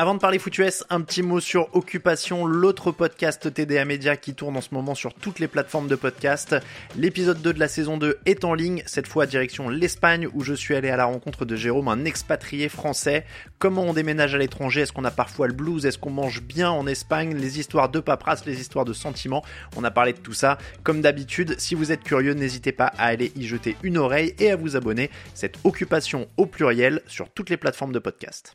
Avant 0.00 0.14
de 0.14 0.20
parler 0.20 0.38
foot 0.38 0.56
US, 0.58 0.84
un 0.90 1.00
petit 1.00 1.22
mot 1.22 1.40
sur 1.40 1.74
Occupation, 1.74 2.46
l'autre 2.46 2.92
podcast 2.92 3.52
TDA 3.52 3.84
Media 3.84 4.16
qui 4.16 4.32
tourne 4.32 4.56
en 4.56 4.60
ce 4.60 4.72
moment 4.72 4.94
sur 4.94 5.12
toutes 5.12 5.40
les 5.40 5.48
plateformes 5.48 5.88
de 5.88 5.96
podcast. 5.96 6.54
L'épisode 6.94 7.42
2 7.42 7.52
de 7.52 7.58
la 7.58 7.66
saison 7.66 7.96
2 7.96 8.20
est 8.24 8.44
en 8.44 8.54
ligne, 8.54 8.84
cette 8.86 9.08
fois 9.08 9.26
direction 9.26 9.68
l'Espagne 9.68 10.28
où 10.32 10.44
je 10.44 10.54
suis 10.54 10.76
allé 10.76 10.88
à 10.88 10.96
la 10.96 11.06
rencontre 11.06 11.44
de 11.44 11.56
Jérôme, 11.56 11.88
un 11.88 12.04
expatrié 12.04 12.68
français. 12.68 13.26
Comment 13.58 13.86
on 13.86 13.92
déménage 13.92 14.36
à 14.36 14.38
l'étranger? 14.38 14.82
Est-ce 14.82 14.92
qu'on 14.92 15.04
a 15.04 15.10
parfois 15.10 15.48
le 15.48 15.52
blues? 15.52 15.84
Est-ce 15.84 15.98
qu'on 15.98 16.10
mange 16.10 16.42
bien 16.42 16.70
en 16.70 16.86
Espagne? 16.86 17.34
Les 17.34 17.58
histoires 17.58 17.88
de 17.88 17.98
paperasse, 17.98 18.46
les 18.46 18.60
histoires 18.60 18.84
de 18.84 18.92
sentiments. 18.92 19.44
On 19.74 19.82
a 19.82 19.90
parlé 19.90 20.12
de 20.12 20.18
tout 20.18 20.32
ça. 20.32 20.58
Comme 20.84 21.00
d'habitude, 21.00 21.56
si 21.58 21.74
vous 21.74 21.90
êtes 21.90 22.04
curieux, 22.04 22.34
n'hésitez 22.34 22.70
pas 22.70 22.86
à 22.86 23.06
aller 23.06 23.32
y 23.34 23.48
jeter 23.48 23.76
une 23.82 23.98
oreille 23.98 24.32
et 24.38 24.52
à 24.52 24.54
vous 24.54 24.76
abonner. 24.76 25.10
Cette 25.34 25.58
occupation 25.64 26.28
au 26.36 26.46
pluriel 26.46 27.02
sur 27.08 27.28
toutes 27.30 27.50
les 27.50 27.56
plateformes 27.56 27.92
de 27.92 27.98
podcast. 27.98 28.54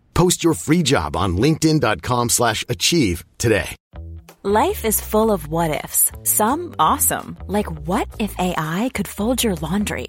Post 0.21 0.43
your 0.43 0.53
free 0.53 0.83
job 0.83 1.15
on 1.15 1.29
linkedin.com/achieve 1.37 2.29
slash 2.29 2.65
achieve 2.69 3.23
today. 3.39 3.69
Life 4.43 4.85
is 4.85 5.01
full 5.11 5.29
of 5.31 5.47
what 5.47 5.83
ifs. 5.83 6.11
Some 6.23 6.75
awesome, 6.77 7.37
like 7.47 7.69
what 7.87 8.07
if 8.19 8.31
AI 8.37 8.91
could 8.93 9.07
fold 9.07 9.43
your 9.43 9.55
laundry? 9.55 10.07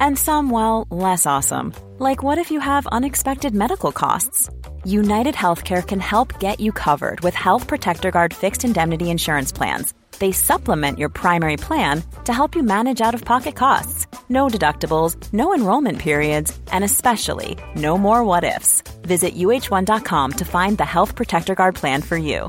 And 0.00 0.18
some, 0.18 0.50
well, 0.50 0.86
less 0.90 1.26
awesome, 1.26 1.74
like 1.98 2.24
what 2.24 2.38
if 2.38 2.50
you 2.50 2.60
have 2.60 2.94
unexpected 2.98 3.54
medical 3.54 3.92
costs? 3.92 4.50
United 4.84 5.34
Healthcare 5.34 5.84
can 5.86 6.00
help 6.00 6.40
get 6.40 6.58
you 6.58 6.72
covered 6.72 7.20
with 7.20 7.34
Health 7.34 7.68
Protector 7.68 8.10
Guard 8.10 8.34
fixed 8.34 8.64
indemnity 8.64 9.10
insurance 9.10 9.52
plans. 9.52 9.94
They 10.22 10.30
supplement 10.30 11.00
your 11.00 11.08
primary 11.08 11.56
plan 11.56 12.04
to 12.26 12.32
help 12.32 12.54
you 12.54 12.62
manage 12.62 13.00
out 13.00 13.12
of 13.12 13.24
pocket 13.24 13.56
costs. 13.56 14.06
No 14.28 14.46
deductibles, 14.46 15.16
no 15.32 15.52
enrollment 15.52 15.98
periods, 15.98 16.56
and 16.70 16.84
especially 16.84 17.58
no 17.74 17.98
more 17.98 18.22
what 18.22 18.44
ifs. 18.44 18.82
Visit 19.02 19.34
uh1.com 19.34 20.32
to 20.38 20.44
find 20.44 20.78
the 20.78 20.84
Health 20.84 21.16
Protector 21.16 21.56
Guard 21.56 21.74
plan 21.74 22.02
for 22.02 22.16
you. 22.16 22.48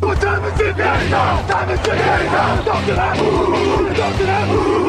What 0.00 0.20
time 0.20 0.44
is 0.44 0.60
it? 0.60 0.76
Time 0.76 1.70
is 1.70 1.80
it? 1.80 1.86
Talk 1.86 2.84
to 2.84 2.92
that. 2.92 3.16
Talk 3.96 4.16
to 4.18 4.24
that. 4.26 4.79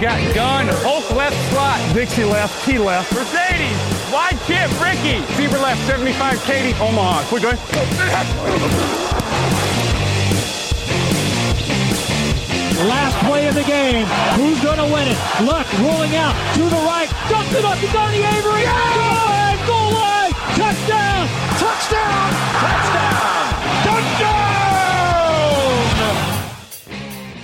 Got 0.00 0.34
gun, 0.34 0.66
Hulk 0.82 1.08
left 1.14 1.36
slot, 1.52 1.78
Dixie 1.94 2.24
left, 2.24 2.66
T 2.66 2.78
left, 2.78 3.14
Mercedes, 3.14 3.78
wide 4.12 4.36
chip, 4.46 4.68
Ricky, 4.82 5.22
Fever 5.34 5.58
left, 5.58 5.80
75, 5.86 6.42
Katie, 6.42 6.74
Omaha. 6.82 7.22
Quick 7.28 7.42
going. 7.42 7.56
Last 12.88 13.16
play 13.24 13.46
of 13.46 13.54
the 13.54 13.64
game. 13.64 14.04
Who's 14.34 14.60
going 14.62 14.78
to 14.78 14.84
win 14.92 15.08
it? 15.08 15.16
Luck 15.46 15.66
rolling 15.78 16.16
out 16.16 16.34
to 16.54 16.62
the 16.68 16.82
right. 16.84 17.08
Dumps 17.30 17.54
it 17.54 17.64
up 17.64 17.78
to 17.78 17.86
Donnie 17.92 18.18
Avery. 18.18 18.64
Goal 18.66 19.14
line, 19.30 19.66
goal 19.66 19.92
line. 19.92 20.05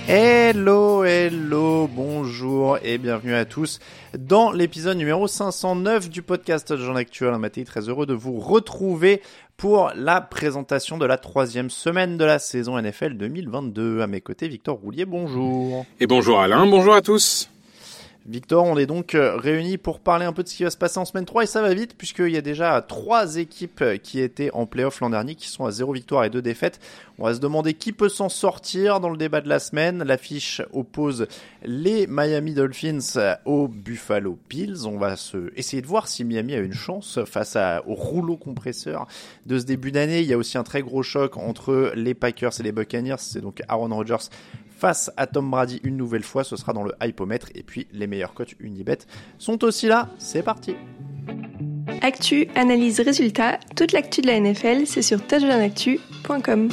Hello, 0.05 1.05
hello, 1.05 1.87
bonjour 1.87 2.77
et 2.83 2.97
bienvenue 2.97 3.33
à 3.33 3.45
tous 3.45 3.79
dans 4.17 4.51
l'épisode 4.51 4.97
numéro 4.97 5.27
509 5.27 6.09
du 6.09 6.21
podcast 6.21 6.75
Jean 6.75 6.95
Actuel. 6.95 7.37
Matin 7.37 7.63
très 7.63 7.87
heureux 7.87 8.05
de 8.05 8.13
vous 8.13 8.37
retrouver 8.37 9.21
pour 9.55 9.93
la 9.95 10.19
présentation 10.19 10.97
de 10.97 11.05
la 11.05 11.17
troisième 11.17 11.69
semaine 11.69 12.17
de 12.17 12.25
la 12.25 12.37
saison 12.39 12.77
NFL 12.81 13.13
2022. 13.13 14.01
À 14.01 14.07
mes 14.07 14.19
côtés, 14.19 14.49
Victor 14.49 14.75
Roulier, 14.75 15.05
bonjour. 15.05 15.85
Et 16.01 16.05
bonjour 16.05 16.41
Alain, 16.41 16.65
bonjour 16.65 16.95
à 16.95 17.01
tous. 17.01 17.49
Victor, 18.25 18.63
on 18.63 18.77
est 18.77 18.85
donc 18.85 19.15
euh, 19.15 19.35
réunis 19.35 19.77
pour 19.77 19.99
parler 19.99 20.25
un 20.25 20.31
peu 20.31 20.43
de 20.43 20.47
ce 20.47 20.55
qui 20.55 20.63
va 20.63 20.69
se 20.69 20.77
passer 20.77 20.97
en 20.97 21.03
semaine 21.03 21.25
3 21.25 21.43
et 21.43 21.45
ça 21.45 21.61
va 21.61 21.73
vite 21.73 21.95
puisqu'il 21.97 22.29
y 22.29 22.37
a 22.37 22.41
déjà 22.41 22.81
trois 22.81 23.35
équipes 23.35 23.81
euh, 23.81 23.97
qui 23.97 24.21
étaient 24.21 24.49
en 24.53 24.65
playoff 24.65 25.01
l'an 25.01 25.09
dernier 25.09 25.35
qui 25.35 25.49
sont 25.49 25.65
à 25.65 25.71
0 25.71 25.91
victoire 25.91 26.23
et 26.23 26.29
2 26.29 26.41
défaites. 26.41 26.79
On 27.19 27.25
va 27.25 27.33
se 27.33 27.41
demander 27.41 27.73
qui 27.73 27.91
peut 27.91 28.07
s'en 28.07 28.29
sortir 28.29 29.01
dans 29.01 29.09
le 29.09 29.17
débat 29.17 29.41
de 29.41 29.49
la 29.49 29.59
semaine. 29.59 30.03
L'affiche 30.03 30.61
oppose 30.71 31.27
les 31.63 32.07
Miami 32.07 32.53
Dolphins 32.53 33.35
aux 33.43 33.67
Buffalo 33.67 34.39
Bills. 34.49 34.87
On 34.87 34.97
va 34.97 35.17
se 35.17 35.51
essayer 35.57 35.81
de 35.81 35.87
voir 35.87 36.07
si 36.07 36.23
Miami 36.23 36.55
a 36.55 36.59
une 36.59 36.73
chance 36.73 37.19
face 37.25 37.57
à, 37.57 37.83
au 37.87 37.93
rouleau 37.93 38.37
compresseur 38.37 39.05
de 39.45 39.59
ce 39.59 39.65
début 39.65 39.91
d'année. 39.91 40.21
Il 40.21 40.27
y 40.27 40.33
a 40.33 40.37
aussi 40.37 40.57
un 40.57 40.63
très 40.63 40.81
gros 40.81 41.03
choc 41.03 41.35
entre 41.35 41.91
les 41.93 42.13
Packers 42.13 42.57
et 42.57 42.63
les 42.63 42.71
Buccaneers. 42.71 43.19
C'est 43.19 43.41
donc 43.41 43.61
Aaron 43.67 43.93
Rodgers 43.93 44.29
face 44.83 45.09
à 45.15 45.27
Tom 45.27 45.49
Brady 45.49 45.79
une 45.85 45.95
nouvelle 45.95 46.23
fois. 46.23 46.43
Ce 46.43 46.57
sera 46.57 46.73
dans 46.73 46.83
le 46.83 46.91
hypomètre. 47.01 47.47
Et 47.55 47.63
puis 47.63 47.87
les 47.93 48.05
meilleurs 48.05 48.33
coachs 48.33 48.53
Unibet 48.59 48.97
sont 49.37 49.63
aussi 49.63 49.87
là. 49.87 50.09
C'est 50.17 50.43
parti. 50.43 50.75
Actu, 52.01 52.49
analyse, 52.55 52.99
résultat, 52.99 53.59
toute 53.77 53.93
l'actu 53.93 54.19
de 54.19 54.27
la 54.27 54.37
NFL, 54.41 54.85
c'est 54.85 55.01
sur 55.01 55.25
touchdownactu.com. 55.25 56.69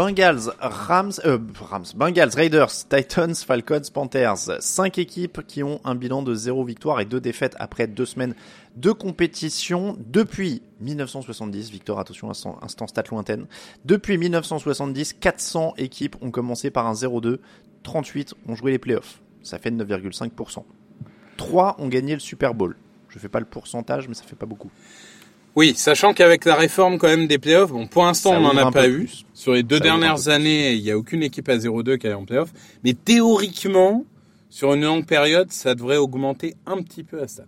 Bengals, 0.00 0.54
Rams, 0.60 1.12
euh, 1.26 1.36
Rams, 1.60 1.84
Bengals, 1.94 2.30
Raiders, 2.34 2.70
Titans, 2.88 3.34
Falcons, 3.34 3.82
Panthers. 3.92 4.62
Cinq 4.62 4.96
équipes 4.96 5.46
qui 5.46 5.62
ont 5.62 5.78
un 5.84 5.94
bilan 5.94 6.22
de 6.22 6.34
0 6.34 6.64
victoire 6.64 7.00
et 7.00 7.04
2 7.04 7.20
défaites 7.20 7.54
après 7.58 7.86
deux 7.86 8.06
semaines 8.06 8.34
de 8.76 8.92
compétition 8.92 9.98
depuis 9.98 10.62
1970. 10.80 11.70
Victor, 11.70 11.98
attention, 11.98 12.30
instant, 12.30 12.86
stat 12.86 13.02
lointaine. 13.10 13.44
Depuis 13.84 14.16
1970, 14.16 15.12
400 15.20 15.74
équipes 15.76 16.16
ont 16.22 16.30
commencé 16.30 16.70
par 16.70 16.86
un 16.86 16.94
0-2. 16.94 17.36
38 17.82 18.32
ont 18.48 18.54
joué 18.54 18.70
les 18.70 18.78
playoffs. 18.78 19.20
Ça 19.42 19.58
fait 19.58 19.70
9,5%. 19.70 20.64
3 21.36 21.76
ont 21.78 21.88
gagné 21.88 22.14
le 22.14 22.20
Super 22.20 22.54
Bowl. 22.54 22.74
Je 23.10 23.18
fais 23.18 23.28
pas 23.28 23.40
le 23.40 23.44
pourcentage, 23.44 24.08
mais 24.08 24.14
ça 24.14 24.24
fait 24.24 24.34
pas 24.34 24.46
beaucoup. 24.46 24.70
Oui, 25.56 25.74
sachant 25.74 26.14
qu'avec 26.14 26.44
la 26.44 26.54
réforme 26.54 26.98
quand 26.98 27.08
même 27.08 27.26
des 27.26 27.38
playoffs, 27.38 27.72
bon 27.72 27.86
pour 27.86 28.04
l'instant 28.04 28.30
Ça 28.30 28.38
on 28.38 28.42
n'en 28.42 28.56
a 28.56 28.70
pas 28.70 28.88
eu. 28.88 29.04
plus. 29.04 29.24
Sur 29.34 29.52
les 29.52 29.62
deux 29.62 29.78
Ça 29.78 29.82
dernières 29.82 30.28
années, 30.28 30.72
il 30.74 30.82
n'y 30.82 30.90
a 30.90 30.96
aucune 30.96 31.22
équipe 31.22 31.48
à 31.48 31.56
0-2 31.56 31.98
qui 31.98 32.06
est 32.06 32.12
en 32.12 32.24
playoff. 32.24 32.52
Mais 32.84 32.94
théoriquement, 32.94 34.04
sur 34.48 34.74
une 34.74 34.84
longue 34.84 35.06
période, 35.06 35.50
ça 35.50 35.74
devrait 35.74 35.96
augmenter 35.96 36.54
un 36.66 36.80
petit 36.82 37.02
peu 37.02 37.20
à 37.20 37.28
stat. 37.28 37.44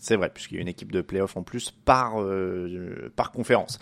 C'est 0.00 0.16
vrai, 0.16 0.30
puisqu'il 0.32 0.56
y 0.56 0.58
a 0.58 0.62
une 0.62 0.68
équipe 0.68 0.92
de 0.92 1.00
playoff 1.00 1.36
en 1.36 1.42
plus 1.42 1.72
par, 1.84 2.20
euh, 2.20 3.12
par 3.16 3.30
conférence. 3.32 3.78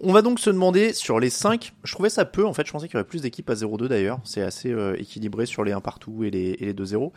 On 0.00 0.12
va 0.12 0.22
donc 0.22 0.40
se 0.40 0.50
demander 0.50 0.92
sur 0.92 1.20
les 1.20 1.30
5, 1.30 1.72
je 1.84 1.92
trouvais 1.92 2.10
ça 2.10 2.24
peu 2.24 2.44
en 2.44 2.52
fait, 2.52 2.66
je 2.66 2.72
pensais 2.72 2.88
qu'il 2.88 2.94
y 2.94 2.96
aurait 2.96 3.06
plus 3.06 3.22
d'équipes 3.22 3.48
à 3.48 3.54
0-2 3.54 3.86
d'ailleurs, 3.86 4.18
c'est 4.24 4.42
assez 4.42 4.72
euh, 4.72 4.96
équilibré 4.98 5.46
sur 5.46 5.62
les 5.62 5.70
1 5.70 5.80
partout 5.80 6.24
et 6.24 6.30
les, 6.30 6.56
et 6.58 6.64
les 6.66 6.74
2-0. 6.74 7.12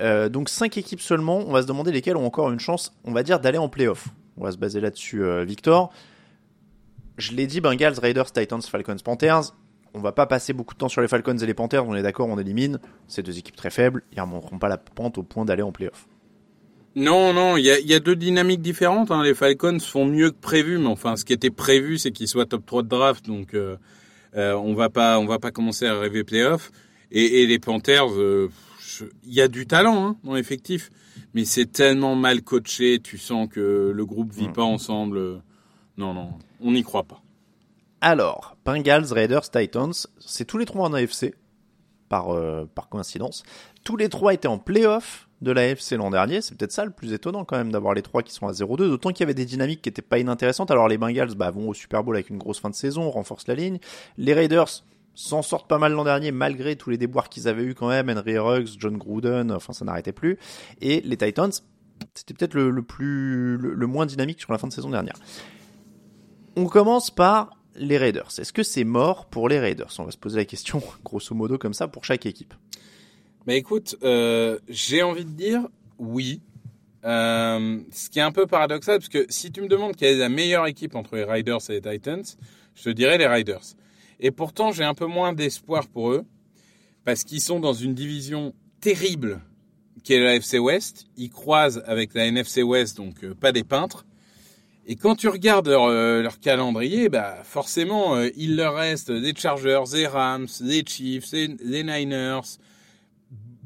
Euh, 0.00 0.30
donc 0.30 0.48
5 0.48 0.78
équipes 0.78 1.02
seulement, 1.02 1.40
on 1.46 1.52
va 1.52 1.60
se 1.60 1.66
demander 1.66 1.92
lesquelles 1.92 2.16
ont 2.16 2.24
encore 2.24 2.50
une 2.50 2.58
chance, 2.58 2.94
on 3.04 3.12
va 3.12 3.22
dire, 3.22 3.38
d'aller 3.38 3.58
en 3.58 3.68
playoff. 3.68 4.08
On 4.36 4.44
va 4.44 4.52
se 4.52 4.56
baser 4.56 4.80
là-dessus, 4.80 5.22
euh, 5.22 5.44
Victor. 5.44 5.92
Je 7.18 7.32
l'ai 7.32 7.46
dit, 7.46 7.60
Bengals, 7.60 7.98
Raiders, 8.00 8.32
Titans, 8.32 8.62
Falcons, 8.62 8.96
Panthers. 9.04 9.54
On 9.94 10.00
va 10.00 10.12
pas 10.12 10.26
passer 10.26 10.52
beaucoup 10.54 10.74
de 10.74 10.78
temps 10.78 10.88
sur 10.88 11.02
les 11.02 11.08
Falcons 11.08 11.36
et 11.36 11.46
les 11.46 11.54
Panthers, 11.54 11.86
on 11.86 11.94
est 11.94 12.02
d'accord, 12.02 12.28
on 12.28 12.38
élimine. 12.38 12.78
Ces 13.08 13.22
deux 13.22 13.36
équipes 13.36 13.56
très 13.56 13.70
faibles, 13.70 14.02
ils 14.12 14.20
remonteront 14.20 14.58
pas 14.58 14.68
la 14.68 14.78
pente 14.78 15.18
au 15.18 15.22
point 15.22 15.44
d'aller 15.44 15.62
en 15.62 15.72
playoff. 15.72 16.06
Non, 16.94 17.32
non, 17.32 17.56
il 17.56 17.64
y 17.64 17.94
a, 17.94 18.00
deux 18.00 18.16
dynamiques 18.16 18.60
différentes. 18.60 19.10
hein. 19.10 19.22
Les 19.22 19.34
Falcons 19.34 19.78
font 19.80 20.04
mieux 20.04 20.30
que 20.30 20.40
prévu, 20.40 20.78
mais 20.78 20.88
enfin, 20.88 21.16
ce 21.16 21.24
qui 21.24 21.32
était 21.32 21.50
prévu, 21.50 21.98
c'est 21.98 22.10
qu'ils 22.10 22.28
soient 22.28 22.44
top 22.44 22.66
3 22.66 22.82
de 22.82 22.88
draft, 22.88 23.26
donc 23.26 23.54
euh, 23.54 23.76
euh, 24.36 24.54
on 24.54 24.74
va 24.74 24.90
pas, 24.90 25.18
on 25.18 25.26
va 25.26 25.38
pas 25.38 25.50
commencer 25.50 25.86
à 25.86 25.98
rêver 25.98 26.24
playoff. 26.24 26.70
Et, 27.10 27.42
et 27.42 27.46
les 27.46 27.58
Panthers, 27.58 28.12
euh, 28.12 28.50
il 29.24 29.32
y 29.32 29.40
a 29.40 29.48
du 29.48 29.66
talent 29.66 30.06
hein, 30.06 30.16
dans 30.24 30.34
l'effectif, 30.34 30.90
mais 31.34 31.44
c'est 31.44 31.66
tellement 31.66 32.14
mal 32.14 32.42
coaché. 32.42 33.00
Tu 33.00 33.18
sens 33.18 33.48
que 33.48 33.92
le 33.94 34.06
groupe 34.06 34.32
vit 34.32 34.48
pas 34.48 34.62
ensemble. 34.62 35.42
Non, 35.96 36.14
non, 36.14 36.30
on 36.60 36.72
n'y 36.72 36.82
croit 36.82 37.04
pas. 37.04 37.22
Alors, 38.00 38.56
Bengals, 38.64 39.12
Raiders, 39.12 39.48
Titans, 39.50 39.92
c'est 40.18 40.44
tous 40.44 40.58
les 40.58 40.64
trois 40.64 40.88
en 40.88 40.92
AFC. 40.92 41.34
par, 42.08 42.34
euh, 42.34 42.68
par 42.74 42.90
coïncidence. 42.90 43.42
Tous 43.84 43.96
les 43.96 44.10
trois 44.10 44.34
étaient 44.34 44.48
en 44.48 44.58
playoff 44.58 45.28
de 45.40 45.50
la 45.50 45.68
FC 45.68 45.96
l'an 45.96 46.10
dernier. 46.10 46.42
C'est 46.42 46.56
peut-être 46.56 46.72
ça 46.72 46.84
le 46.84 46.90
plus 46.90 47.14
étonnant 47.14 47.44
quand 47.44 47.56
même 47.56 47.72
d'avoir 47.72 47.94
les 47.94 48.02
trois 48.02 48.22
qui 48.22 48.32
sont 48.32 48.46
à 48.46 48.52
0-2. 48.52 48.88
D'autant 48.88 49.10
qu'il 49.10 49.20
y 49.20 49.22
avait 49.22 49.34
des 49.34 49.46
dynamiques 49.46 49.80
qui 49.80 49.88
étaient 49.88 50.02
pas 50.02 50.18
inintéressantes. 50.18 50.70
Alors 50.70 50.88
les 50.88 50.98
Bengals 50.98 51.34
bah, 51.34 51.50
vont 51.50 51.70
au 51.70 51.74
Super 51.74 52.04
Bowl 52.04 52.14
avec 52.14 52.28
une 52.28 52.36
grosse 52.36 52.60
fin 52.60 52.68
de 52.68 52.74
saison, 52.74 53.10
renforcent 53.10 53.48
la 53.48 53.54
ligne. 53.54 53.78
Les 54.18 54.34
Raiders 54.34 54.84
s'en 55.14 55.42
sortent 55.42 55.68
pas 55.68 55.78
mal 55.78 55.92
l'an 55.92 56.04
dernier 56.04 56.32
malgré 56.32 56.76
tous 56.76 56.90
les 56.90 56.98
déboires 56.98 57.28
qu'ils 57.28 57.48
avaient 57.48 57.64
eu 57.64 57.74
quand 57.74 57.88
même. 57.88 58.08
Henry 58.08 58.38
Ruggs, 58.38 58.68
John 58.78 58.96
Gruden, 58.96 59.52
enfin 59.52 59.72
ça 59.72 59.84
n'arrêtait 59.84 60.12
plus. 60.12 60.38
Et 60.80 61.00
les 61.02 61.16
Titans, 61.16 61.52
c'était 62.14 62.34
peut-être 62.34 62.54
le, 62.54 62.82
plus 62.82 63.56
le, 63.56 63.86
moins 63.86 64.06
dynamique 64.06 64.40
sur 64.40 64.52
la 64.52 64.58
fin 64.58 64.68
de 64.68 64.72
saison 64.72 64.90
dernière. 64.90 65.16
On 66.56 66.66
commence 66.66 67.10
par 67.10 67.56
les 67.74 67.98
Raiders. 67.98 68.28
Est-ce 68.38 68.52
que 68.52 68.62
c'est 68.62 68.84
mort 68.84 69.26
pour 69.26 69.48
les 69.48 69.58
Raiders? 69.58 69.92
On 69.98 70.04
va 70.04 70.10
se 70.10 70.18
poser 70.18 70.38
la 70.38 70.44
question 70.44 70.82
grosso 71.04 71.34
modo 71.34 71.58
comme 71.58 71.74
ça 71.74 71.88
pour 71.88 72.04
chaque 72.04 72.26
équipe. 72.26 72.54
Bah 73.46 73.54
écoute, 73.54 73.96
euh, 74.02 74.58
j'ai 74.68 75.02
envie 75.02 75.24
de 75.24 75.30
dire 75.30 75.66
oui. 75.98 76.42
Euh, 77.04 77.80
ce 77.90 78.08
qui 78.08 78.20
est 78.20 78.22
un 78.22 78.30
peu 78.30 78.46
paradoxal, 78.46 78.98
parce 78.98 79.08
que 79.08 79.26
si 79.28 79.50
tu 79.50 79.60
me 79.60 79.66
demandes 79.66 79.96
quelle 79.96 80.14
est 80.14 80.18
la 80.20 80.28
meilleure 80.28 80.68
équipe 80.68 80.94
entre 80.94 81.16
les 81.16 81.24
Riders 81.24 81.58
et 81.68 81.80
les 81.80 81.80
Titans, 81.80 82.22
je 82.76 82.84
te 82.84 82.90
dirais 82.90 83.18
les 83.18 83.26
Riders. 83.26 83.74
Et 84.22 84.30
pourtant, 84.30 84.72
j'ai 84.72 84.84
un 84.84 84.94
peu 84.94 85.04
moins 85.04 85.34
d'espoir 85.34 85.86
pour 85.88 86.12
eux, 86.12 86.24
parce 87.04 87.24
qu'ils 87.24 87.42
sont 87.42 87.60
dans 87.60 87.74
une 87.74 87.92
division 87.92 88.54
terrible 88.80 89.42
qui 90.02 90.14
est 90.14 90.20
la 90.20 90.36
FC 90.36 90.58
West. 90.58 91.04
Ils 91.18 91.28
croisent 91.28 91.82
avec 91.86 92.14
la 92.14 92.24
NFC 92.26 92.62
West, 92.62 92.96
donc 92.96 93.22
euh, 93.22 93.34
pas 93.34 93.52
des 93.52 93.64
peintres. 93.64 94.06
Et 94.86 94.96
quand 94.96 95.14
tu 95.14 95.28
regardes 95.28 95.68
leur, 95.68 95.88
leur 95.88 96.40
calendrier, 96.40 97.08
bah 97.08 97.36
forcément, 97.44 98.20
il 98.36 98.56
leur 98.56 98.74
reste 98.74 99.12
des 99.12 99.32
Chargers, 99.32 99.84
des 99.92 100.08
Rams, 100.08 100.48
des 100.60 100.82
Chiefs, 100.84 101.30
des 101.30 101.84
Niners, 101.84 102.58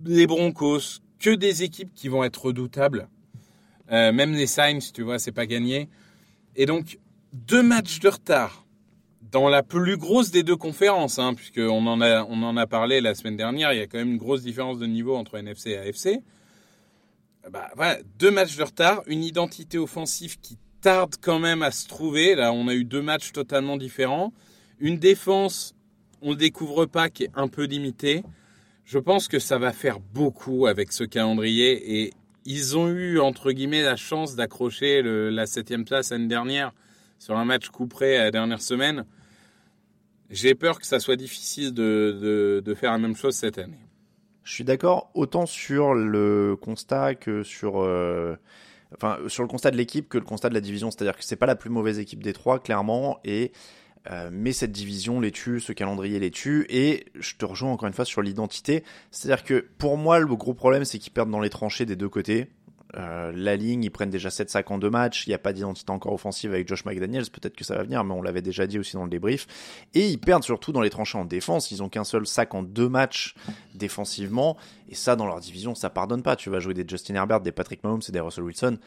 les 0.04 0.26
Broncos, 0.26 1.00
que 1.18 1.30
des 1.30 1.62
équipes 1.62 1.94
qui 1.94 2.08
vont 2.08 2.24
être 2.24 2.46
redoutables. 2.46 3.08
Euh, 3.92 4.12
même 4.12 4.32
les 4.32 4.46
Saints, 4.46 4.92
tu 4.92 5.02
vois, 5.02 5.18
c'est 5.18 5.32
pas 5.32 5.46
gagné. 5.46 5.88
Et 6.54 6.66
donc, 6.66 6.98
deux 7.32 7.62
matchs 7.62 8.00
de 8.00 8.08
retard 8.08 8.65
dans 9.30 9.48
la 9.48 9.62
plus 9.62 9.96
grosse 9.96 10.30
des 10.30 10.42
deux 10.42 10.56
conférences, 10.56 11.18
hein, 11.18 11.34
puisqu'on 11.34 11.86
en, 11.86 12.00
a, 12.00 12.24
on 12.24 12.42
en 12.42 12.56
a 12.56 12.66
parlé 12.66 13.00
la 13.00 13.14
semaine 13.14 13.36
dernière, 13.36 13.72
il 13.72 13.78
y 13.78 13.82
a 13.82 13.86
quand 13.86 13.98
même 13.98 14.12
une 14.12 14.18
grosse 14.18 14.42
différence 14.42 14.78
de 14.78 14.86
niveau 14.86 15.16
entre 15.16 15.36
NFC 15.36 15.70
et 15.70 15.78
AFC. 15.78 16.20
Bah, 17.50 17.70
voilà, 17.76 17.98
deux 18.18 18.30
matchs 18.30 18.56
de 18.56 18.64
retard, 18.64 19.02
une 19.06 19.22
identité 19.22 19.78
offensive 19.78 20.38
qui 20.40 20.58
tarde 20.80 21.14
quand 21.20 21.38
même 21.38 21.62
à 21.62 21.70
se 21.70 21.86
trouver. 21.86 22.34
Là, 22.34 22.52
on 22.52 22.68
a 22.68 22.74
eu 22.74 22.84
deux 22.84 23.02
matchs 23.02 23.32
totalement 23.32 23.76
différents. 23.76 24.32
Une 24.78 24.98
défense, 24.98 25.74
on 26.22 26.30
ne 26.30 26.36
découvre 26.36 26.86
pas, 26.86 27.08
qui 27.08 27.24
est 27.24 27.30
un 27.34 27.48
peu 27.48 27.64
limitée. 27.64 28.22
Je 28.84 28.98
pense 28.98 29.28
que 29.28 29.38
ça 29.38 29.58
va 29.58 29.72
faire 29.72 30.00
beaucoup 30.00 30.66
avec 30.66 30.92
ce 30.92 31.04
calendrier 31.04 32.02
et 32.02 32.12
ils 32.44 32.76
ont 32.76 32.88
eu 32.88 33.18
entre 33.18 33.50
guillemets 33.50 33.82
la 33.82 33.96
chance 33.96 34.36
d'accrocher 34.36 35.02
la 35.02 35.46
septième 35.46 35.84
place 35.84 36.10
l'année 36.10 36.28
dernière 36.28 36.72
sur 37.18 37.36
un 37.36 37.44
match 37.44 37.68
coup 37.70 37.88
près 37.88 38.16
à 38.16 38.24
la 38.24 38.30
dernière 38.30 38.62
semaine. 38.62 39.04
J'ai 40.30 40.54
peur 40.54 40.80
que 40.80 40.86
ça 40.86 41.00
soit 41.00 41.16
difficile 41.16 41.72
de, 41.72 42.62
de, 42.64 42.74
faire 42.74 42.92
la 42.92 42.98
même 42.98 43.16
chose 43.16 43.34
cette 43.34 43.58
année. 43.58 43.78
Je 44.42 44.52
suis 44.52 44.64
d'accord 44.64 45.10
autant 45.14 45.46
sur 45.46 45.94
le 45.94 46.56
constat 46.60 47.14
que 47.14 47.42
sur 47.42 47.82
euh, 47.82 48.36
enfin 48.94 49.18
sur 49.28 49.42
le 49.42 49.48
constat 49.48 49.70
de 49.70 49.76
l'équipe 49.76 50.08
que 50.08 50.18
le 50.18 50.24
constat 50.24 50.48
de 50.48 50.54
la 50.54 50.60
division, 50.60 50.90
c'est-à-dire 50.90 51.16
que 51.16 51.24
c'est 51.24 51.36
pas 51.36 51.46
la 51.46 51.56
plus 51.56 51.70
mauvaise 51.70 51.98
équipe 51.98 52.22
des 52.22 52.32
trois 52.32 52.60
clairement 52.60 53.18
et 53.24 53.52
euh, 54.10 54.30
mais 54.32 54.52
cette 54.52 54.72
division 54.72 55.20
les 55.20 55.32
tue, 55.32 55.60
ce 55.60 55.72
calendrier 55.72 56.18
les 56.18 56.30
tue, 56.30 56.66
et 56.68 57.06
je 57.16 57.34
te 57.34 57.44
rejoins 57.44 57.72
encore 57.72 57.88
une 57.88 57.94
fois 57.94 58.04
sur 58.04 58.22
l'identité. 58.22 58.84
C'est-à-dire 59.10 59.44
que 59.44 59.66
pour 59.78 59.96
moi, 59.96 60.18
le 60.18 60.36
gros 60.36 60.54
problème, 60.54 60.84
c'est 60.84 60.98
qu'ils 60.98 61.12
perdent 61.12 61.30
dans 61.30 61.40
les 61.40 61.50
tranchées 61.50 61.86
des 61.86 61.96
deux 61.96 62.08
côtés. 62.08 62.48
Euh, 62.94 63.32
la 63.34 63.56
ligne, 63.56 63.84
ils 63.84 63.90
prennent 63.90 64.10
déjà 64.10 64.30
7 64.30 64.48
sacs 64.48 64.70
en 64.70 64.78
deux 64.78 64.90
matchs. 64.90 65.26
Il 65.26 65.30
n'y 65.30 65.34
a 65.34 65.38
pas 65.38 65.52
d'identité 65.52 65.90
encore 65.90 66.12
offensive 66.12 66.52
avec 66.52 66.68
Josh 66.68 66.84
McDaniels. 66.84 67.30
Peut-être 67.30 67.56
que 67.56 67.64
ça 67.64 67.74
va 67.74 67.82
venir, 67.82 68.04
mais 68.04 68.14
on 68.14 68.22
l'avait 68.22 68.42
déjà 68.42 68.66
dit 68.66 68.78
aussi 68.78 68.94
dans 68.94 69.04
le 69.04 69.10
débrief. 69.10 69.46
Et 69.94 70.08
ils 70.08 70.18
perdent 70.18 70.44
surtout 70.44 70.72
dans 70.72 70.80
les 70.80 70.90
tranchées 70.90 71.18
en 71.18 71.24
défense. 71.24 71.70
Ils 71.70 71.82
ont 71.82 71.88
qu'un 71.88 72.04
seul 72.04 72.26
sac 72.26 72.54
en 72.54 72.62
deux 72.62 72.88
matchs 72.88 73.34
défensivement. 73.74 74.56
Et 74.88 74.94
ça, 74.94 75.16
dans 75.16 75.26
leur 75.26 75.40
division, 75.40 75.74
ça 75.74 75.90
pardonne 75.90 76.22
pas. 76.22 76.36
Tu 76.36 76.50
vas 76.50 76.60
jouer 76.60 76.74
des 76.74 76.84
Justin 76.86 77.16
Herbert, 77.16 77.40
des 77.40 77.52
Patrick 77.52 77.82
Mahomes 77.82 78.02
et 78.08 78.12
des 78.12 78.20
Russell 78.20 78.44
Wilson 78.44 78.78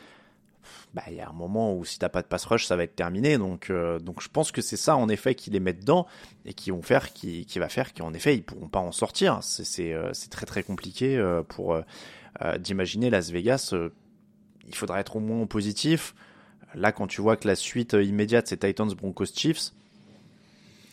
bah 0.93 1.03
il 1.07 1.15
y 1.15 1.21
a 1.21 1.29
un 1.29 1.33
moment 1.33 1.75
où 1.75 1.85
si 1.85 1.99
t'as 1.99 2.09
pas 2.09 2.21
de 2.21 2.27
pass 2.27 2.45
rush, 2.45 2.65
ça 2.65 2.75
va 2.75 2.83
être 2.83 2.95
terminé. 2.95 3.37
Donc 3.37 3.69
euh, 3.69 3.97
donc 3.99 4.21
je 4.21 4.27
pense 4.29 4.51
que 4.51 4.61
c'est 4.61 4.77
ça 4.77 4.95
en 4.95 5.07
effet 5.09 5.33
qui 5.33 5.49
les 5.49 5.59
met 5.59 5.73
dedans 5.73 6.05
et 6.45 6.53
qui 6.53 6.69
vont 6.71 6.81
faire 6.81 7.13
qui, 7.13 7.45
qui 7.45 7.59
va 7.59 7.69
faire 7.69 7.93
qu'en 7.93 8.13
effet 8.13 8.35
ils 8.35 8.43
pourront 8.43 8.67
pas 8.67 8.79
en 8.79 8.91
sortir. 8.91 9.39
C'est 9.41 9.93
euh, 9.93 10.11
très 10.29 10.45
très 10.45 10.63
compliqué 10.63 11.17
pour 11.47 11.79
d'imaginer 12.59 13.09
Las 13.09 13.31
Vegas. 13.31 13.73
il 14.67 14.75
faudra 14.75 14.99
être 14.99 15.15
au 15.17 15.19
moins 15.19 15.45
positif. 15.45 16.15
Là 16.75 16.91
quand 16.91 17.07
tu 17.07 17.21
vois 17.21 17.35
que 17.35 17.47
la 17.47 17.55
suite 17.55 17.93
immédiate 17.93 18.47
c'est 18.47 18.57
Titans 18.57 18.93
Broncos 18.93 19.25
Chiefs, 19.35 19.71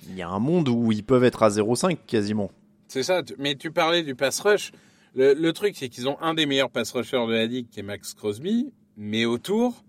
il 0.09 0.17
y 0.17 0.23
a 0.23 0.29
un 0.29 0.39
monde 0.39 0.69
où 0.69 0.91
ils 0.93 1.05
peuvent 1.05 1.25
être 1.25 1.43
à 1.43 1.49
0-5 1.49 1.99
quasiment. 2.07 2.51
C'est 2.89 3.03
ça. 3.03 3.23
Mais 3.39 3.57
tu 3.57 3.71
parlais 3.71 4.03
du 4.03 4.15
pass 4.15 4.41
rush. 4.41 4.73
Le, 5.15 5.35
le 5.35 5.53
truc 5.53 5.77
c'est 5.77 5.89
qu'ils 5.89 6.09
ont 6.09 6.19
un 6.21 6.35
des 6.35 6.47
meilleurs 6.47 6.71
pass 6.71 6.93
rushers 6.93 7.27
de 7.27 7.33
la 7.33 7.47
ligue 7.47 7.69
qui 7.71 7.81
est 7.81 7.85
Max 7.85 8.15
Crosby 8.15 8.73
mais 8.97 9.27
autour, 9.27 9.85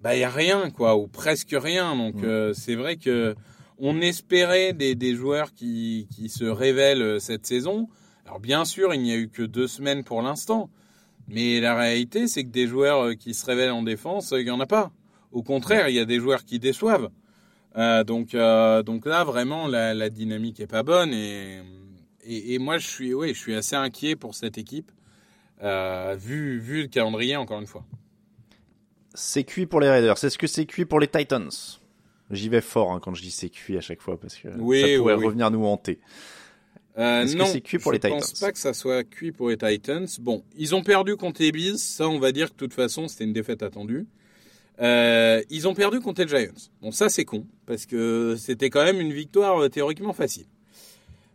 bah 0.00 0.16
il 0.16 0.20
y 0.20 0.24
a 0.24 0.30
rien 0.30 0.70
quoi, 0.70 0.96
ou 0.96 1.06
presque 1.06 1.54
rien. 1.54 1.96
Donc 1.96 2.16
mm. 2.16 2.24
euh, 2.24 2.52
c'est 2.52 2.74
vrai 2.74 2.96
que 2.96 3.34
on 3.78 4.00
espérait 4.00 4.72
des, 4.72 4.94
des 4.94 5.14
joueurs 5.14 5.54
qui, 5.54 6.06
qui 6.14 6.28
se 6.28 6.44
révèlent 6.44 7.02
euh, 7.02 7.18
cette 7.18 7.46
saison. 7.46 7.88
Alors 8.26 8.40
bien 8.40 8.64
sûr, 8.64 8.92
il 8.92 9.02
n'y 9.02 9.12
a 9.12 9.16
eu 9.16 9.28
que 9.28 9.42
deux 9.42 9.68
semaines 9.68 10.04
pour 10.04 10.20
l'instant, 10.22 10.70
mais 11.30 11.60
la 11.60 11.74
réalité 11.74 12.28
c'est 12.28 12.44
que 12.44 12.50
des 12.50 12.66
joueurs 12.66 13.06
euh, 13.06 13.14
qui 13.14 13.34
se 13.34 13.46
révèlent 13.46 13.72
en 13.72 13.82
défense, 13.82 14.34
il 14.36 14.46
y 14.46 14.50
en 14.50 14.60
a 14.60 14.66
pas. 14.66 14.90
Au 15.32 15.42
contraire, 15.42 15.88
il 15.88 15.94
y 15.94 16.00
a 16.00 16.04
des 16.04 16.18
joueurs 16.18 16.44
qui 16.44 16.58
déçoivent. 16.58 17.10
Euh, 17.76 18.02
donc, 18.02 18.34
euh, 18.34 18.82
donc 18.82 19.06
là, 19.06 19.22
vraiment, 19.22 19.68
la, 19.68 19.94
la, 19.94 20.10
dynamique 20.10 20.58
est 20.58 20.66
pas 20.66 20.82
bonne 20.82 21.14
et, 21.14 21.60
et, 22.24 22.54
et, 22.54 22.58
moi, 22.58 22.78
je 22.78 22.88
suis, 22.88 23.14
oui, 23.14 23.28
je 23.32 23.38
suis 23.38 23.54
assez 23.54 23.76
inquiet 23.76 24.16
pour 24.16 24.34
cette 24.34 24.58
équipe, 24.58 24.90
euh, 25.62 26.16
vu, 26.18 26.58
vu 26.58 26.82
le 26.82 26.88
calendrier, 26.88 27.36
encore 27.36 27.60
une 27.60 27.68
fois 27.68 27.84
c'est 29.14 29.44
cuit 29.44 29.66
pour 29.66 29.80
les 29.80 29.88
Raiders. 29.88 30.22
Est-ce 30.22 30.38
que 30.38 30.46
c'est 30.46 30.66
cuit 30.66 30.84
pour 30.84 31.00
les 31.00 31.08
Titans? 31.08 31.50
J'y 32.30 32.48
vais 32.48 32.60
fort 32.60 32.92
hein, 32.92 33.00
quand 33.02 33.14
je 33.14 33.22
dis 33.22 33.30
c'est 33.30 33.48
cuit 33.48 33.76
à 33.76 33.80
chaque 33.80 34.00
fois 34.00 34.18
parce 34.18 34.36
que 34.36 34.50
ça 34.50 34.56
pourrait 34.56 35.14
revenir 35.14 35.50
nous 35.50 35.64
hanter. 35.64 35.98
Euh, 37.00 37.22
Est-ce 37.22 37.36
que 37.36 37.44
c'est 37.46 37.60
cuit 37.62 37.78
pour 37.78 37.92
les 37.92 37.98
Titans 37.98 38.20
Je 38.20 38.26
pense 38.26 38.40
pas 38.40 38.52
que 38.52 38.58
ça 38.58 38.74
soit 38.74 39.02
cuit 39.04 39.32
pour 39.32 39.48
les 39.48 39.56
Titans. 39.56 40.06
Bon, 40.20 40.44
ils 40.56 40.74
ont 40.74 40.82
perdu 40.82 41.16
contre 41.16 41.40
les 41.40 41.50
Bills. 41.50 41.78
Ça, 41.78 42.08
on 42.08 42.18
va 42.18 42.30
dire 42.30 42.48
que 42.48 42.52
de 42.52 42.58
toute 42.58 42.74
façon, 42.74 43.08
c'était 43.08 43.24
une 43.24 43.32
défaite 43.32 43.62
attendue. 43.62 44.06
Euh, 44.80 45.42
ils 45.50 45.68
ont 45.68 45.74
perdu 45.74 46.00
contre 46.00 46.22
les 46.22 46.28
Giants. 46.28 46.52
Bon, 46.80 46.90
ça, 46.90 47.08
c'est 47.08 47.24
con 47.24 47.46
parce 47.66 47.86
que 47.86 48.36
c'était 48.38 48.70
quand 48.70 48.84
même 48.84 49.00
une 49.00 49.12
victoire 49.12 49.58
euh, 49.58 49.68
théoriquement 49.68 50.12
facile. 50.12 50.46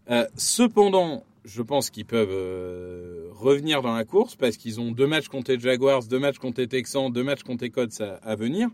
Euh, 0.10 0.26
cependant, 0.36 1.24
je 1.46 1.62
pense 1.62 1.90
qu'ils 1.90 2.06
peuvent 2.06 3.32
revenir 3.34 3.82
dans 3.82 3.96
la 3.96 4.04
course 4.04 4.36
parce 4.36 4.58
qu'ils 4.58 4.80
ont 4.80 4.92
deux 4.92 5.08
matchs 5.08 5.28
contre 5.28 5.52
les 5.52 5.60
Jaguars, 5.60 6.04
deux 6.04 6.20
matchs 6.20 6.40
contre 6.40 6.62
les 6.62 6.68
Texans, 6.68 7.12
deux 7.12 7.24
matchs 7.24 7.44
contre 7.44 7.64
les 7.64 7.70
Colts 7.70 8.02
à, 8.02 8.36
venir. 8.36 8.70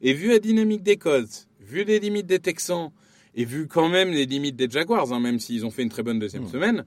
Et 0.00 0.14
vu 0.14 0.28
la 0.28 0.38
dynamique 0.38 0.82
des 0.82 0.96
Colts, 0.96 1.46
vu 1.60 1.84
les 1.84 2.00
limites 2.00 2.26
des 2.26 2.38
Texans 2.38 2.90
et 3.34 3.44
vu 3.44 3.66
quand 3.66 3.88
même 3.88 4.10
les 4.10 4.26
limites 4.26 4.56
des 4.56 4.68
Jaguars, 4.70 5.12
hein, 5.12 5.20
même 5.20 5.38
s'ils 5.38 5.66
ont 5.66 5.70
fait 5.70 5.82
une 5.82 5.88
très 5.88 6.02
bonne 6.02 6.18
deuxième 6.18 6.44
mmh. 6.44 6.52
semaine, 6.52 6.84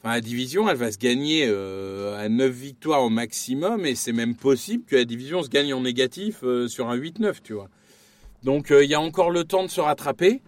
enfin 0.00 0.14
la 0.14 0.20
division, 0.20 0.68
elle 0.68 0.76
va 0.76 0.90
se 0.90 0.98
gagner 0.98 1.44
euh, 1.46 2.16
à 2.18 2.28
9 2.28 2.50
victoires 2.52 3.02
au 3.02 3.10
maximum 3.10 3.84
et 3.86 3.94
c'est 3.94 4.12
même 4.12 4.34
possible 4.34 4.84
que 4.84 4.96
la 4.96 5.04
division 5.04 5.42
se 5.42 5.48
gagne 5.48 5.74
en 5.74 5.82
négatif 5.82 6.40
euh, 6.42 6.68
sur 6.68 6.88
un 6.88 6.96
8-9, 6.96 7.36
tu 7.42 7.52
vois. 7.52 7.68
Donc 8.42 8.70
il 8.70 8.88
y 8.88 8.94
a 8.94 9.00
encore 9.00 9.30
le 9.30 9.44
temps 9.44 9.62
de 9.62 9.70
se 9.70 9.80
rattraper. 9.80 10.42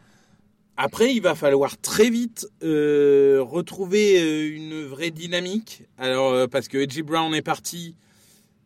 Après, 0.78 1.14
il 1.14 1.23
va 1.23 1.35
falloir 1.35 1.78
très 1.78 2.11
vite 2.11 2.47
euh, 2.62 3.38
retrouver 3.40 4.21
euh, 4.21 4.55
une 4.55 4.85
vraie 4.85 5.11
dynamique. 5.11 5.85
Alors, 5.97 6.33
euh, 6.33 6.47
parce 6.47 6.69
que 6.69 6.76
Edgy 6.76 7.00
Brown 7.00 7.35
est 7.35 7.40
parti, 7.40 7.97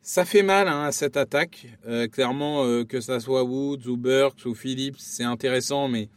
ça 0.02 0.24
fait 0.24 0.42
mal 0.42 0.66
hein, 0.66 0.82
à 0.82 0.90
cette 0.90 1.16
attaque. 1.16 1.66
clairement, 2.10 2.84
que 2.84 3.00
ça 3.00 3.20
soit 3.20 3.44
Woods 3.44 3.86
ou 3.86 3.96
Burks 3.96 4.44
ou 4.46 4.54
Phillips, 4.54 4.98
c'est 4.98 5.24
intéressant, 5.24 5.86
mais 5.88 6.08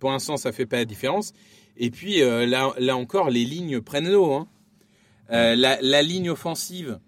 pour 0.00 0.10
l'instant, 0.10 0.36
ça 0.36 0.50
fait 0.50 0.66
pas 0.66 0.78
la 0.78 0.84
différence. 0.84 1.32
Et 1.76 1.90
puis, 1.90 2.18
là, 2.18 2.74
là 2.78 2.96
encore, 2.96 3.30
les 3.30 3.44
lignes 3.44 3.80
prennent 3.80 4.10
l'eau. 4.10 4.32
Hein. 4.32 4.48
La, 5.30 5.80
la, 5.80 6.02
ligne 6.02 6.30
offensive, 6.30 6.98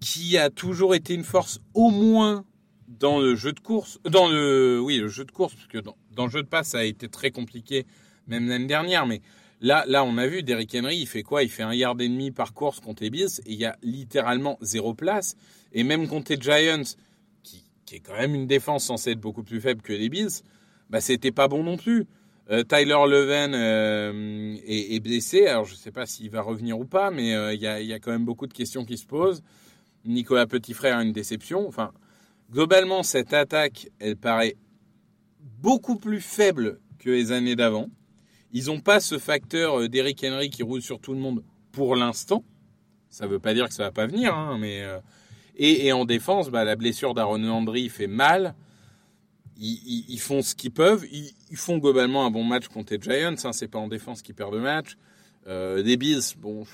qui 0.00 0.36
a 0.36 0.50
toujours 0.50 0.94
été 0.94 1.14
une 1.14 1.22
force 1.22 1.60
au 1.74 1.90
moins 1.90 2.44
dans 2.88 3.20
le 3.20 3.36
jeu 3.36 3.52
de 3.52 3.60
course, 3.60 4.00
dans 4.04 4.28
le, 4.28 4.80
oui, 4.80 4.98
le 4.98 5.08
jeu 5.08 5.24
de 5.24 5.30
course, 5.30 5.54
parce 5.54 5.68
que 5.68 5.78
dans, 5.78 5.96
dans 6.12 6.24
le 6.24 6.30
jeu 6.30 6.42
de 6.42 6.48
passe, 6.48 6.68
ça 6.68 6.78
a 6.78 6.84
été 6.84 7.08
très 7.08 7.30
compliqué, 7.30 7.86
même 8.26 8.48
l'année 8.48 8.66
dernière. 8.66 9.06
Mais 9.06 9.20
là, 9.60 9.84
là, 9.86 10.04
on 10.04 10.18
a 10.18 10.26
vu, 10.26 10.42
Derrick 10.42 10.74
Henry, 10.74 10.98
il 10.98 11.06
fait 11.06 11.22
quoi? 11.22 11.42
Il 11.42 11.50
fait 11.50 11.62
un 11.62 11.72
yard 11.72 12.00
et 12.00 12.08
demi 12.08 12.30
par 12.30 12.52
course 12.52 12.80
contre 12.80 13.02
les 13.02 13.10
Bills, 13.10 13.40
et 13.46 13.52
il 13.52 13.58
y 13.58 13.64
a 13.64 13.76
littéralement 13.82 14.58
zéro 14.60 14.94
place. 14.94 15.36
Et 15.72 15.84
même 15.84 16.08
contre 16.08 16.32
les 16.32 16.40
Giants, 16.40 16.82
qui, 17.42 17.64
qui 17.86 17.96
est 17.96 18.00
quand 18.00 18.16
même 18.16 18.34
une 18.34 18.46
défense 18.46 18.84
censée 18.84 19.12
être 19.12 19.20
beaucoup 19.20 19.44
plus 19.44 19.60
faible 19.60 19.82
que 19.82 19.92
les 19.92 20.08
Bills, 20.08 20.42
bah, 20.88 21.00
c'était 21.00 21.32
pas 21.32 21.46
bon 21.46 21.62
non 21.62 21.76
plus. 21.76 22.06
Euh, 22.50 22.64
Tyler 22.64 22.98
Leven 23.08 23.52
euh, 23.54 24.56
est, 24.66 24.98
blessé, 24.98 25.46
alors 25.46 25.66
je 25.66 25.74
ne 25.74 25.78
sais 25.78 25.92
pas 25.92 26.04
s'il 26.04 26.30
va 26.30 26.42
revenir 26.42 26.78
ou 26.80 26.84
pas, 26.84 27.12
mais 27.12 27.32
euh, 27.34 27.54
il 27.54 27.60
y, 27.60 27.66
a, 27.66 27.98
quand 28.00 28.10
même 28.10 28.24
beaucoup 28.24 28.48
de 28.48 28.52
questions 28.52 28.84
qui 28.84 28.98
se 28.98 29.06
posent. 29.06 29.42
Nicolas 30.04 30.46
Petitfrère 30.46 30.98
a 30.98 31.02
une 31.02 31.12
déception. 31.12 31.68
Enfin, 31.68 31.92
globalement, 32.50 33.04
cette 33.04 33.32
attaque, 33.32 33.88
elle 34.00 34.16
paraît 34.16 34.56
beaucoup 35.60 35.96
plus 35.96 36.20
faible 36.20 36.80
que 36.98 37.10
les 37.10 37.30
années 37.30 37.54
d'avant. 37.54 37.88
Ils 38.52 38.66
n'ont 38.66 38.80
pas 38.80 38.98
ce 38.98 39.18
facteur 39.18 39.88
d'Eric 39.88 40.24
Henry 40.24 40.50
qui 40.50 40.64
roule 40.64 40.82
sur 40.82 40.98
tout 40.98 41.12
le 41.12 41.20
monde 41.20 41.44
pour 41.70 41.94
l'instant. 41.94 42.42
Ça 43.10 43.26
ne 43.26 43.30
veut 43.30 43.38
pas 43.38 43.54
dire 43.54 43.68
que 43.68 43.74
ça 43.74 43.84
va 43.84 43.92
pas 43.92 44.06
venir, 44.06 44.34
hein, 44.34 44.58
mais 44.58 44.84
et, 45.56 45.86
et, 45.86 45.92
en 45.92 46.04
défense, 46.04 46.50
bah, 46.50 46.64
la 46.64 46.74
blessure 46.74 47.14
d'Aaron 47.14 47.38
Landry 47.38 47.88
fait 47.88 48.08
mal 48.08 48.56
ils, 49.60 50.18
font 50.18 50.42
ce 50.42 50.54
qu'ils 50.54 50.70
peuvent. 50.70 51.04
Ils, 51.12 51.56
font 51.56 51.78
globalement 51.78 52.24
un 52.24 52.30
bon 52.30 52.44
match 52.44 52.68
contre 52.68 52.94
les 52.94 53.00
Giants. 53.00 53.34
Hein, 53.44 53.52
c'est 53.52 53.68
pas 53.68 53.78
en 53.78 53.88
défense 53.88 54.22
qu'ils 54.22 54.34
perdent 54.34 54.54
le 54.54 54.60
match. 54.60 54.96
Euh, 55.46 55.82
les 55.82 55.96
Bills, 55.96 56.22
bon, 56.38 56.64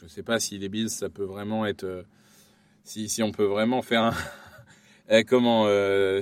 je 0.00 0.06
sais 0.06 0.22
pas 0.22 0.40
si 0.40 0.58
les 0.58 0.68
Bills, 0.68 0.90
ça 0.90 1.08
peut 1.08 1.24
vraiment 1.24 1.66
être. 1.66 1.84
Euh, 1.84 2.02
si, 2.84 3.22
on 3.22 3.32
peut 3.32 3.44
vraiment 3.44 3.82
faire 3.82 4.04
un. 4.04 4.14
Euh, 5.10 5.22
comment 5.22 5.66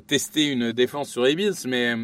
tester 0.08 0.50
une 0.50 0.72
défense 0.72 1.08
sur 1.08 1.22
les 1.22 1.36
Bills, 1.36 1.54
mais. 1.68 1.94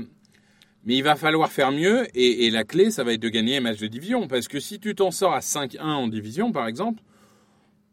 Mais 0.85 0.95
il 0.95 1.03
va 1.03 1.17
falloir 1.17 1.51
faire 1.51 1.73
mieux 1.73 2.07
et, 2.15 2.49
la 2.51 2.63
clé, 2.63 2.93
ça 2.93 3.03
va 3.03 3.15
être 3.15 3.21
de 3.21 3.29
gagner 3.29 3.57
un 3.57 3.61
match 3.61 3.79
de 3.79 3.89
division. 3.89 4.29
Parce 4.29 4.47
que 4.47 4.61
si 4.61 4.79
tu 4.79 4.95
t'en 4.95 5.11
sors 5.11 5.35
à 5.35 5.41
5-1 5.41 5.81
en 5.81 6.07
division, 6.07 6.53
par 6.53 6.69
exemple, 6.69 7.03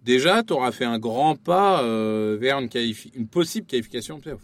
déjà, 0.03 0.43
tu 0.43 0.53
auras 0.53 0.71
fait 0.71 0.85
un 0.85 0.99
grand 0.99 1.35
pas 1.35 1.81
vers 2.37 2.59
une, 2.59 2.69
une 3.15 3.27
possible 3.27 3.65
qualification 3.65 4.17
en 4.17 4.19
playoff 4.19 4.41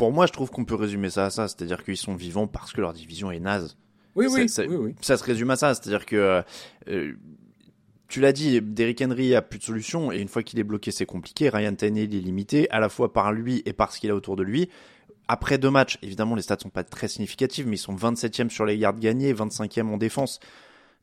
pour 0.00 0.12
moi, 0.12 0.24
je 0.24 0.32
trouve 0.32 0.50
qu'on 0.50 0.64
peut 0.64 0.76
résumer 0.76 1.10
ça 1.10 1.26
à 1.26 1.30
ça, 1.30 1.46
c'est-à-dire 1.46 1.84
qu'ils 1.84 1.98
sont 1.98 2.14
vivants 2.14 2.46
parce 2.46 2.72
que 2.72 2.80
leur 2.80 2.94
division 2.94 3.30
est 3.30 3.38
naze. 3.38 3.76
Oui, 4.16 4.28
oui, 4.30 4.48
ça, 4.48 4.64
oui, 4.64 4.76
oui. 4.76 4.94
ça 5.02 5.18
se 5.18 5.24
résume 5.24 5.50
à 5.50 5.56
ça, 5.56 5.74
c'est-à-dire 5.74 6.06
que 6.06 6.42
euh, 6.88 7.12
tu 8.08 8.20
l'as 8.22 8.32
dit, 8.32 8.62
Derrick 8.62 9.02
Henry 9.02 9.34
a 9.34 9.42
plus 9.42 9.58
de 9.58 9.64
solution 9.64 10.10
et 10.10 10.18
une 10.18 10.28
fois 10.28 10.42
qu'il 10.42 10.58
est 10.58 10.64
bloqué, 10.64 10.90
c'est 10.90 11.04
compliqué. 11.04 11.50
Ryan 11.50 11.74
Tannehill 11.74 12.14
est 12.14 12.20
limité 12.20 12.66
à 12.70 12.80
la 12.80 12.88
fois 12.88 13.12
par 13.12 13.30
lui 13.30 13.62
et 13.66 13.74
par 13.74 13.92
ce 13.92 14.00
qu'il 14.00 14.10
a 14.10 14.14
autour 14.14 14.36
de 14.36 14.42
lui. 14.42 14.70
Après 15.28 15.58
deux 15.58 15.70
matchs, 15.70 15.98
évidemment, 16.00 16.34
les 16.34 16.40
stats 16.40 16.60
sont 16.62 16.70
pas 16.70 16.82
très 16.82 17.06
significatives, 17.06 17.66
mais 17.66 17.76
ils 17.76 17.78
sont 17.78 17.94
27e 17.94 18.48
sur 18.48 18.64
les 18.64 18.76
yards 18.76 18.98
gagnés, 18.98 19.34
25e 19.34 19.86
en 19.86 19.98
défense. 19.98 20.40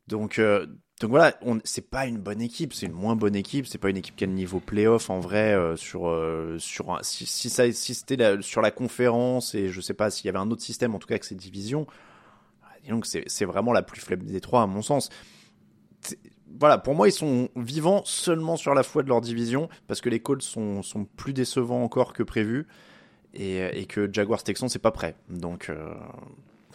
Donc, 0.08 0.40
euh, 0.40 0.66
donc 1.00 1.12
voilà, 1.12 1.40
c'est 1.64 1.88
pas 1.88 2.08
une 2.08 2.18
bonne 2.18 2.42
équipe, 2.42 2.74
c'est 2.74 2.88
une 2.88 2.94
moins 2.94 3.16
bonne 3.16 3.36
équipe, 3.36 3.68
c'est 3.68 3.78
pas 3.78 3.92
une 3.92 3.98
équipe 3.98 4.16
qui 4.16 4.24
a 4.24 4.28
le 4.28 4.34
niveau 4.34 4.60
playoff 4.60 5.12
en 5.12 5.20
vrai 5.20 5.54
euh, 5.54 5.76
sur 5.76 6.08
euh, 6.08 6.58
sur 6.58 6.98
si, 7.04 7.50
ça 7.52 7.72
c'était 7.72 8.42
sur 8.42 8.62
la 8.62 8.72
conférence 8.72 9.54
et 9.54 9.70
je 9.70 9.80
sais 9.80 9.94
pas 9.94 10.10
s'il 10.10 10.26
y 10.26 10.30
avait 10.30 10.40
un 10.40 10.50
autre 10.50 10.64
système 10.64 10.96
en 10.96 11.00
tout 11.00 11.08
cas 11.08 11.20
que 11.20 11.26
cette 11.28 11.38
division, 11.38 11.86
donc 12.90 13.06
c'est 13.06 13.46
vraiment 13.46 13.74
la 13.74 13.84
plus 13.84 14.02
faible 14.02 14.26
des 14.26 14.42
trois 14.42 14.64
à 14.64 14.66
mon 14.66 14.82
sens. 14.82 15.10
Voilà, 16.60 16.80
pour 16.80 16.96
moi 16.96 17.08
ils 17.08 17.14
sont 17.14 17.50
vivants 17.56 18.02
seulement 18.06 18.56
sur 18.56 18.74
la 18.74 18.82
foi 18.82 19.04
de 19.04 19.10
leur 19.10 19.22
division 19.22 19.70
parce 19.86 20.02
que 20.02 20.10
les 20.10 20.20
Colts 20.20 20.42
sont 20.42 20.82
sont 20.82 21.06
plus 21.06 21.34
décevants 21.34 21.84
encore 21.84 22.14
que 22.14 22.24
prévu 22.24 22.66
et, 23.36 23.60
et 23.80 23.86
que 23.86 24.10
Jaguars 24.12 24.42
Texans 24.42 24.70
c'est 24.70 24.80
pas 24.80 24.92
prêt. 24.92 25.16
Donc 25.30 25.70
euh, 25.70 25.94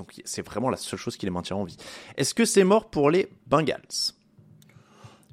donc 0.03 0.21
c'est 0.25 0.45
vraiment 0.45 0.69
la 0.69 0.77
seule 0.77 0.99
chose 0.99 1.17
qui 1.17 1.27
les 1.27 1.31
maintient 1.31 1.55
en 1.55 1.63
vie. 1.63 1.77
Est-ce 2.17 2.35
que 2.35 2.45
c'est 2.45 2.65
mort 2.65 2.91
pour 2.91 3.09
les 3.09 3.29
Bengals? 3.47 4.15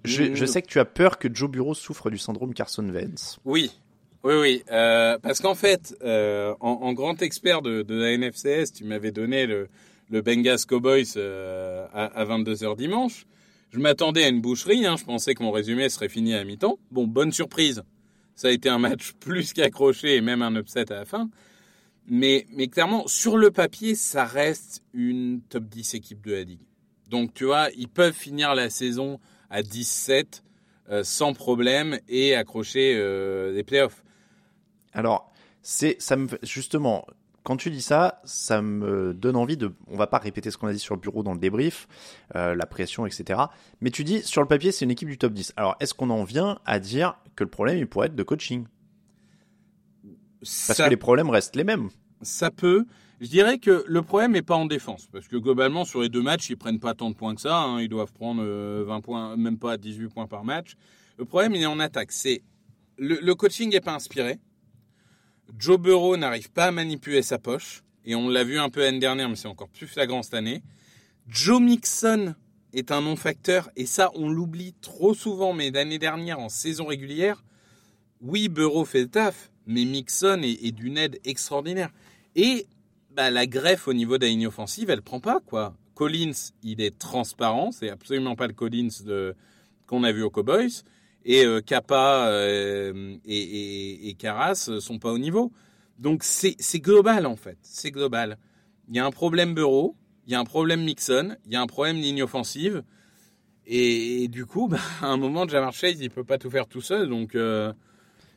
Je, 0.06 0.36
je, 0.36 0.46
sais 0.46 0.62
que 0.62 0.68
tu 0.68 0.80
as 0.80 0.86
peur 0.86 1.18
que 1.18 1.28
Joe 1.34 1.50
Bureau 1.50 1.74
souffre 1.74 2.12
du 2.12 2.20
syndrome 2.20 2.54
Carson 2.54 2.88
Wentz. 2.88 3.40
Oui, 3.46 3.72
oui, 4.24 4.36
oui. 4.36 4.64
Euh, 4.72 5.18
parce 5.18 5.42
qu'en 5.42 5.56
fait, 5.56 5.96
euh, 6.04 6.54
en, 6.60 6.70
en, 6.70 6.94
grand 6.94 7.20
expert 7.22 7.64
de, 7.64 7.82
de, 7.82 7.96
la 7.96 8.16
NFCS, 8.16 8.72
tu 8.74 8.84
m'avais 8.86 9.12
donné 9.12 9.48
le, 9.48 9.70
le 10.12 10.22
Bengals 10.22 10.66
Cowboys 10.68 11.14
euh, 11.18 11.86
à, 11.92 12.06
à 12.06 12.26
22h 12.26 12.78
dimanche. 12.78 13.26
Je 13.72 13.80
m'attendais 13.80 14.24
à 14.24 14.30
une 14.30 14.40
boucherie. 14.40 14.86
Hein, 14.86 14.96
je 14.98 15.04
pensais 15.04 15.34
que 15.34 15.42
mon 15.42 15.52
résumé 15.52 15.90
serait 15.90 16.10
fini 16.10 16.36
à 16.36 16.44
mi-temps. 16.44 16.78
Bon, 16.92 17.08
bonne 17.08 17.32
surprise. 17.32 17.82
Ça 18.36 18.50
a 18.50 18.52
été 18.52 18.70
un 18.70 18.80
match 18.80 19.14
plus 19.20 19.52
qu'accroché 19.52 20.16
et 20.16 20.22
même 20.22 20.44
un 20.44 20.56
upset 20.56 20.92
à 20.94 20.96
la 20.96 21.06
fin. 21.06 21.30
Mais, 22.08 22.46
clairement, 22.72 23.08
sur 23.08 23.38
le 23.38 23.52
papier, 23.52 23.96
ça 23.96 24.26
reste 24.26 24.84
une 24.94 25.42
top 25.42 25.66
10 25.66 25.94
équipe 25.94 26.26
de 26.26 26.34
la 26.34 26.44
Ligue. 26.44 26.62
Donc, 27.08 27.34
tu 27.34 27.46
vois, 27.46 27.70
ils 27.76 27.88
peuvent 27.88 28.14
finir 28.14 28.56
la 28.56 28.70
saison 28.70 29.20
à 29.50 29.64
17 29.64 30.44
euh, 30.90 31.04
sans 31.04 31.34
problème 31.34 32.00
et 32.08 32.36
accrocher 32.36 32.96
euh, 32.96 33.52
les 33.52 33.64
playoffs. 33.64 34.04
Alors, 34.94 35.32
c'est 35.62 35.98
ça 36.00 36.16
me 36.16 36.28
justement 36.42 37.06
quand 37.44 37.58
tu 37.58 37.72
dis 37.72 37.82
ça, 37.82 38.22
ça 38.26 38.62
me 38.62 39.14
donne 39.14 39.36
envie 39.36 39.58
de. 39.58 39.74
On 39.88 39.98
va 39.98 40.08
pas 40.08 40.18
répéter 40.18 40.52
ce 40.52 40.58
qu'on 40.58 40.68
a 40.68 40.74
dit 40.74 40.80
sur 40.80 40.96
le 40.96 41.02
bureau 41.02 41.24
dans 41.24 41.34
le 41.34 41.40
débrief, 41.40 41.88
euh, 42.36 42.56
la 42.56 42.66
pression, 42.66 43.06
etc. 43.06 43.42
Mais 43.82 43.90
tu 43.90 44.04
dis 44.04 44.22
sur 44.22 44.42
le 44.42 44.48
papier, 44.48 44.72
c'est 44.72 44.86
une 44.86 44.92
équipe 44.92 45.10
du 45.10 45.18
top 45.18 45.34
10. 45.34 45.54
Alors, 45.58 45.76
est-ce 45.80 45.94
qu'on 45.94 46.10
en 46.10 46.24
vient 46.24 46.60
à 46.66 46.80
dire 46.80 47.18
que 47.36 47.44
le 47.44 47.50
problème 47.50 47.78
il 47.78 47.88
pourrait 47.88 48.08
être 48.08 48.16
de 48.16 48.24
coaching? 48.24 48.66
Parce 50.40 50.78
ça, 50.78 50.86
que 50.86 50.90
les 50.90 50.98
problèmes 50.98 51.30
restent 51.30 51.56
les 51.56 51.64
mêmes. 51.64 51.90
Ça 52.22 52.52
peut. 52.52 52.86
Je 53.22 53.28
dirais 53.28 53.58
que 53.58 53.84
le 53.86 54.02
problème 54.02 54.32
n'est 54.32 54.42
pas 54.42 54.56
en 54.56 54.66
défense, 54.66 55.08
parce 55.12 55.28
que 55.28 55.36
globalement 55.36 55.84
sur 55.84 56.02
les 56.02 56.10
deux 56.10 56.22
matchs, 56.22 56.50
ils 56.50 56.58
prennent 56.58 56.80
pas 56.80 56.94
tant 56.94 57.10
de 57.10 57.16
points 57.16 57.36
que 57.36 57.42
ça. 57.42 57.58
Hein. 57.58 57.82
Ils 57.82 57.90
doivent 57.90 58.14
prendre 58.14 58.44
20 58.44 59.02
points, 59.02 59.36
même 59.36 59.58
pas 59.58 59.78
18 59.78 60.08
points 60.08 60.28
par 60.28 60.46
match. 60.46 60.76
Le 61.18 61.26
problème, 61.26 61.54
il 61.56 61.62
est 61.62 61.66
en 61.66 61.80
attaque. 61.80 62.14
C'est 62.14 62.42
le, 62.98 63.20
le 63.22 63.36
coaching 63.36 63.72
n'est 63.72 63.82
pas 63.82 63.94
inspiré. 63.94 64.40
Joe 65.58 65.80
Burrow 65.80 66.16
n'arrive 66.16 66.52
pas 66.52 66.66
à 66.66 66.72
manipuler 66.72 67.22
sa 67.22 67.40
poche, 67.40 67.82
et 68.06 68.16
on 68.16 68.30
l'a 68.30 68.44
vu 68.44 68.60
un 68.60 68.70
peu 68.70 68.82
l'année 68.82 69.00
dernière, 69.00 69.30
mais 69.30 69.36
c'est 69.36 69.48
encore 69.48 69.70
plus 69.70 69.88
flagrant 69.88 70.24
cette 70.24 70.36
année. 70.36 70.62
Joe 71.28 71.62
Mixon 71.62 72.36
est 72.74 72.92
un 72.92 73.02
non-facteur, 73.02 73.70
et 73.76 73.86
ça, 73.86 74.12
on 74.16 74.30
l'oublie 74.30 74.76
trop 74.82 75.14
souvent, 75.14 75.54
mais 75.54 75.72
l'année 75.72 76.00
dernière, 76.00 76.40
en 76.40 76.50
saison 76.50 76.86
régulière, 76.86 77.44
oui, 78.22 78.48
Burrow 78.48 78.86
fait 78.86 79.02
le 79.02 79.08
taf, 79.10 79.49
mais 79.66 79.86
Mixon 79.86 80.42
est, 80.44 80.72
d'une 80.72 80.98
aide 80.98 81.20
extraordinaire. 81.24 81.90
Et 82.36 82.68
bah, 83.12 83.30
la 83.32 83.48
greffe 83.48 83.88
au 83.88 83.94
niveau 83.94 84.18
de 84.18 84.26
la 84.26 84.30
ligne 84.30 84.48
offensive, 84.48 84.90
elle 84.90 85.02
prend 85.02 85.20
pas 85.20 85.40
quoi. 85.46 85.76
Collins, 85.96 86.52
il 86.64 86.82
est 86.82 86.98
transparent, 86.98 87.72
c'est 87.72 87.90
absolument 87.90 88.36
pas 88.36 88.48
le 88.48 88.54
Collins 88.54 89.34
qu'on 89.86 90.04
a 90.04 90.12
vu 90.12 90.24
aux 90.24 90.30
Cowboys. 90.30 90.84
Et 91.26 91.46
euh, 91.46 91.60
Kappa 91.60 92.28
euh, 92.28 93.18
et, 93.26 93.38
et, 93.38 94.10
et 94.10 94.14
Carras 94.14 94.70
sont 94.80 95.00
pas 95.00 95.12
au 95.12 95.18
niveau. 95.18 95.52
Donc 95.98 96.24
c'est 96.24 96.56
global 96.80 97.26
en 97.26 97.36
fait, 97.36 97.58
c'est 97.62 97.92
global. 97.92 98.38
Il 98.88 98.96
y 98.96 99.00
a 99.00 99.06
un 99.06 99.12
problème 99.12 99.54
Bureau, 99.54 99.98
il 100.26 100.32
y 100.32 100.36
a 100.36 100.40
un 100.40 100.46
problème 100.46 100.84
Mixon, 100.84 101.36
il 101.46 101.54
y 101.54 101.56
a 101.56 101.62
un 101.62 101.68
problème 101.68 101.98
ligne 101.98 102.24
offensive. 102.24 102.84
Et, 103.66 104.24
et 104.24 104.28
du 104.28 104.46
coup, 104.46 104.68
bah, 104.70 104.80
à 105.02 105.08
un 105.08 105.18
moment, 105.18 105.48
Jamar 105.48 105.74
Chase, 105.74 106.00
il 106.00 106.10
peut 106.10 106.24
pas 106.24 106.38
tout 106.38 106.50
faire 106.50 106.68
tout 106.68 106.82
seul. 106.82 107.10
Donc 107.10 107.36
euh, 107.36 107.74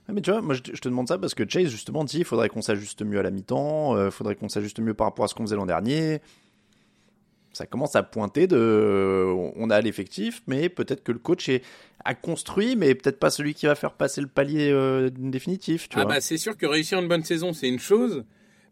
mais 0.08 0.20
tu 0.20 0.30
vois, 0.30 0.42
moi 0.42 0.54
je 0.54 0.60
te 0.60 0.88
demande 0.88 1.08
ça 1.08 1.18
parce 1.18 1.34
que 1.34 1.48
Chase 1.48 1.68
justement 1.68 2.04
dit 2.04 2.18
il 2.18 2.24
faudrait 2.24 2.48
qu'on 2.48 2.62
s'ajuste 2.62 3.02
mieux 3.02 3.18
à 3.18 3.22
la 3.22 3.30
mi-temps, 3.30 3.96
il 3.96 4.00
euh, 4.00 4.10
faudrait 4.10 4.34
qu'on 4.34 4.48
s'ajuste 4.48 4.80
mieux 4.80 4.94
par 4.94 5.06
rapport 5.06 5.24
à 5.24 5.28
ce 5.28 5.34
qu'on 5.34 5.44
faisait 5.44 5.56
l'an 5.56 5.66
dernier. 5.66 6.20
Ça 7.52 7.66
commence 7.66 7.96
à 7.96 8.02
pointer 8.02 8.46
de. 8.46 9.26
On 9.56 9.68
a 9.68 9.80
l'effectif, 9.80 10.42
mais 10.46 10.70
peut-être 10.70 11.02
que 11.02 11.12
le 11.12 11.18
coach 11.18 11.50
est 11.50 11.62
a 12.04 12.14
construit, 12.14 12.76
mais 12.76 12.94
peut-être 12.94 13.18
pas 13.18 13.30
celui 13.30 13.54
qui 13.54 13.66
va 13.66 13.74
faire 13.74 13.92
passer 13.92 14.20
le 14.20 14.26
palier 14.26 14.70
euh, 14.70 15.10
définitif. 15.10 15.88
Tu 15.88 15.98
ah 15.98 16.02
vois. 16.02 16.14
bah 16.14 16.20
c'est 16.20 16.36
sûr 16.36 16.56
que 16.56 16.66
réussir 16.66 16.98
une 16.98 17.08
bonne 17.08 17.24
saison 17.24 17.52
c'est 17.52 17.68
une 17.68 17.78
chose, 17.78 18.24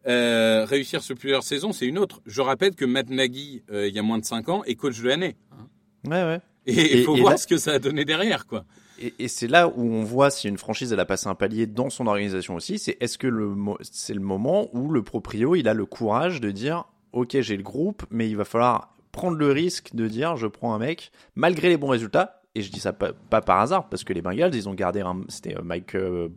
euh, 0.06 0.64
réussir 0.64 1.02
sur 1.02 1.16
plusieurs 1.16 1.42
saisons 1.42 1.72
c'est 1.72 1.86
une 1.86 1.98
autre. 1.98 2.22
Je 2.26 2.40
rappelle 2.40 2.74
que 2.74 2.84
Matt 2.84 3.10
Nagy 3.10 3.62
euh, 3.70 3.86
il 3.86 3.94
y 3.94 3.98
a 3.98 4.02
moins 4.02 4.18
de 4.18 4.24
5 4.24 4.48
ans 4.48 4.64
est 4.64 4.74
coach 4.74 5.00
de 5.00 5.08
l'année. 5.08 5.36
Hein. 5.52 5.66
Ouais 6.10 6.24
ouais. 6.24 6.40
Et 6.66 6.98
il 6.98 7.04
faut 7.04 7.16
et 7.16 7.20
voir 7.20 7.32
là... 7.32 7.38
ce 7.38 7.46
que 7.46 7.56
ça 7.56 7.72
a 7.72 7.78
donné 7.78 8.04
derrière 8.04 8.46
quoi. 8.46 8.64
Et, 9.00 9.28
c'est 9.28 9.46
là 9.46 9.68
où 9.68 9.82
on 9.82 10.04
voit 10.04 10.30
si 10.30 10.48
une 10.48 10.58
franchise 10.58 10.92
elle 10.92 11.00
a 11.00 11.04
passé 11.04 11.28
un 11.28 11.34
palier 11.34 11.66
dans 11.66 11.90
son 11.90 12.06
organisation 12.06 12.54
aussi. 12.54 12.78
C'est 12.78 12.96
est-ce 13.00 13.18
que 13.18 13.26
le 13.26 13.54
c'est 13.82 14.14
le 14.14 14.20
moment 14.20 14.68
où 14.74 14.90
le 14.90 15.02
proprio 15.02 15.54
il 15.54 15.68
a 15.68 15.74
le 15.74 15.86
courage 15.86 16.40
de 16.40 16.50
dire 16.50 16.84
ok 17.12 17.40
j'ai 17.40 17.56
le 17.56 17.62
groupe, 17.62 18.04
mais 18.10 18.28
il 18.28 18.36
va 18.36 18.44
falloir 18.44 18.94
prendre 19.12 19.36
le 19.36 19.50
risque 19.50 19.94
de 19.94 20.06
dire 20.06 20.36
je 20.36 20.46
prends 20.46 20.74
un 20.74 20.78
mec 20.78 21.10
malgré 21.34 21.68
les 21.68 21.76
bons 21.76 21.88
résultats. 21.88 22.42
Et 22.56 22.62
je 22.62 22.72
dis 22.72 22.80
ça 22.80 22.92
pas, 22.92 23.12
par 23.40 23.60
hasard 23.60 23.88
parce 23.88 24.02
que 24.02 24.12
les 24.12 24.22
Bengals 24.22 24.54
ils 24.54 24.68
ont 24.68 24.74
gardé 24.74 25.00
un 25.00 25.20
c'était 25.28 25.54
Mike 25.62 25.94
euh, 25.94 26.28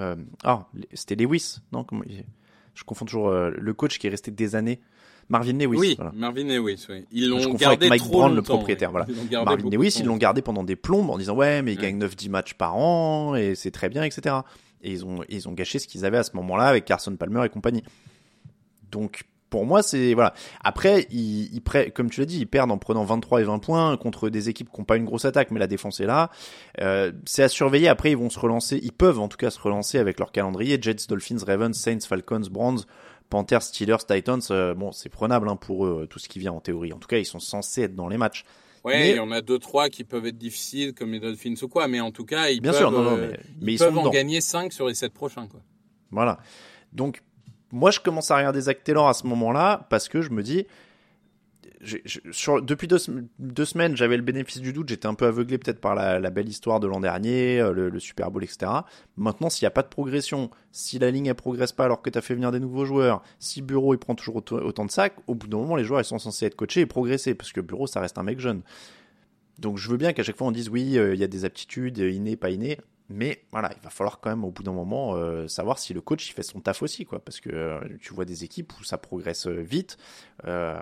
euh, 0.00 0.16
ah 0.42 0.66
c'était 0.94 1.16
Lewis 1.16 1.58
non 1.70 1.84
comment 1.84 2.02
je 2.74 2.84
confonds 2.84 3.04
toujours 3.04 3.28
euh, 3.28 3.50
le 3.56 3.74
coach 3.74 3.98
qui 3.98 4.06
est 4.06 4.10
resté 4.10 4.30
des 4.30 4.56
années. 4.56 4.80
Marvin 5.28 5.52
Lewis. 5.52 5.76
Oui, 5.78 5.94
voilà. 5.96 6.12
Marvin 6.14 6.44
Lewis, 6.44 6.86
oui. 6.88 7.04
Ils 7.12 7.28
l'ont 7.28 7.38
avec 7.38 7.56
gardé 7.56 7.88
Mike 7.88 8.02
trop 8.02 8.28
le 8.28 8.42
propriétaire. 8.42 8.90
Voilà. 8.90 9.06
Ils 9.08 9.16
l'ont 9.16 9.24
gardé 9.24 9.44
Marvin 9.46 9.62
beaucoup 9.62 9.76
Lewis, 9.76 9.94
de 9.94 9.98
ils 10.00 10.06
l'ont 10.06 10.12
temps. 10.14 10.18
gardé 10.18 10.42
pendant 10.42 10.64
des 10.64 10.76
plombes 10.76 11.10
en 11.10 11.18
disant 11.18 11.34
ouais, 11.34 11.62
mais 11.62 11.72
il 11.72 11.78
Ouais. 11.78 11.82
gagne 11.84 11.98
9-10 11.98 12.28
matchs 12.30 12.54
par 12.54 12.76
an 12.76 13.34
et 13.34 13.54
c'est 13.54 13.70
très 13.70 13.88
bien, 13.88 14.02
etc. 14.04 14.36
Et 14.82 14.90
ils 14.92 15.04
ont, 15.04 15.20
ils 15.28 15.48
ont 15.48 15.52
gâché 15.52 15.78
ce 15.78 15.86
qu'ils 15.88 16.04
avaient 16.04 16.18
à 16.18 16.24
ce 16.24 16.36
moment-là 16.36 16.64
avec 16.66 16.84
Carson 16.84 17.14
Palmer 17.16 17.44
et 17.44 17.48
compagnie. 17.48 17.82
Donc, 18.90 19.24
pour 19.50 19.66
moi, 19.66 19.82
c'est 19.82 20.14
voilà. 20.14 20.34
Après, 20.64 21.06
ils, 21.10 21.54
ils 21.54 21.62
comme 21.92 22.10
tu 22.10 22.20
l'as 22.20 22.26
dit, 22.26 22.38
ils 22.40 22.46
perdent 22.46 22.72
en 22.72 22.78
prenant 22.78 23.04
23 23.04 23.40
et 23.40 23.44
20 23.44 23.58
points 23.60 23.96
contre 23.96 24.28
des 24.28 24.48
équipes 24.48 24.68
qui 24.70 24.80
n'ont 24.80 24.84
pas 24.84 24.96
une 24.96 25.04
grosse 25.04 25.24
attaque, 25.24 25.52
mais 25.52 25.60
la 25.60 25.68
défense 25.68 26.00
est 26.00 26.06
là. 26.06 26.30
Euh, 26.80 27.12
c'est 27.24 27.44
à 27.44 27.48
surveiller. 27.48 27.86
Après, 27.88 28.10
ils 28.10 28.16
vont 28.16 28.30
se 28.30 28.38
relancer. 28.38 28.80
Ils 28.82 28.92
peuvent 28.92 29.20
en 29.20 29.28
tout 29.28 29.36
cas 29.36 29.50
se 29.50 29.60
relancer 29.60 29.98
avec 29.98 30.18
leur 30.18 30.32
calendrier. 30.32 30.78
Jets, 30.80 31.06
Dolphins, 31.08 31.38
Ravens, 31.46 31.76
Saints, 31.76 32.00
Falcons, 32.00 32.42
Browns, 32.50 32.80
Panthers, 33.34 33.62
Steelers, 33.62 34.04
Titans, 34.06 34.40
euh, 34.52 34.74
bon, 34.74 34.92
c'est 34.92 35.08
prenable 35.08 35.48
hein, 35.48 35.56
pour 35.56 35.86
eux, 35.86 36.06
tout 36.08 36.20
ce 36.20 36.28
qui 36.28 36.38
vient 36.38 36.52
en 36.52 36.60
théorie. 36.60 36.92
En 36.92 36.98
tout 36.98 37.08
cas, 37.08 37.18
ils 37.18 37.24
sont 37.24 37.40
censés 37.40 37.82
être 37.82 37.96
dans 37.96 38.06
les 38.06 38.16
matchs. 38.16 38.44
Ouais, 38.84 39.10
il 39.10 39.16
y 39.16 39.18
en 39.18 39.32
a 39.32 39.40
deux 39.40 39.58
trois 39.58 39.88
qui 39.88 40.04
peuvent 40.04 40.24
être 40.26 40.38
difficiles 40.38 40.94
comme 40.94 41.10
les 41.10 41.18
Dolphins 41.18 41.54
ou 41.62 41.66
quoi, 41.66 41.88
mais 41.88 41.98
en 42.00 42.12
tout 42.12 42.24
cas, 42.24 42.50
ils 42.50 42.60
Bien 42.60 42.70
peuvent, 42.70 42.80
sûr, 42.80 42.90
non, 42.92 43.02
non, 43.02 43.16
euh, 43.16 43.30
mais- 43.32 43.40
ils 43.58 43.64
mais 43.66 43.72
ils 43.72 43.78
peuvent 43.78 43.92
sont 43.92 43.98
en 43.98 44.02
dedans. 44.02 44.10
gagner 44.12 44.40
5 44.40 44.72
sur 44.72 44.86
les 44.86 44.94
7 44.94 45.12
prochains 45.12 45.48
quoi. 45.48 45.58
Voilà. 46.12 46.38
Donc, 46.92 47.22
moi, 47.72 47.90
je 47.90 47.98
commence 47.98 48.30
à 48.30 48.36
regarder 48.36 48.60
Zach 48.60 48.84
Taylor 48.84 49.08
à 49.08 49.14
ce 49.14 49.26
moment-là 49.26 49.84
parce 49.90 50.08
que 50.08 50.22
je 50.22 50.30
me 50.30 50.44
dis, 50.44 50.64
depuis 52.62 52.88
deux, 52.88 52.98
sem- 52.98 53.26
deux 53.38 53.64
semaines, 53.64 53.96
j'avais 53.96 54.16
le 54.16 54.22
bénéfice 54.22 54.60
du 54.60 54.72
doute. 54.72 54.88
J'étais 54.88 55.06
un 55.06 55.14
peu 55.14 55.26
aveuglé 55.26 55.58
peut-être 55.58 55.80
par 55.80 55.94
la, 55.94 56.30
belle 56.30 56.48
histoire 56.48 56.80
de 56.80 56.86
l'an 56.86 57.00
dernier, 57.00 57.60
euh, 57.60 57.72
le, 57.72 58.00
Super 58.00 58.30
Bowl, 58.30 58.42
etc. 58.42 58.70
Maintenant, 59.16 59.50
s'il 59.50 59.64
n'y 59.64 59.68
a 59.68 59.72
pas 59.72 59.82
de 59.82 59.88
progression, 59.88 60.50
si 60.72 60.98
la 60.98 61.10
ligne 61.10 61.26
elle 61.26 61.34
progresse 61.34 61.72
pas 61.72 61.84
alors 61.84 62.02
que 62.02 62.10
tu 62.10 62.20
fait 62.20 62.34
venir 62.34 62.52
des 62.52 62.60
nouveaux 62.60 62.84
joueurs, 62.84 63.22
si 63.38 63.62
Bureau 63.62 63.94
il 63.94 63.98
prend 63.98 64.14
toujours 64.14 64.36
autant, 64.36 64.56
autant 64.56 64.84
de 64.84 64.90
sacs, 64.90 65.16
au 65.26 65.34
bout 65.34 65.46
d'un 65.46 65.58
moment, 65.58 65.76
les 65.76 65.84
joueurs 65.84 66.00
ils 66.00 66.04
sont 66.04 66.18
censés 66.18 66.46
être 66.46 66.56
coachés 66.56 66.80
et 66.80 66.86
progresser 66.86 67.34
parce 67.34 67.52
que 67.52 67.60
Bureau 67.60 67.86
ça 67.86 68.00
reste 68.00 68.18
un 68.18 68.22
mec 68.22 68.40
jeune. 68.40 68.62
Donc 69.58 69.78
je 69.78 69.88
veux 69.88 69.96
bien 69.96 70.12
qu'à 70.12 70.22
chaque 70.22 70.36
fois 70.36 70.46
on 70.46 70.52
dise 70.52 70.68
oui, 70.68 70.98
euh, 70.98 71.14
il 71.14 71.20
y 71.20 71.24
a 71.24 71.28
des 71.28 71.44
aptitudes, 71.44 72.00
euh, 72.00 72.10
innées, 72.10 72.36
pas 72.36 72.50
innées, 72.50 72.78
mais 73.10 73.42
voilà, 73.52 73.70
il 73.76 73.82
va 73.82 73.90
falloir 73.90 74.18
quand 74.20 74.30
même 74.30 74.44
au 74.44 74.50
bout 74.50 74.62
d'un 74.62 74.72
moment 74.72 75.14
euh, 75.16 75.46
savoir 75.46 75.78
si 75.78 75.92
le 75.92 76.00
coach 76.00 76.28
il 76.28 76.32
fait 76.32 76.42
son 76.42 76.60
taf 76.60 76.82
aussi, 76.82 77.04
quoi, 77.04 77.18
parce 77.20 77.40
que 77.40 77.50
euh, 77.50 77.80
tu 78.00 78.14
vois 78.14 78.24
des 78.24 78.44
équipes 78.44 78.72
où 78.80 78.84
ça 78.84 78.96
progresse 78.98 79.46
euh, 79.46 79.60
vite, 79.60 79.98
euh, 80.46 80.78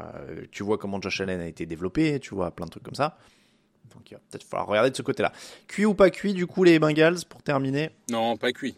tu 0.50 0.62
vois 0.62 0.78
comment 0.78 1.00
Josh 1.00 1.20
Allen 1.20 1.40
a 1.40 1.46
été 1.46 1.66
développé, 1.66 2.20
tu 2.20 2.34
vois 2.34 2.50
plein 2.52 2.66
de 2.66 2.70
trucs 2.70 2.84
comme 2.84 2.94
ça. 2.94 3.18
Donc 3.94 4.10
il 4.10 4.14
va 4.14 4.20
peut-être 4.30 4.44
falloir 4.44 4.68
regarder 4.68 4.90
de 4.90 4.96
ce 4.96 5.02
côté-là. 5.02 5.32
Cuit 5.66 5.84
ou 5.84 5.94
pas 5.94 6.10
cuit, 6.10 6.32
du 6.32 6.46
coup 6.46 6.64
les 6.64 6.78
Bengals 6.78 7.24
pour 7.28 7.42
terminer, 7.42 7.90
Non, 8.10 8.36
pas 8.36 8.52
cuit. 8.52 8.76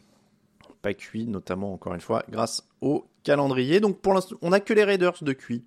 pas 0.83 0.95
cuit, 0.95 1.27
notamment 1.27 1.73
encore 1.75 1.95
une 1.95 2.01
fois 2.01 2.25
grâce 2.31 2.67
au 2.81 3.07
calendrier. 3.23 3.79
Donc 3.81 4.01
pour 4.01 4.15
l'instant, 4.15 4.37
on 4.43 4.53
a 4.53 4.61
que 4.61 4.73
les 4.73 4.85
Raiders 4.85 5.23
de 5.23 5.33
cuit. 5.33 5.63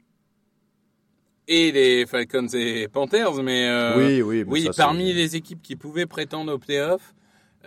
Et 1.50 1.72
les 1.72 2.06
Falcons 2.06 2.48
et 2.54 2.90
Panthers, 2.90 3.42
mais 3.42 3.70
euh, 3.70 3.98
oui, 3.98 4.22
oui, 4.22 4.44
mais 4.44 4.52
oui, 4.52 4.64
ça, 4.74 4.84
parmi 4.84 5.14
les 5.14 5.38
équipes 5.38 5.62
qui 5.62 5.78
pouvaient 5.78 6.06
prétendre 6.06 6.54
aux 6.54 6.58
playoffs, 6.58 7.16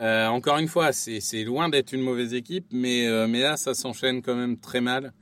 euh, 0.00 0.26
encore 0.28 0.59
une 0.59 0.69
fois, 0.69 0.92
c'est 0.92 1.45
loin 1.45 1.69
d'être 1.69 1.92
une 1.92 2.02
mauvaise 2.02 2.35
équipe, 2.35 2.66
mais 2.73 3.07
euh, 3.07 3.26
mais 3.28 3.40
là, 3.40 3.57
ça 3.57 3.75
s'enchaîne 3.75 4.23
quand 4.23 4.35
même 4.35 4.57
très 4.59 4.80
mal. 4.80 5.12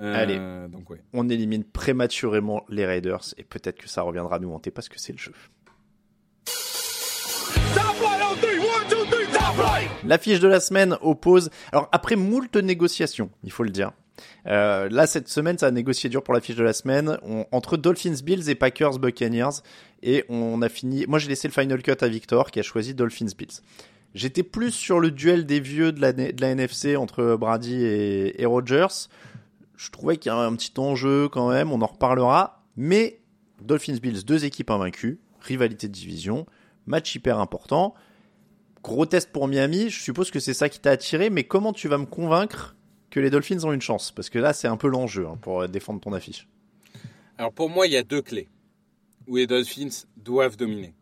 Euh, 0.00 0.14
Allez. 0.14 0.38
donc 0.68 0.88
ouais. 0.90 1.00
on 1.12 1.28
élimine 1.28 1.64
prématurément 1.64 2.64
les 2.68 2.86
Raiders 2.86 3.34
et 3.36 3.42
peut-être 3.42 3.78
que 3.78 3.88
ça 3.88 4.02
reviendra 4.02 4.38
nous 4.38 4.52
hanter 4.52 4.70
parce 4.70 4.88
que 4.88 4.96
c'est 4.98 5.12
le 5.12 5.18
jeu. 5.18 5.32
L'affiche 10.04 10.40
de 10.40 10.48
la 10.48 10.60
semaine 10.60 10.96
oppose. 11.02 11.50
Alors 11.72 11.88
après 11.92 12.16
moult 12.16 12.54
négociations, 12.56 13.30
il 13.44 13.50
faut 13.50 13.64
le 13.64 13.70
dire. 13.70 13.92
Euh, 14.46 14.88
là 14.90 15.06
cette 15.06 15.28
semaine, 15.28 15.58
ça 15.58 15.66
a 15.66 15.70
négocié 15.70 16.08
dur 16.10 16.22
pour 16.22 16.34
l'affiche 16.34 16.56
de 16.56 16.62
la 16.64 16.72
semaine 16.72 17.18
On- 17.22 17.46
entre 17.52 17.76
Dolphins 17.76 18.14
Bills 18.24 18.48
et 18.48 18.54
Packers 18.54 18.98
Buccaneers 18.98 19.62
et 20.02 20.24
on 20.28 20.62
a 20.62 20.68
fini. 20.68 21.06
Moi 21.06 21.18
j'ai 21.18 21.28
laissé 21.28 21.48
le 21.48 21.52
final 21.52 21.82
cut 21.82 21.92
à 22.00 22.08
Victor 22.08 22.50
qui 22.50 22.60
a 22.60 22.62
choisi 22.62 22.94
Dolphins 22.94 23.26
Bills. 23.36 23.62
J'étais 24.14 24.42
plus 24.42 24.72
sur 24.72 25.00
le 25.00 25.10
duel 25.10 25.46
des 25.46 25.60
vieux 25.60 25.92
de 25.92 26.00
la, 26.00 26.48
NFC 26.50 26.96
entre 26.96 27.36
Brady 27.36 27.84
et, 27.84 28.46
Rodgers. 28.46 29.08
Je 29.76 29.90
trouvais 29.90 30.16
qu'il 30.16 30.30
y 30.30 30.34
a 30.34 30.38
un 30.38 30.54
petit 30.56 30.72
enjeu 30.78 31.28
quand 31.28 31.50
même, 31.50 31.70
on 31.70 31.82
en 31.82 31.86
reparlera. 31.86 32.64
Mais 32.76 33.20
Dolphins 33.60 33.98
Bills, 34.00 34.24
deux 34.24 34.44
équipes 34.44 34.70
invaincues, 34.70 35.20
rivalité 35.40 35.88
de 35.88 35.92
division, 35.92 36.46
match 36.86 37.14
hyper 37.14 37.38
important. 37.38 37.94
Gros 38.82 39.06
test 39.06 39.30
pour 39.30 39.48
Miami, 39.48 39.90
je 39.90 40.00
suppose 40.00 40.30
que 40.30 40.40
c'est 40.40 40.54
ça 40.54 40.68
qui 40.68 40.80
t'a 40.80 40.90
attiré, 40.90 41.30
mais 41.30 41.44
comment 41.44 41.72
tu 41.72 41.88
vas 41.88 41.98
me 41.98 42.06
convaincre 42.06 42.76
que 43.10 43.20
les 43.20 43.30
Dolphins 43.30 43.64
ont 43.64 43.72
une 43.72 43.80
chance? 43.80 44.10
Parce 44.12 44.30
que 44.30 44.38
là, 44.38 44.52
c'est 44.52 44.68
un 44.68 44.76
peu 44.76 44.88
l'enjeu 44.88 45.26
hein, 45.26 45.38
pour 45.40 45.62
euh, 45.62 45.68
défendre 45.68 46.00
ton 46.00 46.12
affiche. 46.12 46.48
Alors 47.36 47.52
pour 47.52 47.68
moi, 47.68 47.86
il 47.86 47.92
y 47.92 47.96
a 47.96 48.02
deux 48.02 48.22
clés 48.22 48.48
où 49.26 49.36
les 49.36 49.46
Dolphins 49.46 50.06
doivent 50.16 50.56
dominer. 50.56 50.94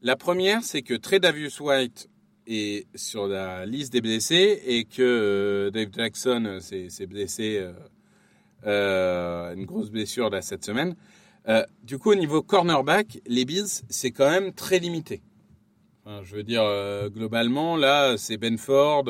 La 0.00 0.16
première, 0.16 0.62
c'est 0.62 0.82
que 0.82 0.94
Tredavious 0.94 1.60
White 1.60 2.08
est 2.46 2.86
sur 2.94 3.26
la 3.26 3.66
liste 3.66 3.92
des 3.92 4.00
blessés 4.00 4.62
et 4.66 4.84
que 4.84 5.02
euh, 5.02 5.70
Dave 5.70 5.88
Jackson 5.92 6.58
s'est 6.60 7.06
blessé 7.06 7.58
euh, 7.58 7.72
euh, 8.66 9.54
une 9.54 9.64
grosse 9.64 9.90
blessure 9.90 10.30
là 10.30 10.42
cette 10.42 10.64
semaine. 10.64 10.94
Du 11.82 11.98
coup, 11.98 12.12
au 12.12 12.14
niveau 12.14 12.40
cornerback, 12.42 13.20
les 13.26 13.44
Bills, 13.44 13.82
c'est 13.90 14.12
quand 14.12 14.30
même 14.30 14.54
très 14.54 14.78
limité. 14.78 15.20
Enfin, 16.04 16.22
je 16.24 16.36
veux 16.36 16.42
dire, 16.42 16.64
globalement, 17.10 17.76
là, 17.76 18.16
c'est 18.16 18.38
Benford, 18.38 19.04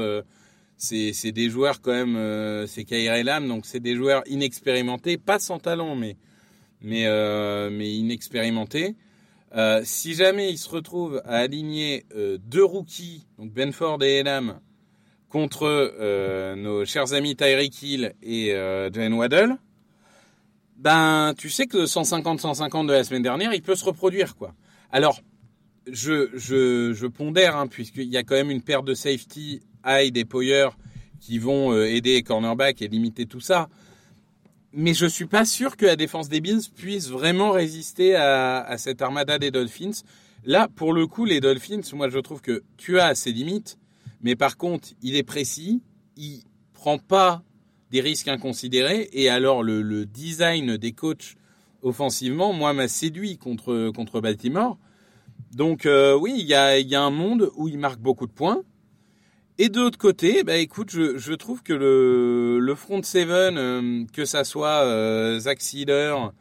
c'est 0.77 1.31
des 1.31 1.49
joueurs 1.49 1.81
quand 1.81 1.92
même, 1.92 2.66
c'est 2.66 2.83
Kyrie 2.83 3.23
Lam, 3.23 3.47
donc 3.47 3.66
c'est 3.66 3.79
des 3.79 3.94
joueurs 3.94 4.25
inexpérimentés, 4.27 5.16
pas 5.16 5.38
sans 5.38 5.61
talent, 5.61 5.94
mais 5.94 6.16
mais 6.81 7.07
mais 7.70 7.94
inexpérimentés. 7.94 8.97
Euh, 9.57 9.83
si 9.85 10.14
jamais 10.14 10.51
ils 10.51 10.59
se 10.59 10.69
retrouvent 10.69 11.23
à 11.25 11.37
aligner 11.37 12.07
euh, 12.17 12.38
deux 12.45 12.64
rookies, 12.64 13.27
donc 13.38 13.53
Benford 13.53 14.03
et 14.03 14.19
Elam, 14.19 14.59
contre 15.29 15.64
euh, 15.64 16.57
nos 16.57 16.85
chers 16.85 17.12
amis 17.12 17.37
Tyreek 17.37 17.83
Hill 17.83 18.14
et 18.23 18.49
Jalen 18.51 19.14
Waddle, 19.14 19.57
ben 20.77 21.35
tu 21.37 21.51
sais 21.51 21.67
que 21.67 21.79
le 21.79 21.85
150-150 21.85 22.87
de 22.87 22.93
la 22.93 23.05
semaine 23.05 23.23
dernière, 23.23 23.55
il 23.55 23.62
peut 23.62 23.77
se 23.77 23.85
reproduire 23.85 24.37
quoi. 24.37 24.55
Alors 24.90 25.21
je 25.87 26.31
je, 26.35 26.93
je 26.93 27.07
pondère 27.07 27.57
hein, 27.57 27.69
puisqu'il 27.69 28.09
y 28.09 28.17
a 28.17 28.25
quand 28.25 28.35
même 28.35 28.51
une 28.51 28.62
paire 28.62 28.83
de 28.83 28.95
safety 28.95 29.61
Hyde 29.87 30.17
et 30.17 30.25
Poyer 30.25 30.69
qui 31.21 31.38
vont 31.38 31.81
aider 31.81 32.14
les 32.14 32.23
cornerbacks 32.23 32.83
et 32.83 32.88
limiter 32.88 33.27
tout 33.27 33.40
ça. 33.40 33.69
Mais 34.77 34.93
je 34.93 35.07
suis 35.07 35.27
pas 35.27 35.45
sûr 35.45 35.77
que 35.77 35.87
la 35.87 35.95
défense 35.95 36.29
des 36.29 36.41
Bills 36.41 36.69
puisse 36.75 37.09
vraiment 37.09 37.53
résister 37.53 38.17
à, 38.17 38.75
cette 38.77 39.03
armada 39.03 39.39
des 39.39 39.53
Dolphins. 39.53 40.03
Là, 40.45 40.69
pour 40.75 40.93
le 40.93 41.07
coup, 41.07 41.25
les 41.25 41.41
Dolphins, 41.41 41.83
moi 41.93 42.09
je 42.09 42.19
trouve 42.19 42.41
que 42.41 42.65
tu 42.77 42.99
as 42.99 43.15
ses 43.15 43.31
limites, 43.31 43.79
mais 44.21 44.35
par 44.35 44.57
contre, 44.57 44.89
il 45.01 45.15
est 45.15 45.23
précis, 45.23 45.81
il 46.17 46.43
prend 46.73 46.99
pas 46.99 47.45
des 47.93 48.01
risques 48.01 48.27
inconsidérés, 48.27 49.09
et 49.13 49.29
alors 49.29 49.63
le, 49.63 50.07
design 50.07 50.77
des 50.77 50.91
coachs 50.91 51.37
offensivement, 51.83 52.53
moi, 52.53 52.73
m'a 52.73 52.89
séduit 52.89 53.39
contre, 53.39 53.93
contre 53.95 54.21
Baltimore. 54.21 54.77
Donc 55.55 55.87
euh, 55.87 56.19
oui, 56.19 56.35
il 56.37 56.47
y 56.47 56.55
a 56.55 57.03
un 57.03 57.11
monde 57.11 57.53
où 57.55 57.69
il 57.69 57.79
marque 57.79 58.01
beaucoup 58.01 58.27
de 58.27 58.33
points. 58.33 58.65
Et 59.59 59.69
de 59.69 59.79
l'autre 59.79 59.99
côté, 59.99 60.43
bah 60.43 60.57
écoute, 60.57 60.90
je, 60.90 61.35
trouve 61.35 61.62
que 61.62 61.73
le, 61.73 62.75
front 62.75 63.03
seven, 63.03 63.57
euh, 63.57 64.05
que 64.12 64.25
ça 64.25 64.43
soit 64.43 64.83
euh, 64.83 65.38
Zach 65.38 65.61
Sealer, 65.61 66.33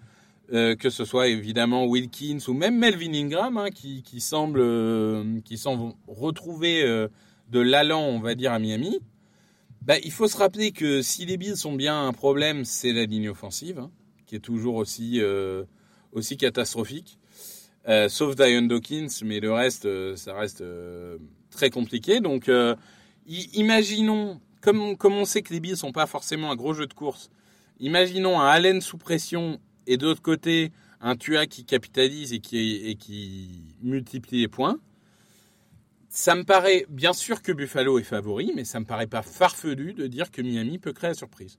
euh, 0.52 0.76
que 0.76 0.89
ce 0.89 1.06
soit 1.06 1.30
évidemment 1.30 1.86
Wilkins 1.86 2.39
ou 2.47 2.54
même 2.54 2.78
Melvin 2.78 3.13
Ingram, 3.13 3.58
hein, 3.58 3.69
qui, 3.71 4.04
qui 4.04 4.19
semble 4.19 4.60
euh, 4.60 5.39
qui 5.45 5.58
semble 5.58 5.93
retrouver 6.06 6.84
euh, 6.84 7.08
de 7.49 7.60
l'allant, 7.60 8.02
on 8.02 8.19
va 8.19 8.36
dire, 8.36 8.52
à 8.52 8.60
Miami. 8.60 8.99
Bah, 9.82 9.95
il 10.04 10.12
faut 10.12 10.28
se 10.28 10.36
rappeler 10.36 10.71
que 10.71 11.02
si 11.02 11.26
les 11.26 11.38
Bills 11.38 11.56
sont 11.56 11.73
bien 11.73 12.08
un 12.08 12.12
problème, 12.12 12.65
c'est 12.65 12.91
la 12.91 13.06
ligne 13.06 13.30
offensive, 13.30 13.80
hein, 13.80 13.91
qui 14.26 14.36
est 14.36 14.39
toujours 14.39 14.76
aussi 14.76 15.21
aussi 16.12 16.38
catastrophique. 16.38 17.17
Sauf 18.08 18.36
Dion 18.36 18.62
Dawkins, 18.63 19.10
mais 19.23 19.39
le 19.39 19.52
reste, 19.52 20.15
ça 20.15 20.36
reste 20.36 20.63
très 21.49 21.69
compliqué. 21.69 22.21
Donc, 22.21 22.49
imaginons, 23.25 24.39
comme, 24.62 24.97
comme 24.97 25.13
on 25.13 25.25
sait 25.25 25.41
que 25.41 25.53
les 25.53 25.59
Bills 25.59 25.77
sont 25.77 25.91
pas 25.91 26.07
forcément 26.07 26.51
un 26.51 26.55
gros 26.55 26.73
jeu 26.73 26.88
de 26.88 26.93
course, 26.93 27.29
imaginons 27.79 28.39
un 28.39 28.47
Allen 28.47 28.81
sous 28.81 28.97
pression 28.97 29.59
et 29.88 29.97
de 29.97 30.05
l'autre 30.05 30.21
côté 30.21 30.71
un 31.01 31.15
Tua 31.15 31.45
qui 31.45 31.65
capitalise 31.65 32.33
et 32.33 32.39
qui, 32.39 32.75
et 32.86 32.95
qui 32.95 33.75
multiplie 33.81 34.39
les 34.39 34.47
points. 34.47 34.79
Ça 36.09 36.36
me 36.36 36.43
paraît, 36.43 36.86
bien 36.89 37.12
sûr 37.12 37.41
que 37.41 37.51
Buffalo 37.51 37.97
est 37.97 38.03
favori, 38.03 38.53
mais 38.55 38.63
ça 38.65 38.79
me 38.79 38.86
paraît 38.86 39.07
pas 39.07 39.23
farfelu 39.23 39.93
de 39.93 40.07
dire 40.07 40.31
que 40.31 40.41
Miami 40.41 40.77
peut 40.77 40.93
créer 40.93 41.09
la 41.09 41.15
surprise. 41.15 41.57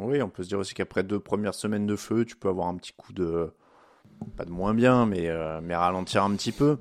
Oui, 0.00 0.22
on 0.22 0.28
peut 0.28 0.42
se 0.42 0.48
dire 0.48 0.58
aussi 0.58 0.74
qu'après 0.74 1.02
deux 1.02 1.20
premières 1.20 1.54
semaines 1.54 1.86
de 1.86 1.96
feu, 1.96 2.24
tu 2.24 2.36
peux 2.36 2.48
avoir 2.48 2.68
un 2.68 2.76
petit 2.76 2.92
coup 2.96 3.12
de. 3.12 3.52
Pas 4.36 4.44
de 4.44 4.50
moins 4.50 4.74
bien, 4.74 5.06
mais, 5.06 5.28
euh, 5.28 5.60
mais 5.62 5.76
ralentir 5.76 6.24
un 6.24 6.34
petit 6.34 6.50
peu. 6.50 6.78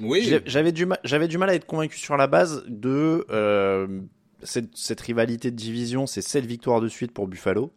Oui, 0.00 0.40
J'avais 0.46 0.72
du, 0.72 0.86
mal- 0.86 0.98
j'avais 1.04 1.28
du 1.28 1.38
mal 1.38 1.50
à 1.50 1.54
être 1.54 1.66
convaincu 1.66 1.98
sur 1.98 2.16
la 2.16 2.26
base 2.26 2.64
de 2.68 3.24
euh, 3.30 4.00
cette, 4.42 4.76
cette 4.76 5.00
rivalité 5.00 5.50
de 5.50 5.56
division. 5.56 6.06
C'est 6.06 6.22
7 6.22 6.44
victoires 6.46 6.80
de 6.80 6.88
suite 6.88 7.12
pour 7.12 7.28
Buffalo. 7.28 7.72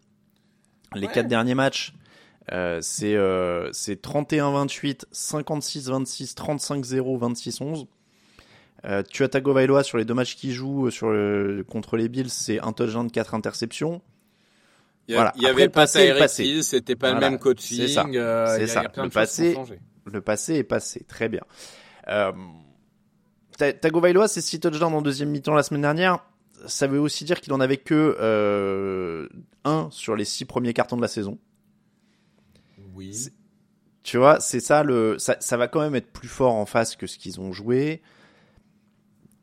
Les 0.95 1.07
Ouais. 1.07 1.13
quatre 1.13 1.27
derniers 1.27 1.53
matchs, 1.55 1.93
euh, 2.53 2.79
c'est 2.81 3.15
euh, 3.15 3.71
c'est 3.73 4.01
31-28, 4.01 5.05
56-26, 5.13 6.33
35-0, 6.35 7.19
26-11. 7.19 7.87
Euh, 8.85 9.03
Tua 9.03 9.27
Tagovailoa 9.27 9.83
sur 9.83 9.97
les 9.97 10.05
deux 10.05 10.13
matchs 10.13 10.35
qu'il 10.35 10.51
joue 10.51 10.87
euh, 10.87 10.91
sur 10.91 11.09
le- 11.09 11.63
contre 11.67 11.97
les 11.97 12.07
Bills, 12.09 12.29
c'est 12.29 12.59
un 12.61 12.71
touchdown, 12.73 13.09
4 13.11 13.33
interceptions. 13.33 14.01
il 15.07 15.15
voilà. 15.15 15.33
il 15.35 15.41
y 15.43 15.45
Après, 15.47 15.63
avait 15.63 15.69
pas 15.71 15.87
Tyreek 15.87 16.17
passé. 16.19 16.61
C'était 16.63 16.95
pas 16.95 17.11
Voilà, 17.11 17.27
le 17.27 17.31
même 17.31 17.39
coaching. 17.39 17.77
c'est 17.79 17.87
ça. 17.87 18.05
euh, 18.05 18.05
C'est 18.05 18.11
il 18.11 18.15
y 18.15 18.19
a- 18.19 18.57
il 18.59 18.63
y 18.63 18.67
ça. 18.69 18.79
a 18.81 18.89
plein 18.89 19.03
Le 19.03 19.09
de 19.09 19.13
passé-. 19.13 19.57
Le 20.05 20.21
passé 20.21 20.53
est 20.55 20.63
passé, 20.63 21.03
très 21.07 21.27
bien. 21.27 21.41
Euh, 22.09 22.31
Ta- 23.57 23.73
Tagovailoa, 23.73 24.27
c'est 24.27 24.41
6 24.41 24.59
touchdowns 24.59 24.93
en 24.93 25.01
deuxième 25.01 25.29
mi-temps 25.29 25.53
la 25.55 25.63
semaine 25.63 25.81
dernière. 25.81 26.19
ça 26.67 26.87
veut 26.87 26.99
aussi 26.99 27.23
dire 27.25 27.41
qu'il 27.41 27.53
en 27.53 27.59
avait 27.59 27.77
que 27.77 28.15
euh, 28.19 29.27
un 29.63 29.87
sur 29.91 30.15
les 30.15 30.25
six 30.25 30.45
premiers 30.45 30.73
cartons 30.73 30.95
de 30.97 31.01
la 31.01 31.07
saison. 31.07 31.37
Oui. 32.93 33.29
Tu 34.03 34.17
vois, 34.17 34.39
c'est 34.39 34.59
ça 34.59 34.83
le, 34.83 35.17
ça, 35.19 35.35
ça 35.39 35.57
va 35.57 35.67
quand 35.67 35.81
même 35.81 35.95
être 35.95 36.11
plus 36.11 36.27
fort 36.29 36.53
en 36.55 36.65
face 36.65 36.95
que 36.95 37.07
ce 37.07 37.17
qu'ils 37.17 37.41
ont 37.41 37.51
joué. 37.51 38.01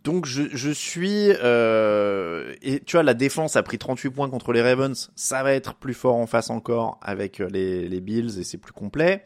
Donc 0.04 0.26
je, 0.26 0.42
je 0.52 0.70
suis 0.70 1.30
euh, 1.42 2.54
et 2.62 2.80
tu 2.80 2.96
vois 2.96 3.02
la 3.02 3.14
défense 3.14 3.56
a 3.56 3.62
pris 3.62 3.78
38 3.78 4.10
points 4.10 4.28
contre 4.28 4.52
les 4.52 4.60
Ravens, 4.62 5.10
ça 5.16 5.42
va 5.42 5.54
être 5.54 5.74
plus 5.74 5.94
fort 5.94 6.16
en 6.16 6.26
face 6.26 6.50
encore 6.50 6.98
avec 7.00 7.38
les, 7.38 7.88
les 7.88 8.00
Bills 8.02 8.38
et 8.38 8.44
c'est 8.44 8.58
plus 8.58 8.72
complet. 8.72 9.24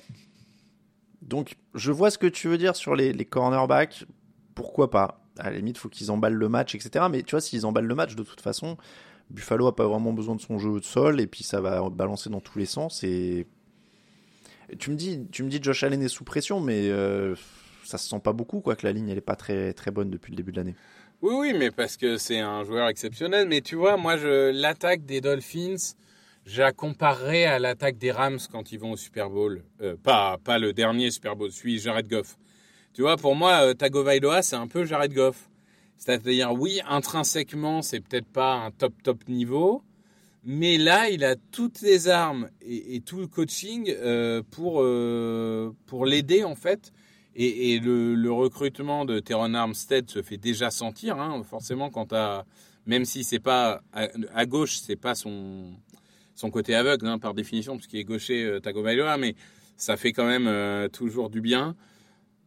Donc 1.28 1.56
je 1.74 1.92
vois 1.92 2.10
ce 2.10 2.18
que 2.18 2.26
tu 2.26 2.48
veux 2.48 2.58
dire 2.58 2.74
sur 2.74 2.96
les, 2.96 3.12
cornerbacks, 3.24 4.06
pourquoi 4.54 4.90
pas? 4.90 5.20
À 5.38 5.50
la 5.50 5.58
limite, 5.58 5.78
faut 5.78 5.88
qu'ils 5.88 6.10
emballent 6.10 6.32
le 6.34 6.48
match, 6.48 6.74
etc. 6.74 7.04
Mais 7.10 7.22
tu 7.22 7.32
vois, 7.32 7.40
s'ils 7.40 7.66
emballent 7.66 7.86
le 7.86 7.94
match, 7.94 8.16
de 8.16 8.22
toute 8.22 8.40
façon, 8.40 8.76
Buffalo 9.30 9.66
a 9.66 9.76
pas 9.76 9.86
vraiment 9.86 10.12
besoin 10.12 10.34
de 10.34 10.40
son 10.40 10.58
jeu 10.58 10.80
de 10.80 10.84
sol 10.84 11.20
et 11.20 11.26
puis 11.26 11.44
ça 11.44 11.60
va 11.60 11.88
balancer 11.90 12.30
dans 12.30 12.40
tous 12.40 12.58
les 12.58 12.66
sens. 12.66 13.04
Et 13.04 13.46
tu 14.78 14.90
me 14.90 14.96
dis, 14.96 15.26
tu 15.30 15.42
me 15.42 15.50
dis, 15.50 15.60
Josh 15.62 15.84
Allen 15.84 16.02
est 16.02 16.08
sous 16.08 16.24
pression, 16.24 16.60
mais 16.60 16.88
euh, 16.88 17.36
ça 17.84 17.98
se 17.98 18.08
sent 18.08 18.20
pas 18.24 18.32
beaucoup, 18.32 18.60
quoi, 18.60 18.74
que 18.74 18.86
la 18.86 18.92
ligne 18.92 19.10
elle 19.10 19.18
est 19.18 19.20
pas 19.20 19.36
très 19.36 19.74
très 19.74 19.90
bonne 19.90 20.10
depuis 20.10 20.32
le 20.32 20.36
début 20.36 20.52
de 20.52 20.56
l'année. 20.56 20.74
Oui, 21.20 21.34
oui, 21.36 21.52
mais 21.52 21.70
parce 21.70 21.96
que 21.96 22.16
c'est 22.16 22.38
un 22.38 22.64
joueur 22.64 22.88
exceptionnel. 22.88 23.48
Mais 23.48 23.60
tu 23.60 23.76
vois, 23.76 23.96
moi, 23.96 24.16
je, 24.16 24.50
l'attaque 24.50 25.04
des 25.04 25.20
Dolphins, 25.20 25.76
je 26.48 26.62
la 26.62 26.72
comparerais 26.72 27.44
à 27.44 27.58
l'attaque 27.58 27.98
des 27.98 28.10
Rams 28.10 28.38
quand 28.50 28.72
ils 28.72 28.78
vont 28.78 28.92
au 28.92 28.96
Super 28.96 29.28
Bowl. 29.28 29.64
Euh, 29.82 29.96
pas, 30.02 30.38
pas 30.42 30.58
le 30.58 30.72
dernier 30.72 31.10
Super 31.10 31.36
Bowl, 31.36 31.52
celui 31.52 31.78
Jared 31.78 32.08
Goff. 32.08 32.38
Tu 32.94 33.02
vois, 33.02 33.18
pour 33.18 33.36
moi, 33.36 33.66
euh, 33.66 33.74
Tagovailoa, 33.74 34.40
c'est 34.40 34.56
un 34.56 34.66
peu 34.66 34.86
Jared 34.86 35.12
Goff. 35.12 35.50
C'est-à-dire, 35.98 36.52
oui, 36.54 36.80
intrinsèquement, 36.88 37.82
c'est 37.82 38.00
peut-être 38.00 38.26
pas 38.26 38.54
un 38.54 38.70
top 38.70 38.94
top 39.02 39.28
niveau, 39.28 39.82
mais 40.42 40.78
là, 40.78 41.10
il 41.10 41.22
a 41.22 41.36
toutes 41.36 41.82
les 41.82 42.08
armes 42.08 42.48
et, 42.62 43.00
tout 43.00 43.18
le 43.18 43.26
coaching 43.26 43.92
euh, 43.98 44.42
pour 44.50 44.84
pour 45.86 46.06
l'aider 46.06 46.44
en 46.44 46.54
fait. 46.54 46.92
Et, 47.34 47.78
le, 47.78 48.30
recrutement 48.30 49.04
de 49.04 49.20
Teron 49.20 49.54
Armstead 49.54 50.08
se 50.08 50.22
fait 50.22 50.38
déjà 50.38 50.70
sentir, 50.70 51.20
hein, 51.20 51.42
forcément, 51.44 51.90
quand 51.90 52.12
à 52.12 52.46
même 52.86 53.04
si 53.04 53.22
c'est 53.22 53.38
pas 53.38 53.82
à, 53.92 54.08
à 54.34 54.46
gauche, 54.46 54.78
c'est 54.78 54.96
pas 54.96 55.14
son 55.14 55.74
son 56.38 56.50
côté 56.50 56.74
aveugle 56.76 57.06
hein, 57.08 57.18
par 57.18 57.34
définition, 57.34 57.76
puisqu'il 57.76 57.98
est 57.98 58.04
gaucher 58.04 58.44
euh, 58.44 58.60
Tagovailoa, 58.60 59.16
mais 59.18 59.34
ça 59.76 59.96
fait 59.96 60.12
quand 60.12 60.26
même 60.26 60.46
euh, 60.46 60.88
toujours 60.88 61.30
du 61.30 61.40
bien. 61.40 61.74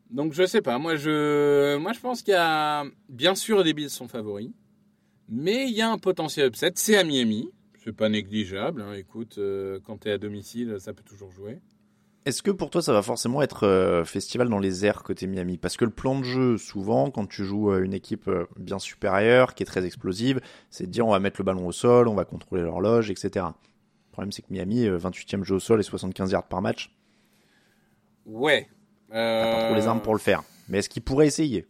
Donc 0.10 0.34
je 0.34 0.46
sais 0.46 0.62
pas, 0.62 0.78
moi 0.78 0.96
je, 0.96 1.78
moi, 1.78 1.92
je 1.94 2.00
pense 2.00 2.22
qu'il 2.22 2.34
y 2.34 2.38
a, 2.38 2.86
bien 3.10 3.36
sûr 3.36 3.64
les 3.64 3.74
Bills 3.74 3.90
sont 3.90 4.08
favoris, 4.08 4.50
mais 5.30 5.68
il 5.68 5.76
y 5.76 5.82
a 5.82 5.90
un 5.90 5.98
potentiel 5.98 6.48
upset, 6.48 6.72
c'est 6.76 6.98
à 6.98 7.04
Miami, 7.04 7.50
c'est 7.84 7.96
pas 7.96 8.10
négligeable, 8.10 8.82
hein. 8.82 8.94
écoute, 8.94 9.38
euh, 9.38 9.80
quand 9.86 10.02
tu 10.02 10.10
es 10.10 10.12
à 10.12 10.18
domicile, 10.18 10.78
ça 10.80 10.94
peut 10.94 11.04
toujours 11.04 11.32
jouer. 11.32 11.60
Est-ce 12.26 12.44
que 12.44 12.52
pour 12.52 12.70
toi 12.70 12.82
ça 12.82 12.94
va 12.94 13.02
forcément 13.02 13.42
être 13.42 13.66
euh, 13.66 14.06
festival 14.06 14.48
dans 14.48 14.60
les 14.60 14.86
airs 14.86 15.04
côté 15.04 15.28
Miami? 15.28 15.58
Parce 15.58 15.76
que 15.76 15.86
le 15.86 15.92
plan 15.92 16.20
de 16.20 16.24
jeu, 16.24 16.58
souvent, 16.58 17.10
quand 17.10 17.26
tu 17.26 17.44
joues 17.44 17.74
une 17.74 17.94
équipe 17.94 18.28
euh, 18.28 18.46
bien 18.58 18.80
supérieure, 18.80 19.56
qui 19.56 19.64
est 19.64 19.66
très 19.66 19.86
explosive, 19.86 20.40
c'est 20.70 20.86
de 20.86 20.92
dire 20.92 21.08
on 21.08 21.12
va 21.12 21.20
mettre 21.20 21.42
le 21.42 21.46
ballon 21.46 21.66
au 21.68 21.72
sol, 21.72 22.08
on 22.08 22.14
va 22.14 22.24
contrôler 22.24 22.62
l'horloge, 22.62 23.10
etc. 23.10 23.48
Le 24.12 24.14
problème 24.14 24.32
c'est 24.32 24.42
que 24.42 24.52
Miami, 24.52 24.88
28e 24.88 25.44
jeu 25.44 25.56
au 25.56 25.60
sol 25.60 25.80
et 25.80 25.84
75 25.84 26.32
yards 26.32 26.48
par 26.48 26.62
match. 26.62 26.92
Ouais, 28.26 28.68
T'as 29.10 29.48
pas 29.48 29.66
trop 29.66 29.74
les 29.76 29.88
armes 29.88 30.02
pour 30.02 30.14
le 30.14 30.20
faire. 30.20 30.44
Mais 30.70 30.80
est-ce 30.80 30.90
qu'il 30.90 31.02
pourrait 31.02 31.28
essayer? 31.28 31.66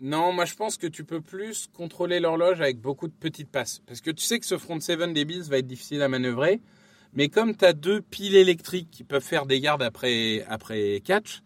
Non, 0.00 0.32
moi 0.32 0.44
je 0.44 0.54
pense 0.54 0.76
que 0.76 0.86
tu 0.86 1.04
peux 1.04 1.20
plus 1.20 1.68
contrôler 1.74 2.20
l'horloge 2.20 2.60
avec 2.60 2.80
beaucoup 2.80 3.08
de 3.08 3.12
petites 3.12 3.50
passes. 3.50 3.80
Parce 3.86 4.00
que 4.00 4.10
tu 4.10 4.22
sais 4.22 4.38
que 4.38 4.46
ce 4.46 4.56
front 4.56 4.78
seven 4.80 5.12
des 5.12 5.24
Bills 5.24 5.42
va 5.48 5.58
être 5.58 5.66
difficile 5.66 6.02
à 6.02 6.08
manœuvrer. 6.08 6.60
Mais 7.14 7.28
comme 7.28 7.56
tu 7.56 7.64
as 7.64 7.72
deux 7.72 8.00
piles 8.00 8.36
électriques 8.36 8.88
qui 8.90 9.02
peuvent 9.02 9.24
faire 9.24 9.46
des 9.46 9.60
gardes 9.60 9.82
après, 9.82 10.44
après 10.48 11.00
catch, 11.04 11.40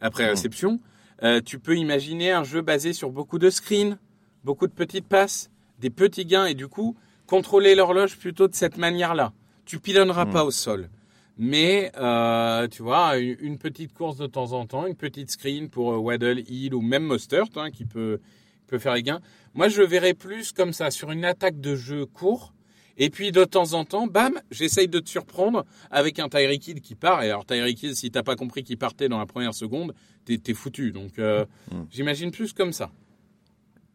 après 0.00 0.24
Mhm. 0.24 0.30
réception, 0.30 0.80
euh, 1.22 1.40
tu 1.44 1.58
peux 1.58 1.76
imaginer 1.76 2.30
un 2.30 2.44
jeu 2.44 2.60
basé 2.62 2.92
sur 2.92 3.10
beaucoup 3.10 3.38
de 3.38 3.50
screens, 3.50 3.98
beaucoup 4.44 4.66
de 4.66 4.72
petites 4.72 5.06
passes, 5.08 5.50
des 5.80 5.90
petits 5.90 6.24
gains 6.26 6.46
et 6.46 6.54
du 6.54 6.68
coup, 6.68 6.94
contrôler 7.26 7.74
l'horloge 7.74 8.16
plutôt 8.18 8.46
de 8.48 8.54
cette 8.54 8.76
manière-là. 8.78 9.32
Tu 9.68 9.78
pilonneras 9.78 10.24
Mhm. 10.24 10.32
pas 10.32 10.44
au 10.44 10.50
sol. 10.50 10.88
Mais, 11.36 11.92
euh, 11.98 12.66
tu 12.68 12.82
vois, 12.82 13.18
une, 13.18 13.36
une 13.40 13.58
petite 13.58 13.92
course 13.92 14.16
de 14.16 14.26
temps 14.26 14.52
en 14.54 14.64
temps, 14.66 14.86
une 14.86 14.96
petite 14.96 15.30
screen 15.30 15.68
pour 15.68 15.92
euh, 15.92 15.96
Waddle, 15.98 16.42
Hill 16.48 16.74
ou 16.74 16.80
même 16.80 17.04
Mostert 17.04 17.44
hein, 17.56 17.70
qui 17.70 17.84
peut, 17.84 18.18
peut 18.66 18.78
faire 18.78 18.94
les 18.94 19.02
gains. 19.02 19.20
Moi, 19.52 19.68
je 19.68 19.80
le 19.82 19.86
verrais 19.86 20.14
plus 20.14 20.52
comme 20.52 20.72
ça, 20.72 20.90
sur 20.90 21.10
une 21.10 21.24
attaque 21.26 21.60
de 21.60 21.76
jeu 21.76 22.06
court. 22.06 22.54
Et 22.96 23.10
puis, 23.10 23.30
de 23.30 23.44
temps 23.44 23.74
en 23.74 23.84
temps, 23.84 24.06
bam, 24.08 24.40
j'essaye 24.50 24.88
de 24.88 24.98
te 25.00 25.08
surprendre 25.10 25.64
avec 25.90 26.18
un 26.18 26.28
Tyreek 26.30 26.66
Hill 26.66 26.80
qui 26.80 26.94
part. 26.94 27.22
Et 27.22 27.28
alors, 27.30 27.44
Tyreek 27.44 27.80
Hill, 27.82 27.94
si 27.94 28.10
t'as 28.10 28.22
pas 28.22 28.34
compris 28.34 28.64
qu'il 28.64 28.78
partait 28.78 29.08
dans 29.10 29.18
la 29.18 29.26
première 29.26 29.54
seconde, 29.54 29.94
t'es 30.24 30.54
foutu. 30.54 30.92
Donc, 30.92 31.18
euh, 31.18 31.44
j'imagine 31.90 32.30
plus 32.32 32.52
comme 32.54 32.72
ça. 32.72 32.90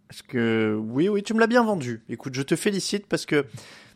Parce 0.08 0.22
que 0.22 0.80
oui, 0.80 1.10
oui, 1.10 1.24
tu 1.24 1.34
me 1.34 1.40
l'as 1.40 1.48
bien 1.48 1.64
vendu. 1.64 2.04
Écoute, 2.08 2.36
je 2.36 2.44
te 2.44 2.56
félicite 2.56 3.08
parce 3.08 3.26
que 3.26 3.46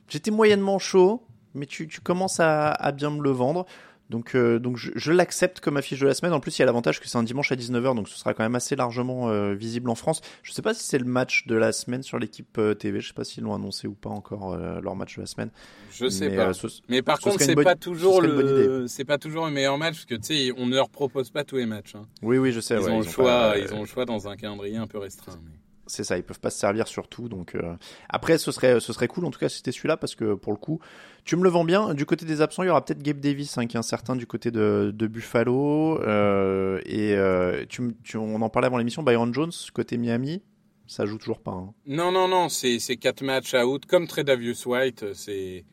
j'étais 0.10 0.32
moyennement 0.32 0.80
chaud, 0.80 1.22
mais 1.58 1.65
tu, 1.65 1.88
tu 1.88 2.00
commences 2.02 2.39
à, 2.39 2.70
à 2.72 2.91
bien 2.91 3.10
me 3.10 3.22
le 3.22 3.32
vendre. 3.32 3.65
Donc, 4.10 4.36
euh, 4.36 4.58
donc 4.58 4.78
je, 4.78 4.91
je 4.96 5.12
l'accepte 5.12 5.60
comme 5.60 5.76
affiche 5.76 6.00
de 6.00 6.08
la 6.08 6.13
semaine. 6.13 6.32
En 6.32 6.39
plus, 6.39 6.58
il 6.58 6.62
y 6.62 6.63
a 6.63 6.65
l'avantage 6.65 7.02
que 7.02 7.10
c'est 7.10 7.17
un 7.17 7.24
dimanche 7.24 7.52
à 7.52 7.58
19h, 7.58 7.93
donc 7.93 8.08
ce 8.08 8.17
sera 8.17 8.34
quand 8.34 8.43
même 8.43 8.56
assez 8.56 8.78
largement 8.78 9.28
euh, 9.28 9.54
visible 9.54 9.89
en 9.89 9.96
France. 9.96 10.22
Je 10.43 10.54
sais 10.54 10.62
pas 10.62 10.74
si 10.74 10.82
c'est 10.86 10.98
le 10.98 11.04
match 11.04 11.46
de 11.46 11.56
la 11.58 11.74
semaine 11.74 12.04
sur 12.04 12.17
l'équipe 12.17 12.58
euh, 12.58 12.74
TV. 12.74 13.02
Je 13.02 13.10
sais 13.10 13.13
pas 13.13 13.26
s'ils 13.26 13.43
l'ont 13.43 13.54
annoncé 13.54 13.86
ou 13.86 13.91
pas 13.96 14.10
encore 14.10 14.56
leur 14.56 14.96
match 14.96 15.17
de 15.17 15.22
la 15.24 15.28
semaine. 15.28 15.50
Je 15.91 16.08
sais 16.08 16.30
Mais, 16.30 16.38
pas. 16.38 16.54
ce- 16.54 16.67
Mais 16.88 17.02
par 17.02 17.17
ce 17.17 17.24
contre, 17.24 17.41
c'est 17.41 17.54
bonne- 17.54 17.65
pas 17.65 17.74
ce 17.74 17.80
toujours 17.80 18.22
le, 18.22 18.86
c'est 18.88 19.04
pas 19.04 19.17
toujours 19.17 19.46
le 19.46 19.52
meilleur 19.52 19.78
match 19.78 19.96
parce 19.96 20.06
que 20.06 20.15
tu 20.15 20.24
sais, 20.24 20.54
on 20.58 20.67
ne 20.67 20.76
leur 20.76 20.89
propose 20.89 21.30
pas 21.30 21.43
tous 21.43 21.58
les 21.58 21.65
matchs. 21.65 21.96
hein. 21.96 22.04
Oui, 22.22 22.38
oui, 22.38 22.54
je 22.54 22.62
sais. 22.62 22.76
Ils, 22.76 22.84
ouais, 22.86 22.91
ont 22.91 23.00
le 23.02 23.06
choix, 23.08 23.56
ils 23.58 23.74
ont 23.74 23.82
le 23.82 23.88
choix 23.88 24.06
dans 24.06 24.30
un 24.30 24.38
calendrier 24.38 24.78
un 24.78 24.88
peu 24.88 25.00
restreint. 25.00 25.38
mais- 25.43 25.52
C'est 25.88 26.04
ça, 26.04 26.17
ils 26.17 26.23
peuvent 26.23 26.39
pas 26.39 26.50
se 26.50 26.60
servir 26.60 26.88
sur 26.88 27.08
tout. 27.08 27.30
Donc 27.30 27.56
euh, 27.56 27.76
après, 28.10 28.38
ce 28.38 28.52
serait, 28.52 28.80
ce 28.80 28.91
serait 28.93 29.08
cool 29.08 29.26
en 29.26 29.32
tout 29.32 29.39
cas 29.39 29.50
si 29.50 29.58
c'était 29.58 29.71
celui-là 29.71 29.97
parce 29.97 30.15
que 30.15 30.34
pour 30.36 30.52
le 30.52 30.58
coup, 30.58 30.80
tu 31.23 31.36
me 31.38 31.43
le 31.43 31.50
vends 31.50 31.63
bien. 31.65 31.93
Du 31.93 32.06
côté 32.06 32.26
des 32.26 32.41
absents, 32.41 32.63
il 32.63 32.67
y 32.67 32.69
aura 32.69 32.84
peut-être 32.84 33.02
Gabe 33.02 33.19
Davis 33.19 33.58
hein, 33.58 33.65
qui 33.67 33.78
est 33.78 33.80
incertain 33.80 34.15
du 34.15 34.28
côté 34.28 34.52
de, 34.52 34.91
de 34.93 35.08
Buffalo 35.08 36.00
euh, 36.02 36.80
et 36.86 37.15
euh, 37.15 37.65
tu, 37.69 37.95
on 38.17 38.41
en 38.41 38.50
parlait 38.50 38.67
avant 38.67 38.78
l'émission. 38.78 39.02
Byron 39.04 39.34
Jones 39.34 39.52
côté 39.73 39.97
Miami, 39.97 40.41
ça 40.88 41.06
joue 41.06 41.17
toujours 41.17 41.39
pas. 41.39 41.52
hein. 41.52 41.73
Non, 41.86 42.12
non, 42.12 42.28
non, 42.28 42.50
c'est 42.50 42.80
c'est 42.80 42.97
quatre 42.97 43.23
matchs 43.23 43.54
out 43.56 43.86
comme 43.86 44.08
Tredavious 44.08 44.65
White. 44.67 45.13
C'est 45.13 45.63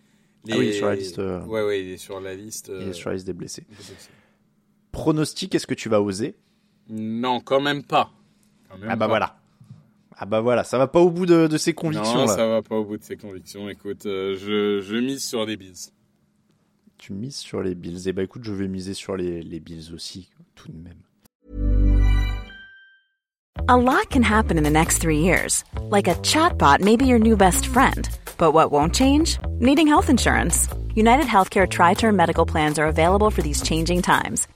Ah 0.51 0.57
oui, 0.59 0.67
il 0.67 0.69
est 0.71 0.73
sur 0.73 0.87
la 0.87 0.95
liste. 0.97 1.19
Ouais, 1.19 1.63
ouais, 1.65 1.81
il 1.83 1.91
est 1.93 1.97
sur 1.99 2.21
la 2.21 2.35
liste. 2.35 2.71
Il 2.81 2.89
est 2.89 2.93
sur 2.93 3.11
la 3.11 3.15
liste 3.17 3.27
des 3.27 3.33
blessés. 3.33 3.63
des 3.69 3.75
blessés. 3.77 4.11
Pronostic, 4.93 5.55
est-ce 5.55 5.67
que 5.67 5.75
tu 5.75 5.89
vas 5.89 6.01
oser? 6.01 6.37
Non, 6.89 7.41
quand 7.41 7.61
même 7.61 7.83
pas. 7.83 8.11
Quand 8.69 8.79
même 8.79 8.89
Ah 8.91 8.97
bah 8.97 9.07
pas. 9.07 9.09
voilà. 9.09 9.37
Ah 10.17 10.27
bah 10.27 10.41
voilà, 10.41 10.63
ça 10.65 10.79
va 10.79 10.87
pas 10.87 11.01
au 11.01 11.11
bout 11.11 11.27
de, 11.27 11.47
de 11.49 11.57
ses 11.59 11.75
convictions 11.75 12.15
Non, 12.15 12.27
là. 12.27 12.37
ça 12.37 12.47
va 12.47 12.63
pas 12.63 12.77
au 12.77 12.85
bout 12.85 12.97
de 12.97 13.03
ses 13.03 13.17
convictions. 13.17 13.69
Écoute, 13.69 14.07
euh, 14.07 14.37
je, 14.39 14.81
je 14.81 14.97
mise 14.97 15.25
sur 15.25 15.45
les 15.45 15.57
Bills. 15.57 15.91
Tu 16.99 17.13
mises 17.13 17.37
sur 17.37 17.63
les 17.63 17.75
Bills. 17.75 18.09
Et 18.09 18.13
bah 18.13 18.23
écoute, 18.23 18.45
je 18.45 18.53
vais 18.53 18.69
miser 18.69 18.95
sur 18.95 19.17
les, 19.17 19.43
les 19.43 19.61
Bills 19.61 19.93
aussi, 19.93 20.31
tout 20.55 20.69
de 20.71 20.77
même. 20.79 21.03
A 23.69 23.77
lot 23.77 24.09
can 24.11 24.23
happen 24.23 24.59
in 24.59 24.63
the 24.63 24.71
next 24.71 24.99
three 24.99 25.21
years. 25.21 25.65
Like 25.91 26.07
a 26.09 26.15
chatbot 26.23 26.81
may 26.81 26.97
be 26.97 27.07
your 27.07 27.19
new 27.19 27.37
best 27.37 27.67
friend. 27.67 28.09
But 28.39 28.53
what 28.53 28.71
won't 28.71 28.95
change? 28.95 29.39
Needing 29.61 29.87
health 29.89 30.09
insurance. 30.11 30.69
United 30.95 31.27
Healthcare 31.27 31.67
Tri 31.69 31.95
Term 31.95 32.15
Medical 32.17 32.47
Plans 32.47 32.79
are 32.79 32.87
available 32.87 33.31
for 33.31 33.43
these 33.43 33.63
changing 33.63 34.03
times. 34.03 34.47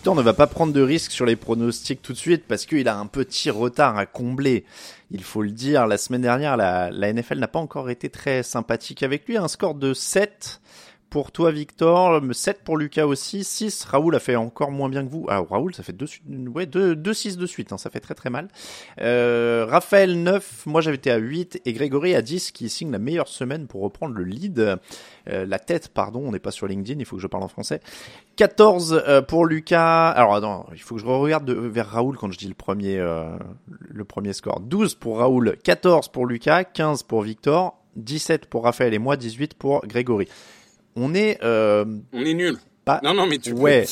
Victor 0.00 0.14
ne 0.14 0.22
va 0.22 0.32
pas 0.32 0.46
prendre 0.46 0.72
de 0.72 0.80
risque 0.80 1.12
sur 1.12 1.26
les 1.26 1.36
pronostics 1.36 2.00
tout 2.00 2.14
de 2.14 2.18
suite 2.18 2.44
parce 2.48 2.64
qu'il 2.64 2.88
a 2.88 2.96
un 2.96 3.04
petit 3.04 3.50
retard 3.50 3.98
à 3.98 4.06
combler. 4.06 4.64
Il 5.10 5.22
faut 5.22 5.42
le 5.42 5.50
dire, 5.50 5.86
la 5.86 5.98
semaine 5.98 6.22
dernière, 6.22 6.56
la, 6.56 6.90
la 6.90 7.12
NFL 7.12 7.38
n'a 7.38 7.48
pas 7.48 7.58
encore 7.58 7.90
été 7.90 8.08
très 8.08 8.42
sympathique 8.42 9.02
avec 9.02 9.28
lui. 9.28 9.36
Un 9.36 9.46
score 9.46 9.74
de 9.74 9.92
7 9.92 10.62
pour 11.10 11.32
toi, 11.32 11.50
Victor. 11.50 12.22
7 12.32 12.62
pour 12.62 12.76
Lucas 12.76 13.04
aussi. 13.04 13.44
6. 13.44 13.84
Raoul 13.84 14.14
a 14.14 14.20
fait 14.20 14.36
encore 14.36 14.70
moins 14.70 14.88
bien 14.88 15.04
que 15.04 15.10
vous. 15.10 15.26
Ah, 15.28 15.40
Raoul, 15.40 15.74
ça 15.74 15.82
fait 15.82 15.92
2 15.92 16.06
ouais, 16.54 16.66
deux, 16.66 16.94
deux 16.94 17.12
6 17.12 17.36
de 17.36 17.46
suite. 17.46 17.72
Hein, 17.72 17.78
ça 17.78 17.90
fait 17.90 18.00
très 18.00 18.14
très 18.14 18.30
mal. 18.30 18.48
Euh, 19.00 19.66
Raphaël, 19.68 20.22
9. 20.22 20.66
Moi, 20.66 20.80
j'avais 20.80 20.96
été 20.96 21.10
à 21.10 21.16
8. 21.16 21.62
Et 21.64 21.72
Grégory 21.72 22.14
à 22.14 22.22
10 22.22 22.52
qui 22.52 22.68
signe 22.68 22.92
la 22.92 22.98
meilleure 22.98 23.28
semaine 23.28 23.66
pour 23.66 23.82
reprendre 23.82 24.14
le 24.14 24.24
lead. 24.24 24.60
Euh, 24.60 24.76
la 25.26 25.58
tête, 25.58 25.88
pardon. 25.88 26.22
On 26.24 26.30
n'est 26.30 26.38
pas 26.38 26.52
sur 26.52 26.66
LinkedIn. 26.66 27.00
Il 27.00 27.04
faut 27.04 27.16
que 27.16 27.22
je 27.22 27.26
parle 27.26 27.42
en 27.42 27.48
français. 27.48 27.80
14 28.36 29.02
euh, 29.06 29.20
pour 29.20 29.44
Lucas. 29.44 30.10
Alors, 30.10 30.36
attends. 30.36 30.66
Il 30.72 30.80
faut 30.80 30.94
que 30.94 31.00
je 31.00 31.06
regarde 31.06 31.44
de, 31.44 31.54
vers 31.54 31.88
Raoul 31.88 32.16
quand 32.16 32.30
je 32.30 32.38
dis 32.38 32.48
le 32.48 32.54
premier 34.04 34.32
score. 34.32 34.60
12 34.60 34.94
pour 34.94 35.18
Raoul. 35.18 35.56
14 35.64 36.08
pour 36.08 36.26
Lucas. 36.26 36.64
15 36.64 37.02
pour 37.02 37.22
Victor. 37.22 37.76
17 37.96 38.46
pour 38.46 38.62
Raphaël 38.62 38.94
et 38.94 38.98
moi. 39.00 39.16
18 39.16 39.54
pour 39.54 39.84
Grégory 39.86 40.28
on 40.96 41.14
est 41.14 41.38
euh, 41.42 41.84
on 42.12 42.24
est 42.24 42.34
nul. 42.34 42.56
Pas... 42.84 43.00
Non 43.02 43.14
non 43.14 43.26
mais 43.26 43.38
tu 43.38 43.52
ouais. 43.52 43.86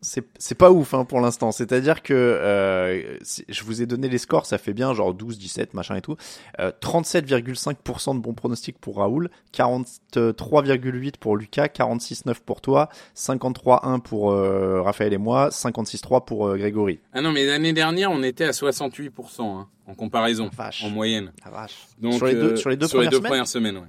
C'est 0.00 0.24
c'est 0.38 0.54
pas 0.54 0.70
ouf 0.70 0.94
hein, 0.94 1.04
pour 1.04 1.20
l'instant. 1.20 1.50
C'est-à-dire 1.50 2.02
que 2.02 2.14
euh, 2.14 3.18
je 3.48 3.64
vous 3.64 3.82
ai 3.82 3.86
donné 3.86 4.08
les 4.08 4.18
scores, 4.18 4.46
ça 4.46 4.56
fait 4.56 4.72
bien 4.72 4.94
genre 4.94 5.12
12, 5.12 5.38
17, 5.38 5.74
machin 5.74 5.96
et 5.96 6.00
tout. 6.00 6.16
Euh, 6.60 6.70
37,5% 6.80 8.14
de 8.14 8.20
bons 8.20 8.34
pronostics 8.34 8.78
pour 8.78 8.98
Raoul, 8.98 9.28
43,8 9.52 11.16
pour 11.18 11.36
Lucas, 11.36 11.66
46,9 11.66 12.36
pour 12.44 12.60
toi, 12.60 12.88
53,1 13.16 14.00
pour 14.00 14.30
euh, 14.30 14.82
Raphaël 14.82 15.12
et 15.12 15.18
moi, 15.18 15.48
56,3 15.48 16.24
pour 16.24 16.46
euh, 16.46 16.56
Grégory. 16.56 17.00
Ah 17.12 17.20
non 17.20 17.32
mais 17.32 17.44
l'année 17.44 17.72
dernière 17.72 18.12
on 18.12 18.22
était 18.22 18.44
à 18.44 18.52
68% 18.52 19.10
hein, 19.40 19.66
en 19.86 19.94
comparaison, 19.94 20.48
vache. 20.56 20.84
en 20.84 20.90
moyenne. 20.90 21.32
La 21.44 21.50
vache. 21.50 21.74
Donc 22.00 22.14
sur 22.14 22.26
les 22.26 22.34
deux, 22.34 22.56
sur 22.56 22.70
les 22.70 22.76
deux, 22.76 22.86
sur 22.86 22.98
premières, 22.98 23.10
les 23.10 23.16
deux 23.16 23.18
semaines 23.18 23.30
premières 23.30 23.48
semaines, 23.48 23.76
ouais. 23.78 23.88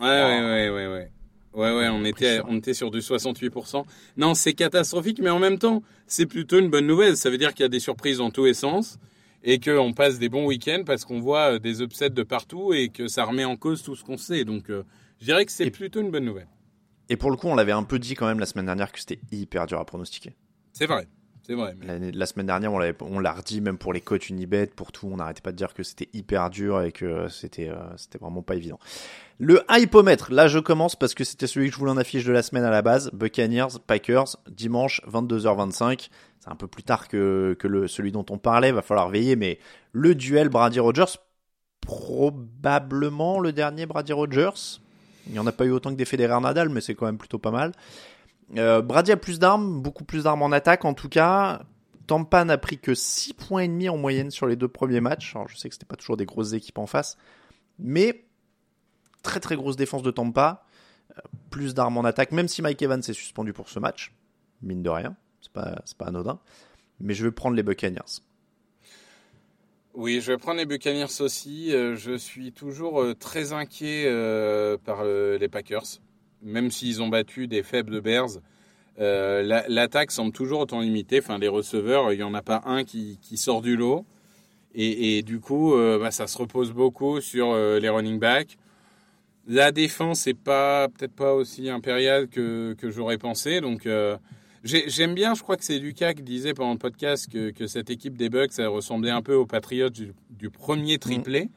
Ouais, 0.00 0.06
ouais, 0.08 0.40
ouais, 0.40 0.70
ouais, 0.70 0.86
ouais. 0.92 1.10
Ouais, 1.56 1.74
ouais, 1.74 1.88
on 1.88 2.04
était, 2.04 2.40
on 2.46 2.58
était 2.58 2.74
sur 2.74 2.90
du 2.90 2.98
68%. 2.98 3.82
Non, 4.18 4.34
c'est 4.34 4.52
catastrophique, 4.52 5.20
mais 5.22 5.30
en 5.30 5.38
même 5.38 5.58
temps, 5.58 5.82
c'est 6.06 6.26
plutôt 6.26 6.58
une 6.58 6.68
bonne 6.68 6.86
nouvelle. 6.86 7.16
Ça 7.16 7.30
veut 7.30 7.38
dire 7.38 7.54
qu'il 7.54 7.62
y 7.62 7.64
a 7.64 7.70
des 7.70 7.80
surprises 7.80 8.20
en 8.20 8.30
tous 8.30 8.44
les 8.44 8.52
sens 8.52 8.98
et 9.42 9.58
qu'on 9.58 9.94
passe 9.94 10.18
des 10.18 10.28
bons 10.28 10.44
week-ends 10.44 10.82
parce 10.84 11.06
qu'on 11.06 11.18
voit 11.18 11.58
des 11.58 11.80
upsets 11.80 12.10
de 12.10 12.22
partout 12.22 12.74
et 12.74 12.90
que 12.90 13.08
ça 13.08 13.24
remet 13.24 13.46
en 13.46 13.56
cause 13.56 13.82
tout 13.82 13.96
ce 13.96 14.04
qu'on 14.04 14.18
sait. 14.18 14.44
Donc, 14.44 14.68
euh, 14.68 14.82
je 15.18 15.24
dirais 15.24 15.46
que 15.46 15.52
c'est 15.52 15.70
plutôt 15.70 16.02
une 16.02 16.10
bonne 16.10 16.26
nouvelle. 16.26 16.48
Et 17.08 17.16
pour 17.16 17.30
le 17.30 17.38
coup, 17.38 17.46
on 17.46 17.54
l'avait 17.54 17.72
un 17.72 17.84
peu 17.84 17.98
dit 17.98 18.14
quand 18.14 18.26
même 18.26 18.40
la 18.40 18.46
semaine 18.46 18.66
dernière 18.66 18.92
que 18.92 19.00
c'était 19.00 19.20
hyper 19.32 19.66
dur 19.66 19.80
à 19.80 19.84
pronostiquer. 19.86 20.36
C'est 20.74 20.86
vrai. 20.86 21.08
C'est 21.46 21.54
vrai. 21.54 21.76
La, 21.80 22.26
semaine 22.26 22.46
dernière, 22.46 22.72
on, 22.72 23.20
l'a 23.20 23.32
redit, 23.32 23.60
même 23.60 23.78
pour 23.78 23.92
les 23.92 24.00
coachs 24.00 24.30
Unibet, 24.30 24.66
pour 24.66 24.90
tout, 24.90 25.08
on 25.12 25.18
n'arrêtait 25.18 25.42
pas 25.42 25.52
de 25.52 25.56
dire 25.56 25.74
que 25.74 25.84
c'était 25.84 26.08
hyper 26.12 26.50
dur 26.50 26.82
et 26.82 26.90
que 26.90 27.28
c'était 27.28 27.68
euh, 27.68 27.76
c'était 27.96 28.18
vraiment 28.18 28.42
pas 28.42 28.56
évident. 28.56 28.80
Le 29.38 29.62
hypomètre, 29.70 30.32
là 30.32 30.48
je 30.48 30.58
commence 30.58 30.96
parce 30.96 31.14
que 31.14 31.22
c'était 31.22 31.46
celui 31.46 31.68
que 31.68 31.74
je 31.74 31.78
voulais 31.78 31.92
en 31.92 31.98
affiche 31.98 32.24
de 32.24 32.32
la 32.32 32.42
semaine 32.42 32.64
à 32.64 32.70
la 32.70 32.82
base. 32.82 33.12
Buccaneers, 33.12 33.78
Packers, 33.86 34.36
dimanche 34.50 35.00
22h25. 35.08 36.08
C'est 36.40 36.50
un 36.50 36.56
peu 36.56 36.66
plus 36.66 36.82
tard 36.82 37.06
que, 37.06 37.56
celui 37.86 38.10
dont 38.10 38.26
on 38.30 38.38
parlait, 38.38 38.72
va 38.72 38.82
falloir 38.82 39.08
veiller, 39.08 39.36
mais 39.36 39.60
le 39.92 40.16
duel 40.16 40.48
Brady 40.48 40.80
Rogers, 40.80 41.16
probablement 41.80 43.38
le 43.38 43.52
dernier 43.52 43.86
Brady 43.86 44.12
Rogers. 44.12 44.80
Il 45.28 45.32
n'y 45.32 45.38
en 45.38 45.46
a 45.46 45.52
pas 45.52 45.64
eu 45.64 45.70
autant 45.70 45.90
que 45.90 45.96
des 45.96 46.04
Federer 46.04 46.40
Nadal, 46.40 46.70
mais 46.70 46.80
c'est 46.80 46.96
quand 46.96 47.06
même 47.06 47.18
plutôt 47.18 47.38
pas 47.38 47.52
mal. 47.52 47.70
Euh, 48.54 48.80
Brady 48.80 49.12
a 49.12 49.16
plus 49.16 49.38
d'armes, 49.38 49.80
beaucoup 49.82 50.04
plus 50.04 50.24
d'armes 50.24 50.42
en 50.42 50.52
attaque 50.52 50.84
en 50.84 50.94
tout 50.94 51.08
cas. 51.08 51.62
Tampa 52.06 52.44
n'a 52.44 52.58
pris 52.58 52.78
que 52.78 52.94
6 52.94 53.34
points 53.34 53.62
et 53.62 53.68
demi 53.68 53.88
en 53.88 53.96
moyenne 53.96 54.30
sur 54.30 54.46
les 54.46 54.54
deux 54.54 54.68
premiers 54.68 55.00
matchs. 55.00 55.34
Alors 55.34 55.48
je 55.48 55.56
sais 55.56 55.68
que 55.68 55.74
c'était 55.74 55.86
pas 55.86 55.96
toujours 55.96 56.16
des 56.16 56.26
grosses 56.26 56.52
équipes 56.52 56.78
en 56.78 56.86
face, 56.86 57.16
mais 57.78 58.24
très 59.22 59.40
très 59.40 59.56
grosse 59.56 59.76
défense 59.76 60.02
de 60.02 60.12
Tampa, 60.12 60.64
euh, 61.10 61.20
plus 61.50 61.74
d'armes 61.74 61.98
en 61.98 62.04
attaque, 62.04 62.30
même 62.30 62.46
si 62.46 62.62
Mike 62.62 62.80
Evans 62.82 63.00
est 63.00 63.12
suspendu 63.12 63.52
pour 63.52 63.68
ce 63.68 63.80
match, 63.80 64.14
mine 64.62 64.82
de 64.82 64.90
rien, 64.90 65.16
c'est 65.40 65.52
pas 65.52 65.82
pas 65.98 66.06
anodin. 66.06 66.38
Mais 67.00 67.12
je 67.12 67.24
vais 67.24 67.32
prendre 67.32 67.56
les 67.56 67.62
Buccaneers. 67.62 68.22
Oui, 69.94 70.20
je 70.20 70.32
vais 70.32 70.38
prendre 70.38 70.58
les 70.58 70.66
Buccaneers 70.66 71.20
aussi. 71.20 71.74
Euh, 71.74 71.96
je 71.96 72.16
suis 72.16 72.52
toujours 72.52 73.04
très 73.18 73.52
inquiet 73.52 74.04
par 74.84 75.04
les 75.04 75.48
Packers, 75.48 76.00
même 76.46 76.70
s'ils 76.70 77.02
ont 77.02 77.08
battu 77.08 77.48
des 77.48 77.62
faibles 77.62 78.00
Bears. 78.00 78.38
Euh, 78.98 79.42
L'attaque 79.68 80.10
semble 80.10 80.32
toujours 80.32 80.60
autant 80.60 80.80
limitée. 80.80 81.18
Enfin, 81.18 81.38
les 81.38 81.48
receveurs, 81.48 82.12
il 82.12 82.16
n'y 82.16 82.22
en 82.22 82.32
a 82.32 82.42
pas 82.42 82.62
un 82.64 82.84
qui, 82.84 83.18
qui 83.20 83.36
sort 83.36 83.60
du 83.60 83.76
lot. 83.76 84.06
Et, 84.74 85.18
et 85.18 85.22
du 85.22 85.40
coup, 85.40 85.74
euh, 85.74 85.98
bah, 85.98 86.10
ça 86.10 86.26
se 86.26 86.38
repose 86.38 86.72
beaucoup 86.72 87.20
sur 87.20 87.50
euh, 87.50 87.78
les 87.78 87.88
running 87.88 88.18
backs. 88.18 88.56
La 89.46 89.72
défense 89.72 90.26
n'est 90.26 90.34
pas 90.34 90.88
peut-être 90.88 91.14
pas 91.14 91.34
aussi 91.34 91.68
impériale 91.68 92.28
que, 92.28 92.74
que 92.78 92.90
j'aurais 92.90 93.18
pensé. 93.18 93.60
Donc, 93.60 93.86
euh, 93.86 94.16
j'aime 94.64 95.14
bien. 95.14 95.34
Je 95.34 95.42
crois 95.42 95.56
que 95.56 95.64
c'est 95.64 95.78
Lucas 95.78 96.14
qui 96.14 96.22
disait 96.22 96.52
pendant 96.52 96.72
le 96.72 96.78
podcast 96.78 97.30
que, 97.30 97.50
que 97.50 97.66
cette 97.66 97.90
équipe 97.90 98.16
des 98.16 98.28
Bucks 98.28 98.52
ça 98.52 98.68
ressemblait 98.68 99.10
un 99.10 99.22
peu 99.22 99.34
aux 99.34 99.46
Patriots 99.46 99.90
du, 99.90 100.12
du 100.30 100.50
premier 100.50 100.98
triplé. 100.98 101.44
Mmh. 101.44 101.50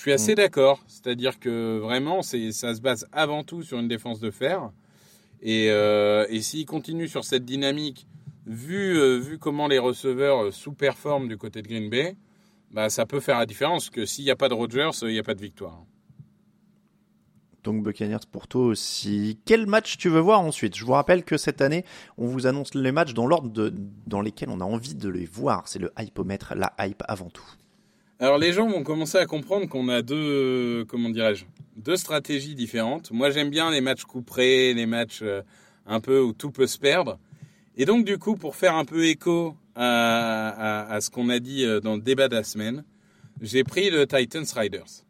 Je 0.00 0.04
suis 0.04 0.12
assez 0.12 0.32
mmh. 0.32 0.36
d'accord. 0.36 0.82
C'est-à-dire 0.86 1.38
que 1.38 1.78
vraiment, 1.78 2.22
c'est 2.22 2.52
ça 2.52 2.74
se 2.74 2.80
base 2.80 3.06
avant 3.12 3.44
tout 3.44 3.62
sur 3.62 3.78
une 3.78 3.86
défense 3.86 4.18
de 4.18 4.30
fer. 4.30 4.70
Et, 5.42 5.66
euh, 5.68 6.24
et 6.30 6.40
s'il 6.40 6.64
continue 6.64 7.06
sur 7.06 7.22
cette 7.22 7.44
dynamique, 7.44 8.06
vu, 8.46 8.98
euh, 8.98 9.18
vu 9.18 9.36
comment 9.36 9.68
les 9.68 9.78
receveurs 9.78 10.54
sous-performent 10.54 11.28
du 11.28 11.36
côté 11.36 11.60
de 11.60 11.68
Green 11.68 11.90
Bay, 11.90 12.16
bah, 12.70 12.88
ça 12.88 13.04
peut 13.04 13.20
faire 13.20 13.38
la 13.38 13.44
différence. 13.44 13.90
Que 13.90 14.06
s'il 14.06 14.24
n'y 14.24 14.30
a 14.30 14.36
pas 14.36 14.48
de 14.48 14.54
Rodgers, 14.54 14.88
il 15.02 15.08
n'y 15.08 15.18
a 15.18 15.22
pas 15.22 15.34
de 15.34 15.42
victoire. 15.42 15.84
Donc 17.62 17.82
Buccaneers 17.82 18.24
pour 18.32 18.48
toi 18.48 18.68
aussi. 18.68 19.38
Quel 19.44 19.66
match 19.66 19.98
tu 19.98 20.08
veux 20.08 20.20
voir 20.20 20.40
ensuite? 20.40 20.78
Je 20.78 20.84
vous 20.86 20.92
rappelle 20.92 21.24
que 21.24 21.36
cette 21.36 21.60
année, 21.60 21.84
on 22.16 22.24
vous 22.24 22.46
annonce 22.46 22.72
les 22.74 22.90
matchs 22.90 23.12
dans 23.12 23.26
l'ordre 23.26 23.70
dans 24.06 24.22
lesquels 24.22 24.48
on 24.48 24.62
a 24.62 24.64
envie 24.64 24.94
de 24.94 25.10
les 25.10 25.26
voir. 25.26 25.68
C'est 25.68 25.78
le 25.78 25.92
hypomètre, 25.98 26.54
la 26.56 26.72
hype 26.78 27.02
avant 27.06 27.28
tout. 27.28 27.44
Alors 28.22 28.36
les 28.36 28.52
gens 28.52 28.68
vont 28.68 28.82
commencer 28.82 29.16
à 29.16 29.24
comprendre 29.24 29.66
qu'on 29.66 29.88
a 29.88 30.02
deux, 30.02 30.84
comment 30.88 31.08
dirais-je, 31.08 31.46
deux 31.76 31.96
stratégies 31.96 32.54
différentes. 32.54 33.10
Moi 33.12 33.30
j'aime 33.30 33.48
bien 33.48 33.70
les 33.70 33.80
matchs 33.80 34.04
couperés, 34.04 34.74
les 34.74 34.84
matchs 34.84 35.20
euh, 35.22 35.40
un 35.86 36.00
peu 36.00 36.20
où 36.20 36.34
tout 36.34 36.50
peut 36.50 36.66
se 36.66 36.78
perdre. 36.78 37.18
Et 37.78 37.86
donc 37.86 38.04
du 38.04 38.18
coup, 38.18 38.36
pour 38.36 38.56
faire 38.56 38.74
un 38.76 38.84
peu 38.84 39.06
écho 39.06 39.56
à, 39.74 40.48
à, 40.50 40.92
à 40.92 41.00
ce 41.00 41.08
qu'on 41.08 41.30
a 41.30 41.38
dit 41.38 41.64
euh, 41.64 41.80
dans 41.80 41.96
le 41.96 42.02
débat 42.02 42.28
de 42.28 42.34
la 42.36 42.44
semaine, 42.44 42.84
j'ai 43.40 43.64
pris 43.64 43.88
le 43.88 44.06
Titans 44.06 44.44
Riders. 44.54 45.06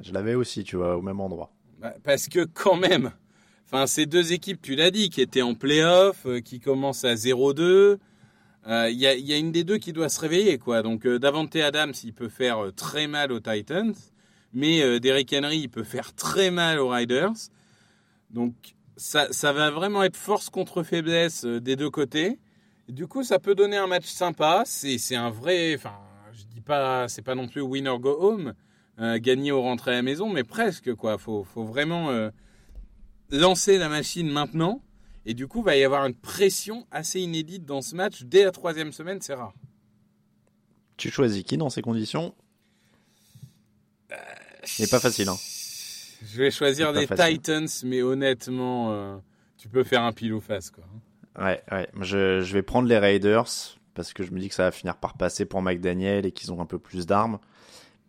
Je 0.00 0.12
l'avais 0.12 0.36
aussi, 0.36 0.62
tu 0.62 0.76
vois, 0.76 0.96
au 0.96 1.02
même 1.02 1.18
endroit. 1.18 1.50
Bah, 1.80 1.94
parce 2.04 2.28
que 2.28 2.44
quand 2.44 2.76
même, 2.76 3.10
enfin 3.66 3.88
ces 3.88 4.06
deux 4.06 4.32
équipes, 4.32 4.62
tu 4.62 4.76
l'as 4.76 4.92
dit, 4.92 5.10
qui 5.10 5.20
étaient 5.22 5.42
en 5.42 5.54
playoff, 5.54 6.24
euh, 6.26 6.38
qui 6.38 6.60
commencent 6.60 7.04
à 7.04 7.14
0-2. 7.14 7.98
Il 8.66 8.72
euh, 8.72 8.90
y, 8.90 9.32
a, 9.34 9.36
une 9.36 9.52
des 9.52 9.62
deux 9.62 9.76
qui 9.76 9.92
doit 9.92 10.08
se 10.08 10.18
réveiller, 10.20 10.58
quoi. 10.58 10.82
Donc 10.82 11.06
euh, 11.06 11.18
Davante 11.18 11.54
Adams, 11.56 11.92
il 12.02 12.14
peut 12.14 12.30
faire 12.30 12.64
euh, 12.64 12.72
très 12.72 13.06
mal 13.06 13.30
aux 13.30 13.40
Titans, 13.40 13.94
mais 14.54 14.82
euh, 14.82 14.98
Derrick 14.98 15.34
Henry, 15.34 15.58
il 15.58 15.68
peut 15.68 15.84
faire 15.84 16.14
très 16.14 16.50
mal 16.50 16.78
aux 16.78 16.88
Riders. 16.88 17.34
Donc 18.30 18.54
ça, 18.96 19.28
va 19.52 19.70
vraiment 19.70 20.02
être 20.02 20.16
force 20.16 20.48
contre 20.48 20.82
faiblesse 20.82 21.44
euh, 21.44 21.60
des 21.60 21.76
deux 21.76 21.90
côtés. 21.90 22.38
Et 22.88 22.92
du 22.92 23.06
coup, 23.06 23.22
ça 23.22 23.38
peut 23.38 23.54
donner 23.54 23.76
un 23.76 23.86
match 23.86 24.06
sympa. 24.06 24.62
C'est, 24.64 25.14
un 25.14 25.28
vrai, 25.28 25.74
enfin, 25.74 25.98
je 26.32 26.44
dis 26.44 26.62
pas, 26.62 27.06
c'est 27.08 27.22
pas 27.22 27.34
non 27.34 27.48
plus 27.48 27.60
winner 27.60 27.98
go 27.98 28.16
home, 28.18 28.54
gagner 28.98 29.52
au 29.52 29.62
rentrer 29.62 29.92
à 29.92 29.94
la 29.94 30.02
maison, 30.02 30.28
mais 30.28 30.44
presque, 30.44 30.94
quoi. 30.94 31.16
Faut 31.16 31.46
vraiment 31.56 32.10
lancer 33.30 33.78
la 33.78 33.88
machine 33.88 34.30
maintenant. 34.30 34.82
Et 35.26 35.34
du 35.34 35.46
coup, 35.46 35.60
il 35.60 35.64
va 35.64 35.76
y 35.76 35.84
avoir 35.84 36.04
une 36.06 36.14
pression 36.14 36.86
assez 36.90 37.20
inédite 37.20 37.64
dans 37.64 37.82
ce 37.82 37.94
match. 37.94 38.22
Dès 38.24 38.44
la 38.44 38.50
troisième 38.52 38.92
semaine, 38.92 39.20
c'est 39.20 39.34
rare. 39.34 39.54
Tu 40.96 41.10
choisis 41.10 41.42
qui 41.42 41.56
dans 41.56 41.70
ces 41.70 41.82
conditions? 41.82 42.34
Euh, 44.12 44.16
C'est 44.64 44.90
pas 44.90 45.00
facile. 45.00 45.28
Hein. 45.28 45.36
Je 46.22 46.38
vais 46.38 46.50
choisir 46.50 46.92
les 46.92 47.06
Titans, 47.06 47.68
mais 47.84 48.02
honnêtement, 48.02 48.92
euh, 48.92 49.16
tu 49.56 49.68
peux 49.68 49.82
faire 49.84 50.02
un 50.02 50.12
pile 50.12 50.32
ou 50.34 50.40
face. 50.40 50.70
Quoi. 50.70 50.84
Ouais, 51.38 51.62
ouais. 51.72 51.88
Je, 52.00 52.40
je 52.40 52.52
vais 52.52 52.62
prendre 52.62 52.88
les 52.88 52.98
Raiders 52.98 53.78
parce 53.94 54.12
que 54.12 54.22
je 54.24 54.30
me 54.32 54.40
dis 54.40 54.48
que 54.48 54.54
ça 54.54 54.64
va 54.64 54.72
finir 54.72 54.96
par 54.96 55.14
passer 55.16 55.44
pour 55.44 55.62
McDaniel 55.62 56.26
et 56.26 56.32
qu'ils 56.32 56.52
ont 56.52 56.60
un 56.60 56.66
peu 56.66 56.78
plus 56.78 57.06
d'armes. 57.06 57.38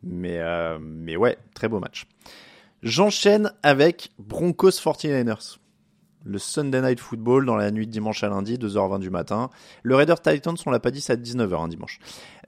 Mais, 0.04 0.40
euh, 0.40 0.78
mais 0.80 1.16
ouais, 1.16 1.38
très 1.54 1.68
beau 1.68 1.80
match. 1.80 2.06
J'enchaîne 2.84 3.52
avec 3.64 4.12
Broncos 4.20 4.70
49ers. 4.70 5.58
Le 6.26 6.40
Sunday 6.40 6.82
Night 6.82 7.00
Football 7.00 7.46
dans 7.46 7.56
la 7.56 7.72
nuit 7.72 7.86
de 7.86 7.92
dimanche 7.92 8.24
à 8.24 8.30
lundi, 8.30 8.58
2h20 8.58 9.00
du 9.00 9.10
matin. 9.10 9.50
Le 9.84 9.96
Raiders 9.96 10.22
Titans, 10.22 10.56
on 10.66 10.72
l'a 10.72 10.80
pas 10.80 10.92
dit, 10.92 11.02
c'est 11.02 11.14
à 11.14 11.16
19h 11.16 11.64
un 11.64 11.68
dimanche. 11.68 12.00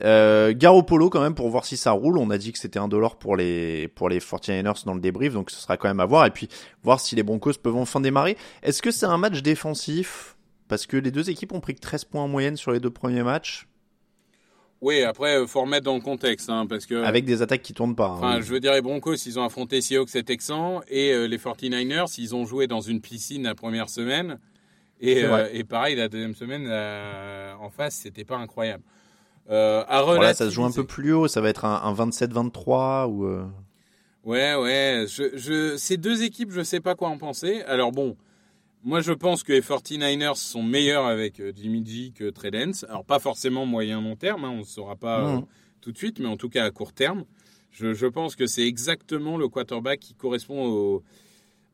Euh, 0.04 0.54
Garoppolo 0.56 1.10
quand 1.10 1.22
même 1.22 1.36
pour 1.36 1.50
voir 1.50 1.66
si 1.66 1.78
ça 1.78 1.92
roule. 1.92 2.18
On 2.18 2.30
a 2.30 2.38
dit 2.38 2.52
que 2.52 2.60
c'était 2.60 2.80
un 2.80 2.88
dollar 2.88 3.16
pour 3.18 3.36
les 3.36 3.88
pour 3.90 4.10
les 4.10 4.20
49ers 4.20 4.86
dans 4.86 4.94
le 4.94 5.00
débrief, 5.00 5.34
donc 5.34 5.52
ce 5.52 5.58
sera 5.58 5.78
quand 5.78 5.88
même 5.88 6.00
à 6.00 6.06
voir. 6.06 6.26
Et 6.26 6.32
puis 6.32 6.50
voir 6.84 7.00
si 7.00 7.16
les 7.16 7.24
Broncos 7.24 7.54
peuvent 7.62 7.76
enfin 7.76 8.02
démarrer. 8.02 8.38
Est-ce 8.63 8.82
que 8.82 8.92
c'est 8.92 9.06
un 9.06 9.18
match 9.18 9.42
défensif? 9.42 10.36
Parce 10.68 10.86
que 10.86 10.98
les 10.98 11.12
deux 11.12 11.30
équipes 11.30 11.54
ont 11.54 11.62
pris 11.62 11.76
que 11.76 11.80
13 11.80 12.06
points 12.06 12.24
en 12.24 12.28
moyenne 12.28 12.58
sur 12.58 12.72
les 12.72 12.80
deux 12.80 12.90
premiers 12.90 13.24
matchs. 13.24 13.68
Oui, 14.82 15.02
après, 15.02 15.38
euh, 15.38 15.48
faut 15.48 15.62
remettre 15.62 15.86
dans 15.86 15.96
le 15.96 16.02
contexte, 16.02 16.50
hein, 16.50 16.68
parce 16.68 16.86
que. 16.86 16.96
Avec 17.04 17.26
des 17.26 17.42
attaques 17.42 17.63
qui 17.63 17.74
tournent 17.74 17.96
pas. 17.96 18.10
Enfin, 18.10 18.34
hein. 18.34 18.42
je 18.42 18.52
veux 18.54 18.60
dire, 18.60 18.74
les 18.74 18.82
Broncos, 18.82 19.16
ils 19.26 19.40
ont 19.40 19.44
affronté 19.44 19.82
Seahawks 19.82 20.16
et 20.16 20.24
Texans, 20.24 20.82
et 20.88 21.12
euh, 21.13 21.26
les 21.28 21.38
49ers, 21.38 22.13
ils 22.20 22.36
ont 22.36 22.46
joué 22.46 22.68
dans 22.68 22.82
une 22.82 23.02
piscine 23.02 23.44
la 23.44 23.56
première 23.56 23.90
semaine. 23.90 24.40
Et, 25.00 25.24
euh, 25.24 25.48
pareil, 25.68 25.96
la 25.96 26.10
deuxième 26.10 26.36
semaine, 26.36 26.66
euh, 26.68 27.54
en 27.60 27.70
face, 27.70 27.96
c'était 27.96 28.24
pas 28.26 28.38
incroyable. 28.38 28.84
Euh, 29.50 29.84
à 29.88 30.02
Voilà, 30.04 30.34
ça 30.34 30.46
se 30.46 30.52
joue 30.52 30.66
un 30.66 30.72
peu 30.72 30.84
plus 30.84 31.13
haut, 31.13 31.28
ça 31.28 31.40
va 31.42 31.50
être 31.50 31.66
un, 31.66 31.82
un 31.84 31.94
27-23 31.94 33.08
ou. 33.08 33.26
euh, 33.26 33.46
Ouais, 34.26 34.56
ouais. 34.56 35.06
Je, 35.08 35.38
je, 35.38 35.78
ces 35.78 35.96
deux 35.98 36.24
équipes, 36.24 36.52
je 36.52 36.62
sais 36.62 36.82
pas 36.82 36.96
quoi 36.96 37.08
en 37.10 37.18
penser. 37.18 37.62
Alors 37.68 37.92
bon, 37.94 38.18
moi 38.88 39.02
je 39.02 39.12
pense 39.12 39.43
que 39.43 39.52
les 39.54 39.62
49ers 39.62 40.36
sont 40.36 40.63
meilleurs 40.63 41.06
avec 41.06 41.39
euh, 41.39 41.52
Jimmy 41.56 41.86
G 41.86 42.12
que 42.15 42.30
Trey 42.30 42.52
Lance. 42.52 42.84
Alors 42.89 43.06
pas 43.06 43.19
forcément 43.19 43.65
moyen 43.65 44.02
long 44.02 44.15
terme, 44.15 44.45
hein, 44.45 44.52
on 44.52 44.60
ne 44.60 44.63
saura 44.63 44.95
pas 44.95 45.19
euh, 45.38 45.41
tout 45.82 45.91
de 45.91 45.97
suite, 45.97 46.19
mais 46.19 46.28
en 46.28 46.38
tout 46.38 46.50
cas 46.50 46.63
à 46.65 46.71
court 46.71 46.93
terme. 46.93 47.26
Je, 47.71 47.93
je 47.93 48.08
pense 48.08 48.36
que 48.36 48.47
c'est 48.47 48.65
exactement 48.65 49.38
le 49.38 49.47
quarterback 49.50 50.00
qui 50.00 50.13
correspond 50.15 50.65
au, 50.65 51.04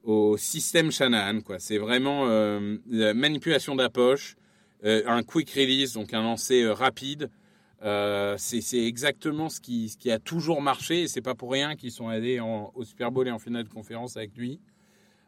au 0.04 0.38
système 0.38 0.92
Shanahan. 0.92 1.42
Quoi. 1.42 1.60
C'est 1.60 1.78
vraiment 1.78 2.26
euh, 2.28 2.78
la 2.90 3.14
manipulation 3.14 3.76
de 3.76 3.82
la 3.84 3.90
poche, 3.90 4.36
euh, 4.84 5.02
un 5.08 5.24
quick 5.24 5.50
release, 5.52 5.94
donc 5.94 6.14
un 6.14 6.22
lancer 6.22 6.66
rapide. 6.68 7.30
C'est 8.38 8.62
c'est 8.62 8.84
exactement 8.86 9.50
ce 9.50 9.60
qui, 9.60 9.90
ce 9.90 9.98
qui 9.98 10.10
a 10.10 10.18
toujours 10.20 10.62
marché 10.62 11.02
et 11.04 11.08
c'est 11.10 11.22
pas 11.22 11.36
pour 11.36 11.52
rien 11.52 11.76
qu'ils 11.76 11.92
sont 11.92 12.08
allés 12.08 12.40
en- 12.40 12.72
au 12.76 12.84
Super 12.86 13.12
Bowl 13.12 13.28
et 13.28 13.32
en 13.32 13.40
finale 13.40 13.66
de 13.66 13.70
conférence 13.70 14.16
avec 14.18 14.36
lui. 14.38 14.60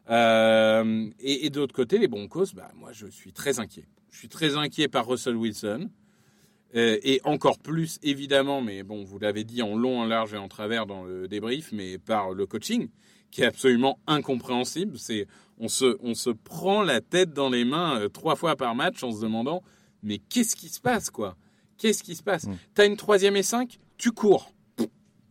Euh, 0.08 1.10
et 1.18 1.46
et 1.46 1.50
de 1.50 1.60
l'autre 1.60 1.74
côté, 1.74 1.98
les 1.98 2.08
Broncos, 2.08 2.54
bah, 2.54 2.70
moi 2.74 2.92
je 2.92 3.06
suis 3.06 3.32
très 3.32 3.58
inquiet. 3.58 3.86
Je 4.10 4.18
suis 4.18 4.28
très 4.28 4.56
inquiet 4.56 4.88
par 4.88 5.06
Russell 5.06 5.36
Wilson. 5.36 5.90
Euh, 6.74 6.98
et 7.02 7.20
encore 7.24 7.58
plus, 7.58 7.98
évidemment, 8.02 8.60
mais 8.60 8.82
bon, 8.82 9.04
vous 9.04 9.18
l'avez 9.18 9.44
dit 9.44 9.62
en 9.62 9.76
long, 9.76 10.00
en 10.00 10.04
large 10.04 10.34
et 10.34 10.36
en 10.36 10.48
travers 10.48 10.84
dans 10.84 11.04
le 11.04 11.28
débrief, 11.28 11.70
mais 11.72 11.96
par 11.96 12.32
le 12.32 12.44
coaching, 12.44 12.88
qui 13.30 13.42
est 13.42 13.46
absolument 13.46 13.98
incompréhensible. 14.06 14.98
C'est, 14.98 15.26
on 15.58 15.68
se, 15.68 15.96
on 16.00 16.14
se 16.14 16.30
prend 16.30 16.82
la 16.82 17.00
tête 17.00 17.32
dans 17.32 17.48
les 17.48 17.64
mains 17.64 18.00
euh, 18.00 18.08
trois 18.08 18.34
fois 18.36 18.56
par 18.56 18.74
match 18.74 19.02
en 19.04 19.12
se 19.12 19.22
demandant, 19.22 19.62
mais 20.02 20.18
qu'est-ce 20.18 20.56
qui 20.56 20.68
se 20.68 20.80
passe, 20.80 21.08
quoi? 21.08 21.36
Qu'est-ce 21.78 22.02
qui 22.02 22.16
se 22.16 22.22
passe? 22.22 22.46
T'as 22.74 22.86
une 22.86 22.96
troisième 22.96 23.36
et 23.36 23.42
cinq, 23.42 23.78
tu 23.96 24.10
cours. 24.10 24.52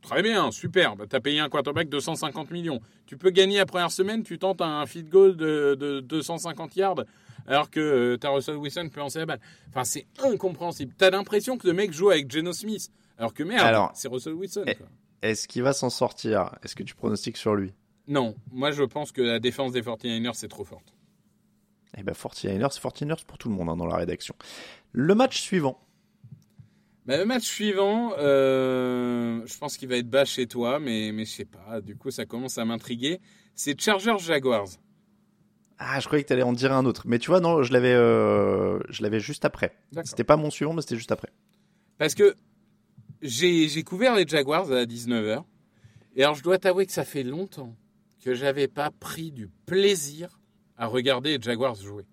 Très 0.05 0.21
bien, 0.21 0.51
super. 0.51 0.95
Bah, 0.95 1.05
t'as 1.09 1.19
payé 1.19 1.39
un 1.39 1.49
quarterback 1.49 1.89
250 1.89 2.51
millions. 2.51 2.79
Tu 3.05 3.17
peux 3.17 3.31
gagner 3.31 3.57
la 3.57 3.65
première 3.65 3.91
semaine, 3.91 4.23
tu 4.23 4.37
tentes 4.37 4.61
un 4.61 4.85
field 4.85 5.09
goal 5.09 5.35
de, 5.35 5.75
de 5.79 5.99
250 5.99 6.75
yards 6.75 7.03
alors 7.47 7.69
que 7.69 7.79
euh, 7.79 8.17
t'as 8.17 8.29
Russell 8.29 8.55
Wilson 8.55 8.89
peut 8.91 8.99
lancer 8.99 9.19
la 9.19 9.25
balle. 9.25 9.39
Enfin, 9.69 9.83
c'est 9.83 10.07
incompréhensible. 10.23 10.93
T'as 10.97 11.09
l'impression 11.09 11.57
que 11.57 11.67
le 11.67 11.73
mec 11.73 11.91
joue 11.93 12.09
avec 12.09 12.31
Geno 12.31 12.53
Smith, 12.53 12.89
alors 13.17 13.33
que 13.33 13.43
merde, 13.43 13.65
Alors, 13.65 13.91
c'est 13.93 14.07
Russell 14.07 14.33
Wilson. 14.33 14.65
Est-ce 15.21 15.47
qu'il 15.47 15.63
va 15.63 15.73
s'en 15.73 15.89
sortir? 15.89 16.55
Est-ce 16.63 16.75
que 16.75 16.83
tu 16.83 16.95
pronostiques 16.95 17.37
sur 17.37 17.55
lui? 17.55 17.73
Non, 18.07 18.35
moi 18.51 18.71
je 18.71 18.83
pense 18.83 19.11
que 19.11 19.21
la 19.21 19.39
défense 19.39 19.71
des 19.71 19.81
49ers 19.81 20.33
c'est 20.33 20.47
trop 20.47 20.63
forte. 20.63 20.93
Eh 21.97 22.03
ben 22.03 22.11
49ers, 22.11 22.71
c'est 22.71 22.83
49ers 22.83 23.25
pour 23.25 23.37
tout 23.37 23.49
le 23.49 23.55
monde 23.55 23.69
hein, 23.69 23.77
dans 23.77 23.87
la 23.87 23.95
rédaction. 23.95 24.35
Le 24.91 25.15
match 25.15 25.41
suivant. 25.41 25.79
Bah, 27.05 27.17
le 27.17 27.25
match 27.25 27.43
suivant, 27.43 28.13
euh, 28.17 29.41
je 29.45 29.57
pense 29.59 29.77
qu'il 29.77 29.87
va 29.87 29.97
être 29.97 30.09
bas 30.09 30.25
chez 30.25 30.47
toi, 30.47 30.79
mais, 30.79 31.11
mais 31.11 31.25
je 31.25 31.31
sais 31.31 31.45
pas. 31.45 31.79
Du 31.81 31.95
coup, 31.95 32.09
ça 32.09 32.25
commence 32.25 32.57
à 32.57 32.65
m'intriguer. 32.65 33.21
C'est 33.53 33.79
Chargers 33.79 34.17
Jaguars. 34.19 34.69
Ah, 35.77 35.99
je 35.99 36.07
croyais 36.07 36.23
que 36.23 36.27
tu 36.27 36.33
allais 36.33 36.43
en 36.43 36.53
dire 36.53 36.73
un 36.73 36.85
autre. 36.85 37.03
Mais 37.05 37.19
tu 37.19 37.29
vois, 37.29 37.41
non, 37.41 37.61
je 37.61 37.73
l'avais, 37.73 37.93
euh, 37.93 38.79
je 38.89 39.03
l'avais 39.03 39.19
juste 39.19 39.45
après. 39.45 39.75
C'était 40.03 40.23
pas 40.23 40.37
mon 40.37 40.49
suivant, 40.49 40.73
mais 40.73 40.81
c'était 40.81 40.95
juste 40.95 41.11
après. 41.11 41.29
Parce 41.97 42.15
que 42.15 42.35
j'ai 43.21 43.67
j'ai 43.67 43.83
couvert 43.83 44.15
les 44.15 44.27
Jaguars 44.27 44.71
à 44.71 44.85
19h. 44.85 45.43
Et 46.15 46.23
alors, 46.23 46.35
je 46.35 46.43
dois 46.43 46.57
t'avouer 46.57 46.85
que 46.85 46.91
ça 46.91 47.03
fait 47.03 47.23
longtemps 47.23 47.75
que 48.23 48.33
j'avais 48.33 48.67
pas 48.67 48.89
pris 48.89 49.31
du 49.31 49.49
plaisir 49.65 50.39
à 50.77 50.87
regarder 50.87 51.37
les 51.37 51.41
Jaguars 51.41 51.75
jouer. 51.75 52.05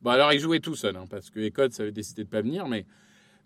Bon, 0.00 0.10
alors, 0.10 0.32
ils 0.32 0.40
jouaient 0.40 0.60
tout 0.60 0.76
seuls, 0.76 0.96
hein, 0.96 1.04
parce 1.10 1.28
que 1.28 1.40
les 1.40 1.50
codes, 1.50 1.72
ça 1.72 1.82
avait 1.82 1.92
décidé 1.92 2.24
de 2.24 2.28
pas 2.28 2.40
venir, 2.40 2.66
mais, 2.68 2.86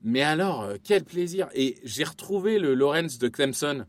mais 0.05 0.21
alors, 0.21 0.63
euh, 0.63 0.77
quel 0.85 1.03
plaisir. 1.03 1.49
Et 1.55 1.77
j'ai 1.83 2.05
retrouvé 2.05 2.59
le 2.59 2.75
Lawrence 2.75 3.19
de 3.19 3.27
Clemson, 3.29 3.87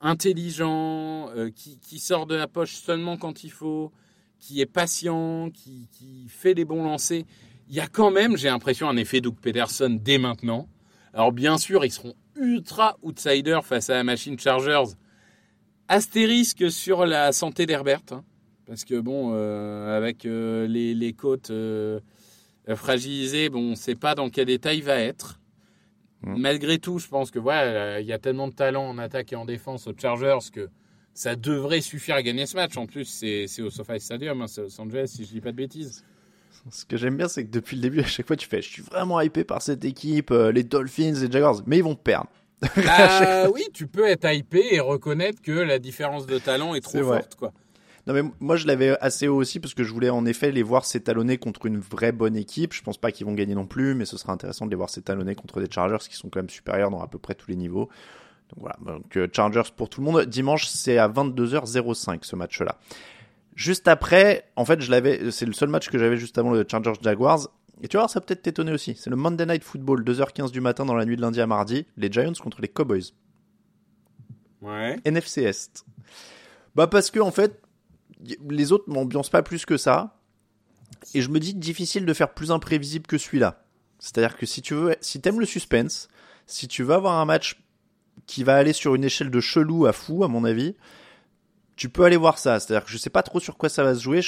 intelligent, 0.00 1.30
euh, 1.30 1.50
qui, 1.50 1.80
qui 1.80 1.98
sort 1.98 2.26
de 2.26 2.36
la 2.36 2.46
poche 2.46 2.74
seulement 2.74 3.16
quand 3.16 3.42
il 3.42 3.50
faut, 3.50 3.90
qui 4.38 4.60
est 4.60 4.66
patient, 4.66 5.50
qui, 5.50 5.88
qui 5.90 6.28
fait 6.28 6.54
les 6.54 6.64
bons 6.64 6.84
lancers. 6.84 7.24
Il 7.68 7.74
y 7.74 7.80
a 7.80 7.88
quand 7.88 8.12
même, 8.12 8.36
j'ai 8.36 8.46
l'impression, 8.46 8.88
un 8.88 8.96
effet 8.96 9.20
Doug 9.20 9.34
Peterson 9.34 9.98
dès 10.00 10.16
maintenant. 10.16 10.68
Alors 11.12 11.32
bien 11.32 11.58
sûr, 11.58 11.84
ils 11.84 11.90
seront 11.90 12.14
ultra 12.36 12.96
outsiders 13.02 13.66
face 13.66 13.90
à 13.90 13.94
la 13.94 14.04
machine 14.04 14.38
Chargers. 14.38 14.94
Astérisque 15.88 16.70
sur 16.70 17.04
la 17.04 17.32
santé 17.32 17.66
d'Herbert, 17.66 18.02
hein, 18.12 18.22
parce 18.64 18.84
que 18.84 19.00
bon, 19.00 19.32
euh, 19.32 19.96
avec 19.96 20.22
les, 20.22 20.94
les 20.94 21.12
côtes 21.14 21.50
fragilisées, 22.76 23.48
bon, 23.48 23.60
on 23.60 23.70
ne 23.70 23.74
sait 23.74 23.96
pas 23.96 24.14
dans 24.14 24.30
quel 24.30 24.50
état 24.50 24.72
il 24.72 24.84
va 24.84 25.00
être. 25.00 25.40
Malgré 26.22 26.78
tout, 26.78 26.98
je 26.98 27.08
pense 27.08 27.30
que 27.30 27.38
voilà, 27.38 28.00
il 28.00 28.06
y 28.06 28.12
a 28.12 28.18
tellement 28.18 28.48
de 28.48 28.52
talent 28.54 28.88
en 28.88 28.98
attaque 28.98 29.32
et 29.32 29.36
en 29.36 29.44
défense 29.44 29.86
aux 29.86 29.94
Chargers 29.96 30.50
que 30.52 30.68
ça 31.14 31.36
devrait 31.36 31.80
suffire 31.80 32.16
à 32.16 32.22
gagner 32.22 32.46
ce 32.46 32.56
match. 32.56 32.76
En 32.76 32.86
plus, 32.86 33.04
c'est 33.04 33.62
au 33.62 33.70
SoFi 33.70 34.00
Stadium, 34.00 34.42
hein, 34.42 34.46
c'est 34.46 34.62
Los 34.62 34.80
Angeles, 34.80 35.12
si 35.14 35.24
je 35.24 35.30
dis 35.30 35.40
pas 35.40 35.52
de 35.52 35.56
bêtises. 35.56 36.04
Ce 36.70 36.84
que 36.84 36.96
j'aime 36.96 37.16
bien, 37.16 37.28
c'est 37.28 37.44
que 37.44 37.50
depuis 37.50 37.76
le 37.76 37.82
début, 37.82 38.00
à 38.00 38.06
chaque 38.06 38.26
fois, 38.26 38.36
tu 38.36 38.48
fais, 38.48 38.60
je 38.62 38.68
suis 38.68 38.82
vraiment 38.82 39.20
hypé 39.20 39.44
par 39.44 39.62
cette 39.62 39.84
équipe, 39.84 40.30
euh, 40.30 40.52
les 40.52 40.64
Dolphins, 40.64 41.14
les 41.14 41.30
Jaguars, 41.30 41.62
mais 41.66 41.78
ils 41.78 41.84
vont 41.84 41.94
perdre. 41.94 42.28
Ah 42.88 43.48
oui, 43.54 43.62
tu 43.72 43.86
peux 43.86 44.06
être 44.06 44.28
hypé 44.32 44.74
et 44.74 44.80
reconnaître 44.80 45.40
que 45.40 45.52
la 45.52 45.78
différence 45.78 46.26
de 46.26 46.38
talent 46.38 46.74
est 46.74 46.80
trop 46.80 47.02
forte, 47.04 47.36
quoi. 47.36 47.52
Non 48.08 48.14
mais 48.14 48.22
moi 48.40 48.56
je 48.56 48.66
l'avais 48.66 48.98
assez 49.00 49.28
haut 49.28 49.36
aussi 49.36 49.60
parce 49.60 49.74
que 49.74 49.84
je 49.84 49.92
voulais 49.92 50.08
en 50.08 50.24
effet 50.24 50.50
les 50.50 50.62
voir 50.62 50.86
s'étalonner 50.86 51.36
contre 51.36 51.66
une 51.66 51.78
vraie 51.78 52.10
bonne 52.10 52.36
équipe. 52.36 52.72
Je 52.72 52.82
pense 52.82 52.96
pas 52.96 53.12
qu'ils 53.12 53.26
vont 53.26 53.34
gagner 53.34 53.54
non 53.54 53.66
plus, 53.66 53.94
mais 53.94 54.06
ce 54.06 54.16
sera 54.16 54.32
intéressant 54.32 54.64
de 54.64 54.70
les 54.70 54.76
voir 54.76 54.88
s'étalonner 54.88 55.34
contre 55.34 55.60
des 55.60 55.70
Chargers 55.70 56.08
qui 56.08 56.16
sont 56.16 56.30
quand 56.30 56.38
même 56.38 56.48
supérieurs 56.48 56.90
dans 56.90 57.02
à 57.02 57.06
peu 57.06 57.18
près 57.18 57.34
tous 57.34 57.50
les 57.50 57.56
niveaux. 57.56 57.90
Donc 58.48 58.60
voilà, 58.60 58.78
donc 58.80 59.14
euh, 59.18 59.28
Chargers 59.30 59.70
pour 59.76 59.90
tout 59.90 60.00
le 60.00 60.10
monde. 60.10 60.24
Dimanche 60.24 60.66
c'est 60.68 60.96
à 60.96 61.06
22h05 61.06 62.20
ce 62.22 62.34
match-là. 62.34 62.78
Juste 63.54 63.86
après, 63.88 64.44
en 64.56 64.64
fait 64.64 64.80
je 64.80 64.90
l'avais, 64.90 65.30
c'est 65.30 65.44
le 65.44 65.52
seul 65.52 65.68
match 65.68 65.90
que 65.90 65.98
j'avais 65.98 66.16
juste 66.16 66.38
avant 66.38 66.50
le 66.50 66.64
Chargers 66.66 66.94
Jaguars. 67.02 67.50
Et 67.82 67.88
tu 67.88 67.98
vois, 67.98 68.08
ça 68.08 68.20
peut 68.20 68.28
peut-être 68.28 68.42
t'étonner 68.42 68.72
aussi. 68.72 68.94
C'est 68.98 69.10
le 69.10 69.16
Monday 69.16 69.44
Night 69.44 69.62
Football, 69.62 70.02
2h15 70.02 70.50
du 70.50 70.62
matin 70.62 70.86
dans 70.86 70.94
la 70.94 71.04
nuit 71.04 71.16
de 71.16 71.20
lundi 71.20 71.42
à 71.42 71.46
mardi. 71.46 71.86
Les 71.98 72.10
Giants 72.10 72.32
contre 72.42 72.62
les 72.62 72.68
Cowboys. 72.68 73.12
Ouais. 74.62 74.96
NFC 75.04 75.42
Est. 75.42 75.84
Bah 76.74 76.86
parce 76.86 77.10
que 77.10 77.20
en 77.20 77.30
fait, 77.30 77.60
les 78.48 78.72
autres 78.72 78.84
m'ambiancent 78.88 79.30
pas 79.30 79.42
plus 79.42 79.64
que 79.64 79.76
ça. 79.76 80.16
Et 81.14 81.22
je 81.22 81.28
me 81.28 81.38
dis 81.38 81.54
difficile 81.54 82.06
de 82.06 82.14
faire 82.14 82.32
plus 82.34 82.50
imprévisible 82.50 83.06
que 83.06 83.18
celui-là. 83.18 83.64
C'est-à-dire 83.98 84.36
que 84.36 84.46
si 84.46 84.62
tu 84.62 84.74
veux, 84.74 84.96
si 85.00 85.20
t'aimes 85.20 85.40
le 85.40 85.46
suspense, 85.46 86.08
si 86.46 86.68
tu 86.68 86.82
veux 86.82 86.94
avoir 86.94 87.18
un 87.18 87.24
match 87.24 87.60
qui 88.26 88.44
va 88.44 88.56
aller 88.56 88.72
sur 88.72 88.94
une 88.94 89.04
échelle 89.04 89.30
de 89.30 89.40
chelou 89.40 89.86
à 89.86 89.92
fou, 89.92 90.24
à 90.24 90.28
mon 90.28 90.44
avis, 90.44 90.74
tu 91.76 91.88
peux 91.88 92.04
aller 92.04 92.16
voir 92.16 92.38
ça. 92.38 92.58
C'est-à-dire 92.58 92.84
que 92.84 92.90
je 92.90 92.98
sais 92.98 93.10
pas 93.10 93.22
trop 93.22 93.40
sur 93.40 93.56
quoi 93.56 93.68
ça 93.68 93.84
va 93.84 93.94
se 93.94 94.02
jouer. 94.02 94.20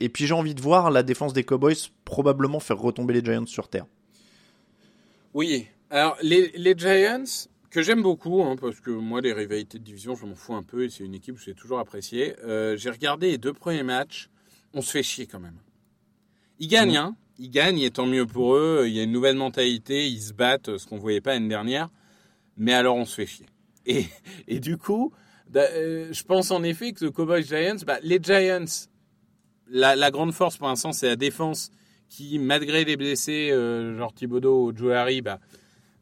et 0.00 0.08
puis 0.08 0.26
j'ai 0.26 0.34
envie 0.34 0.54
de 0.54 0.60
voir 0.60 0.90
la 0.90 1.02
défense 1.02 1.32
des 1.32 1.44
Cowboys 1.44 1.76
probablement 2.04 2.60
faire 2.60 2.78
retomber 2.78 3.14
les 3.14 3.24
Giants 3.24 3.46
sur 3.46 3.68
terre. 3.68 3.86
Oui. 5.34 5.66
Alors, 5.90 6.16
les 6.22 6.74
Giants, 6.76 7.24
que 7.72 7.82
j'aime 7.82 8.02
beaucoup, 8.02 8.42
hein, 8.42 8.56
parce 8.60 8.80
que 8.80 8.90
moi, 8.90 9.22
les 9.22 9.32
rivalités 9.32 9.78
de 9.78 9.84
division, 9.84 10.14
je 10.14 10.26
m'en 10.26 10.34
fous 10.34 10.54
un 10.54 10.62
peu, 10.62 10.84
et 10.84 10.90
c'est 10.90 11.04
une 11.04 11.14
équipe 11.14 11.36
que 11.36 11.40
j'ai 11.42 11.54
toujours 11.54 11.78
appréciée. 11.78 12.34
Euh, 12.44 12.76
j'ai 12.76 12.90
regardé 12.90 13.30
les 13.30 13.38
deux 13.38 13.54
premiers 13.54 13.82
matchs, 13.82 14.28
on 14.74 14.82
se 14.82 14.90
fait 14.90 15.02
chier 15.02 15.26
quand 15.26 15.40
même. 15.40 15.56
Ils 16.58 16.68
gagnent, 16.68 16.98
hein. 16.98 17.16
Ils 17.38 17.50
gagnent, 17.50 17.80
et 17.80 17.90
tant 17.90 18.06
mieux 18.06 18.26
pour 18.26 18.54
eux. 18.56 18.84
Il 18.86 18.92
y 18.92 19.00
a 19.00 19.02
une 19.02 19.10
nouvelle 19.10 19.36
mentalité, 19.36 20.06
ils 20.06 20.20
se 20.20 20.34
battent, 20.34 20.76
ce 20.76 20.86
qu'on 20.86 20.98
voyait 20.98 21.22
pas 21.22 21.32
l'année 21.32 21.48
dernière. 21.48 21.88
Mais 22.58 22.74
alors, 22.74 22.96
on 22.96 23.06
se 23.06 23.14
fait 23.14 23.26
chier. 23.26 23.46
Et, 23.86 24.04
et 24.48 24.60
du 24.60 24.76
coup, 24.76 25.12
da- 25.48 25.70
euh, 25.72 26.12
je 26.12 26.22
pense 26.24 26.50
en 26.50 26.62
effet 26.62 26.92
que 26.92 27.06
le 27.06 27.10
Cowboys 27.10 27.42
Giants, 27.42 27.78
bah, 27.86 27.98
les 28.02 28.20
Giants, 28.22 28.86
la, 29.68 29.96
la 29.96 30.10
grande 30.10 30.32
force 30.32 30.58
pour 30.58 30.68
l'instant, 30.68 30.92
c'est 30.92 31.08
la 31.08 31.16
défense 31.16 31.70
qui, 32.10 32.38
malgré 32.38 32.84
les 32.84 32.98
blessés, 32.98 33.50
euh, 33.50 33.96
genre 33.96 34.12
Thibodeau 34.12 34.66
ou 34.66 34.76
Joe 34.76 34.92
Harry, 34.92 35.22
bah, 35.22 35.40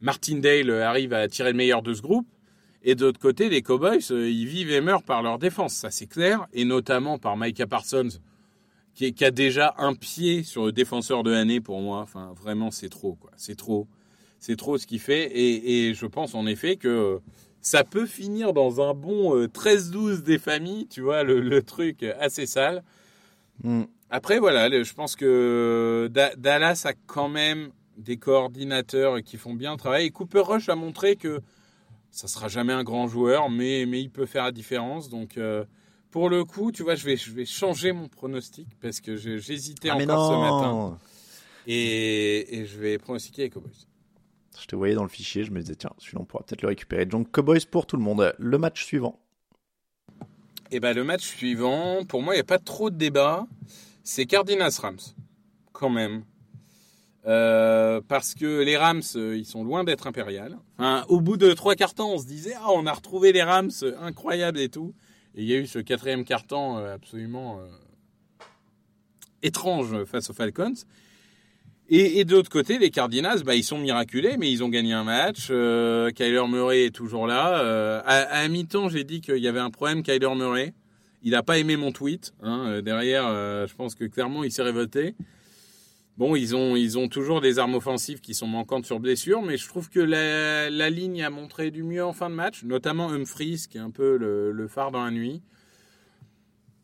Martindale 0.01 0.71
euh, 0.71 0.87
arrive 0.87 1.13
à 1.13 1.29
tirer 1.29 1.53
le 1.53 1.57
meilleur 1.57 1.83
de 1.83 1.95
ce 1.95 2.03
groupe. 2.03 2.27
Et 2.83 2.95
de 2.95 3.05
l'autre 3.05 3.21
côté, 3.21 3.49
les 3.49 3.63
Cowboys, 3.63 4.01
euh, 4.11 4.29
ils 4.31 4.47
vivent 4.47 4.71
et 4.71 4.81
meurent 4.81 5.03
par 5.03 5.23
leur 5.23 5.39
défense, 5.39 5.75
ça 5.75 5.91
c'est 5.91 6.07
clair, 6.07 6.47
et 6.55 6.65
notamment 6.65 7.19
par 7.19 7.37
Micah 7.37 7.67
Parsons, 7.67 8.09
qui, 8.95 9.13
qui 9.13 9.25
a 9.25 9.31
déjà 9.31 9.75
un 9.77 9.95
pied 9.95 10.43
sur 10.43 10.65
le 10.65 10.73
défenseur 10.73 11.23
de 11.23 11.31
l'année 11.31 11.61
pour 11.61 11.81
moi. 11.81 12.01
Enfin, 12.01 12.33
vraiment, 12.41 12.71
c'est 12.71 12.89
trop, 12.89 13.15
quoi. 13.15 13.31
C'est 13.37 13.57
trop. 13.57 13.87
C'est 14.39 14.57
trop 14.57 14.79
ce 14.79 14.87
qu'il 14.87 15.01
fait. 15.01 15.27
Et, 15.27 15.89
et, 15.89 15.95
je 15.95 16.07
pense 16.07 16.35
en 16.35 16.47
effet 16.47 16.77
que 16.77 17.21
ça 17.61 17.85
peut 17.85 18.07
finir 18.07 18.55
dans 18.55 18.81
un 18.81 18.95
bon 18.95 19.37
euh, 19.37 19.47
13-12 19.49 20.23
des 20.23 20.39
familles, 20.39 20.87
tu 20.89 21.03
vois, 21.03 21.23
le, 21.23 21.41
le 21.41 21.63
truc 21.63 22.03
assez 22.19 22.47
sale. 22.47 22.83
Mm. 23.63 23.83
Après, 24.09 24.39
voilà, 24.39 24.83
je 24.83 24.95
pense 24.95 25.15
que 25.15 26.09
Da- 26.11 26.35
Dallas 26.37 26.83
a 26.87 26.95
quand 27.07 27.29
même 27.29 27.71
des 27.97 28.17
coordinateurs 28.17 29.23
qui 29.23 29.37
font 29.37 29.55
bien 29.55 29.73
le 29.73 29.79
travail. 29.79 30.07
Et 30.07 30.11
Cooper 30.11 30.41
Rush 30.41 30.69
a 30.69 30.77
montré 30.77 31.17
que 31.17 31.41
ça 32.11 32.29
sera 32.29 32.49
jamais 32.49 32.73
un 32.73 32.85
grand 32.85 33.09
joueur, 33.09 33.51
mais, 33.51 33.87
mais 33.87 34.01
il 34.01 34.11
peut 34.11 34.27
faire 34.27 34.45
la 34.45 34.53
différence. 34.53 35.09
Donc, 35.09 35.37
euh, 35.37 35.65
pour 36.11 36.29
le 36.29 36.45
coup, 36.45 36.73
tu 36.73 36.83
vois, 36.83 36.95
je 36.95 37.05
vais, 37.05 37.17
je 37.17 37.33
vais 37.33 37.45
changer 37.45 37.93
mon 37.93 38.09
pronostic 38.09 38.69
parce 38.81 39.01
que 39.01 39.17
j'hésitais 39.17 39.91
Ah, 39.91 39.97
encore 39.97 40.33
ce 40.33 40.41
matin. 40.41 40.99
Et, 41.67 42.59
et 42.59 42.67
je 42.67 42.79
vais 42.79 42.99
pronostiquer 42.99 43.43
les 43.43 43.51
Cowboys. 43.51 43.87
Je 44.61 44.67
te 44.67 44.77
voyais 44.77 44.95
dans 44.95 45.05
le 45.05 45.09
fichier, 45.09 45.45
je 45.45 45.53
me 45.53 45.61
disais, 45.61 45.77
tiens, 45.77 45.93
celui-là, 45.99 46.23
on 46.23 46.25
pourra 46.25 46.43
peut-être 46.45 46.63
le 46.63 46.69
récupérer. 46.69 47.07
Donc, 47.07 47.31
Cowboys 47.31 47.65
pour 47.71 47.87
tout 47.87 47.97
le 47.97 48.03
monde. 48.03 48.35
Le 48.39 48.59
match 48.59 48.85
suivant. 48.85 49.21
Et 50.73 50.79
ben 50.79 50.95
le 50.95 51.03
match 51.03 51.27
suivant, 51.27 52.05
pour 52.05 52.23
moi, 52.23 52.35
il 52.35 52.37
n'y 52.37 52.43
a 52.43 52.45
pas 52.45 52.59
trop 52.59 52.91
de 52.91 52.97
débat. 52.97 53.47
C'est 54.05 54.27
Cardinals 54.27 54.73
Rams, 54.81 54.99
quand 55.73 55.91
même. 55.91 56.25
Euh, 57.27 58.01
parce 58.07 58.35
que 58.35 58.63
les 58.63 58.77
Rams, 58.77 59.03
euh, 59.17 59.37
ils 59.37 59.45
sont 59.45 59.63
loin 59.63 59.85
d'être 59.85 60.07
impériales. 60.07 60.57
Au 61.09 61.21
bout 61.21 61.37
de 61.37 61.53
trois 61.53 61.75
quarts 61.75 61.95
temps, 61.95 62.13
on 62.13 62.19
se 62.19 62.27
disait, 62.27 62.55
ah, 62.57 62.71
on 62.73 62.87
a 62.87 62.93
retrouvé 62.93 63.33
les 63.33 63.43
Rams, 63.43 63.71
euh, 63.83 63.95
incroyable 64.01 64.59
et 64.59 64.69
tout. 64.69 64.95
Et 65.35 65.43
il 65.43 65.49
y 65.49 65.55
a 65.55 65.59
eu 65.59 65.67
ce 65.67 65.79
quatrième 65.79 66.25
quart-temps 66.25 66.79
euh, 66.79 66.95
absolument 66.95 67.61
étrange 69.43 70.05
face 70.05 70.31
aux 70.31 70.33
Falcons. 70.33 70.75
Et, 71.89 72.21
et 72.21 72.25
de 72.25 72.33
l'autre 72.33 72.51
côté, 72.51 72.79
les 72.79 72.91
Cardinals, 72.91 73.43
bah, 73.45 73.55
ils 73.55 73.65
sont 73.65 73.79
miraculés, 73.79 74.37
mais 74.39 74.51
ils 74.51 74.65
ont 74.65 74.69
gagné 74.69 74.93
un 74.93 75.05
match. 75.05 75.49
Kyler 75.49 76.49
Murray 76.49 76.87
est 76.87 76.95
toujours 76.95 77.27
là. 77.27 78.01
À, 78.07 78.49
mi-temps, 78.49 78.89
j'ai 78.89 79.05
dit 79.05 79.21
qu'il 79.21 79.39
y 79.39 79.49
avait 79.49 79.61
un 79.61 79.71
problème, 79.71 80.03
Kyler 80.03 80.35
Murray. 80.37 80.73
Il 81.23 81.33
n'a 81.33 81.43
pas 81.43 81.59
aimé 81.59 81.77
mon 81.77 81.91
tweet. 81.91 82.33
Hein. 82.43 82.81
Derrière, 82.83 83.25
je 83.67 83.75
pense 83.75 83.95
que 83.95 84.05
clairement, 84.05 84.45
il 84.45 84.53
s'est 84.53 84.63
révolté. 84.63 85.15
Bon, 86.21 86.37
ils 86.37 86.55
ont, 86.55 86.77
ils 86.77 86.99
ont 86.99 87.09
toujours 87.09 87.41
des 87.41 87.59
armes 87.59 87.75
offensives 87.75 88.21
qui 88.21 88.35
sont 88.35 88.47
manquantes 88.47 88.85
sur 88.85 89.01
blessure, 89.01 89.41
mais 89.41 89.57
je 89.57 89.67
trouve 89.67 89.89
que 89.89 90.01
la, 90.01 90.69
la 90.69 90.91
ligne 90.91 91.23
a 91.25 91.31
montré 91.31 91.71
du 91.71 91.83
mieux 91.83 92.05
en 92.05 92.13
fin 92.13 92.29
de 92.29 92.35
match, 92.35 92.63
notamment 92.63 93.09
Humphries, 93.11 93.65
qui 93.71 93.79
est 93.79 93.81
un 93.81 93.91
peu 93.91 94.19
le, 94.19 94.53
le 94.53 94.69
phare 94.69 94.91
dans 94.91 95.03
la 95.03 95.11
nuit. 95.11 95.41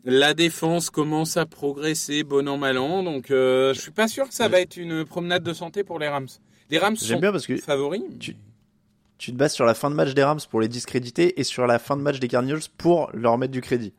La 0.06 0.32
défense 0.34 0.88
commence 0.88 1.36
à 1.36 1.44
progresser, 1.44 2.24
bon 2.24 2.48
an, 2.48 2.56
mal 2.56 2.78
an, 2.78 3.02
donc 3.02 3.30
euh, 3.30 3.74
je 3.74 3.80
suis 3.80 3.90
pas 3.90 4.08
sûr 4.08 4.26
que 4.26 4.32
ça 4.34 4.48
va 4.48 4.58
être 4.60 4.78
une 4.78 5.04
promenade 5.04 5.42
de 5.42 5.52
santé 5.52 5.84
pour 5.84 5.98
les 5.98 6.08
Rams. 6.08 6.28
Les 6.70 6.78
Rams 6.78 6.96
sont 6.96 7.18
bien 7.20 7.30
parce 7.32 7.46
que 7.46 7.56
favoris. 7.58 8.02
tu- 8.18 8.36
tu 9.18 9.32
te 9.32 9.36
bases 9.36 9.52
sur 9.54 9.64
la 9.66 9.74
fin 9.74 9.90
de 9.90 9.94
match 9.96 10.14
des 10.14 10.22
Rams 10.24 10.40
pour 10.50 10.60
les 10.62 10.68
discréditer 10.68 11.38
et 11.40 11.44
sur 11.44 11.66
la 11.66 11.78
fin 11.78 11.96
de 11.96 12.02
match 12.02 12.20
des 12.20 12.28
Cardinals 12.28 12.60
pour 12.78 13.10
leur 13.12 13.36
mettre 13.36 13.52
du 13.52 13.60
crédit. 13.60 13.92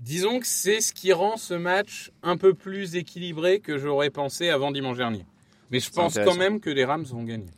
Disons 0.00 0.38
que 0.38 0.46
c'est 0.46 0.80
ce 0.80 0.92
qui 0.92 1.12
rend 1.12 1.36
ce 1.36 1.54
match 1.54 2.12
un 2.22 2.36
peu 2.36 2.54
plus 2.54 2.94
équilibré 2.94 3.60
que 3.60 3.78
j'aurais 3.78 4.10
pensé 4.10 4.48
avant 4.48 4.70
dimanche 4.70 4.96
dernier. 4.96 5.26
Mais 5.70 5.80
je 5.80 5.90
pense 5.90 6.14
quand 6.14 6.36
même 6.36 6.60
que 6.60 6.70
les 6.70 6.84
Rams 6.84 7.04
vont 7.04 7.24
gagner. 7.24 7.50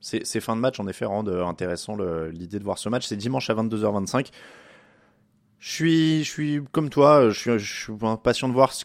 Ces, 0.00 0.24
ces 0.24 0.40
fins 0.40 0.56
de 0.56 0.60
match, 0.60 0.80
en 0.80 0.86
effet, 0.88 1.04
rendent 1.04 1.28
euh, 1.28 1.44
intéressant 1.44 1.96
l'idée 2.30 2.58
de 2.58 2.64
voir 2.64 2.78
ce 2.78 2.88
match. 2.88 3.06
C'est 3.06 3.16
dimanche 3.16 3.50
à 3.50 3.54
22h25. 3.54 4.30
Je 5.58 5.70
suis, 5.70 6.24
je 6.24 6.30
suis 6.30 6.60
comme 6.72 6.90
toi, 6.90 7.30
je 7.30 7.38
suis, 7.38 7.58
je 7.58 7.84
suis 7.84 7.92
impatient 8.02 8.48
de 8.48 8.52
voir 8.52 8.72
ce, 8.72 8.84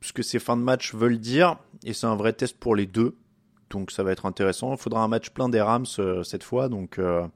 ce 0.00 0.12
que 0.12 0.22
ces 0.22 0.38
fins 0.38 0.56
de 0.56 0.62
match 0.62 0.94
veulent 0.94 1.18
dire. 1.18 1.58
Et 1.84 1.92
c'est 1.92 2.06
un 2.06 2.16
vrai 2.16 2.32
test 2.32 2.58
pour 2.58 2.74
les 2.74 2.86
deux. 2.86 3.16
Donc 3.70 3.90
ça 3.90 4.02
va 4.02 4.12
être 4.12 4.26
intéressant. 4.26 4.72
Il 4.72 4.78
faudra 4.78 5.02
un 5.02 5.08
match 5.08 5.30
plein 5.30 5.48
des 5.48 5.60
Rams 5.60 5.86
euh, 5.98 6.22
cette 6.22 6.42
fois. 6.42 6.68
Donc, 6.68 6.98
euh, 6.98 7.26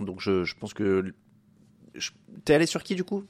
donc 0.00 0.20
je, 0.20 0.44
je 0.44 0.54
pense 0.56 0.74
que. 0.74 1.12
T'es 2.44 2.54
allé 2.54 2.66
sur 2.66 2.82
qui 2.82 2.94
du 2.94 3.02
coup? 3.02 3.24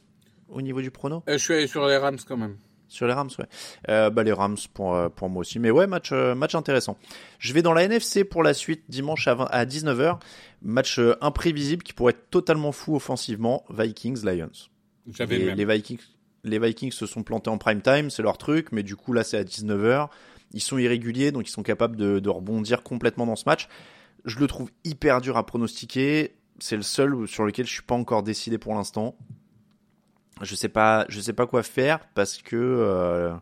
Au 0.48 0.62
niveau 0.62 0.80
du 0.80 0.90
prono 0.90 1.22
Euh, 1.28 1.32
je 1.32 1.38
suis 1.38 1.54
allé 1.54 1.66
sur 1.66 1.86
les 1.86 1.96
Rams 1.96 2.18
quand 2.26 2.36
même. 2.36 2.56
Sur 2.88 3.06
les 3.06 3.12
Rams, 3.12 3.28
ouais. 3.38 3.44
Euh, 3.90 4.08
bah, 4.08 4.22
les 4.22 4.32
Rams 4.32 4.56
pour, 4.72 4.94
euh, 4.94 5.10
pour 5.10 5.28
moi 5.28 5.40
aussi. 5.40 5.58
Mais 5.58 5.70
ouais, 5.70 5.86
match, 5.86 6.12
match 6.12 6.54
intéressant. 6.54 6.96
Je 7.38 7.52
vais 7.52 7.60
dans 7.60 7.74
la 7.74 7.84
NFC 7.84 8.24
pour 8.24 8.42
la 8.42 8.54
suite, 8.54 8.84
dimanche 8.88 9.28
à, 9.28 9.34
20 9.34 9.44
à 9.50 9.64
19h. 9.66 10.18
Match 10.62 10.98
imprévisible 11.20 11.82
qui 11.82 11.92
pourrait 11.92 12.12
être 12.12 12.30
totalement 12.30 12.72
fou 12.72 12.96
offensivement. 12.96 13.64
Vikings-Lions. 13.68 14.70
J'avais 15.12 15.38
le 15.38 15.52
Les, 15.52 15.64
Vikings, 15.64 16.00
les 16.44 16.58
Vikings 16.58 16.92
se 16.92 17.06
sont 17.06 17.22
plantés 17.22 17.50
en 17.50 17.58
prime 17.58 17.80
time, 17.80 18.10
c'est 18.10 18.22
leur 18.22 18.38
truc, 18.38 18.72
mais 18.72 18.82
du 18.82 18.96
coup 18.96 19.12
là 19.12 19.24
c'est 19.24 19.38
à 19.38 19.44
19h. 19.44 20.08
Ils 20.52 20.60
sont 20.60 20.78
irréguliers, 20.78 21.32
donc 21.32 21.48
ils 21.48 21.52
sont 21.52 21.62
capables 21.62 21.96
de, 21.96 22.20
de 22.20 22.28
rebondir 22.28 22.82
complètement 22.82 23.26
dans 23.26 23.36
ce 23.36 23.44
match. 23.46 23.68
Je 24.24 24.38
le 24.38 24.46
trouve 24.46 24.70
hyper 24.84 25.20
dur 25.20 25.36
à 25.36 25.46
pronostiquer. 25.46 26.34
C'est 26.58 26.76
le 26.76 26.82
seul 26.82 27.28
sur 27.28 27.44
lequel 27.44 27.66
je 27.66 27.72
suis 27.72 27.82
pas 27.82 27.94
encore 27.94 28.22
décidé 28.22 28.58
pour 28.58 28.74
l'instant. 28.74 29.16
Je 30.42 30.54
sais 30.54 30.68
pas, 30.68 31.04
je 31.08 31.20
sais 31.20 31.32
pas 31.32 31.46
quoi 31.46 31.62
faire 31.62 32.00
parce 32.14 32.38
que 32.42 32.56
euh, 32.56 33.34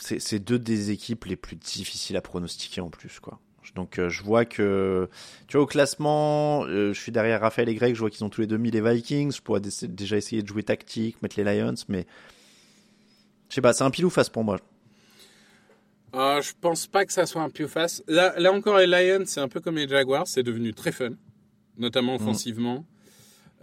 c'est 0.00 0.38
deux 0.38 0.58
des 0.58 0.90
équipes 0.90 1.24
les 1.26 1.36
plus 1.36 1.56
difficiles 1.56 2.16
à 2.16 2.20
pronostiquer 2.20 2.80
en 2.80 2.90
plus 2.90 3.20
quoi. 3.20 3.38
Donc 3.74 3.98
euh, 3.98 4.08
je 4.08 4.22
vois 4.22 4.46
que 4.46 5.08
tu 5.46 5.56
vois 5.56 5.64
au 5.64 5.66
classement, 5.66 6.64
euh, 6.64 6.92
je 6.94 6.98
suis 7.00 7.12
derrière 7.12 7.40
Raphaël 7.42 7.68
et 7.68 7.74
Greg, 7.74 7.94
je 7.94 8.00
vois 8.00 8.08
qu'ils 8.10 8.24
ont 8.24 8.30
tous 8.30 8.40
les 8.40 8.46
deux 8.46 8.56
mis 8.56 8.70
les 8.70 8.80
Vikings. 8.80 9.32
Je 9.36 9.42
pourrais 9.42 9.60
dé- 9.60 9.68
déjà 9.88 10.16
essayer 10.16 10.42
de 10.42 10.48
jouer 10.48 10.62
tactique, 10.62 11.20
mettre 11.22 11.38
les 11.38 11.44
Lions, 11.44 11.74
mais 11.88 12.06
je 13.50 13.54
sais 13.56 13.60
pas, 13.60 13.72
c'est 13.74 13.84
un 13.84 13.90
pile 13.90 14.06
ou 14.06 14.10
face 14.10 14.30
pour 14.30 14.42
moi. 14.42 14.58
Euh, 16.14 16.40
je 16.40 16.52
pense 16.58 16.86
pas 16.86 17.04
que 17.04 17.12
ça 17.12 17.26
soit 17.26 17.42
un 17.42 17.50
pieu 17.50 17.66
face. 17.66 18.02
Là, 18.08 18.32
là 18.38 18.52
encore, 18.52 18.78
les 18.78 18.86
Lions, 18.86 19.24
c'est 19.26 19.40
un 19.40 19.48
peu 19.48 19.60
comme 19.60 19.76
les 19.76 19.86
Jaguars, 19.86 20.26
c'est 20.26 20.42
devenu 20.42 20.72
très 20.72 20.90
fun, 20.92 21.10
notamment 21.76 22.14
offensivement. 22.14 22.86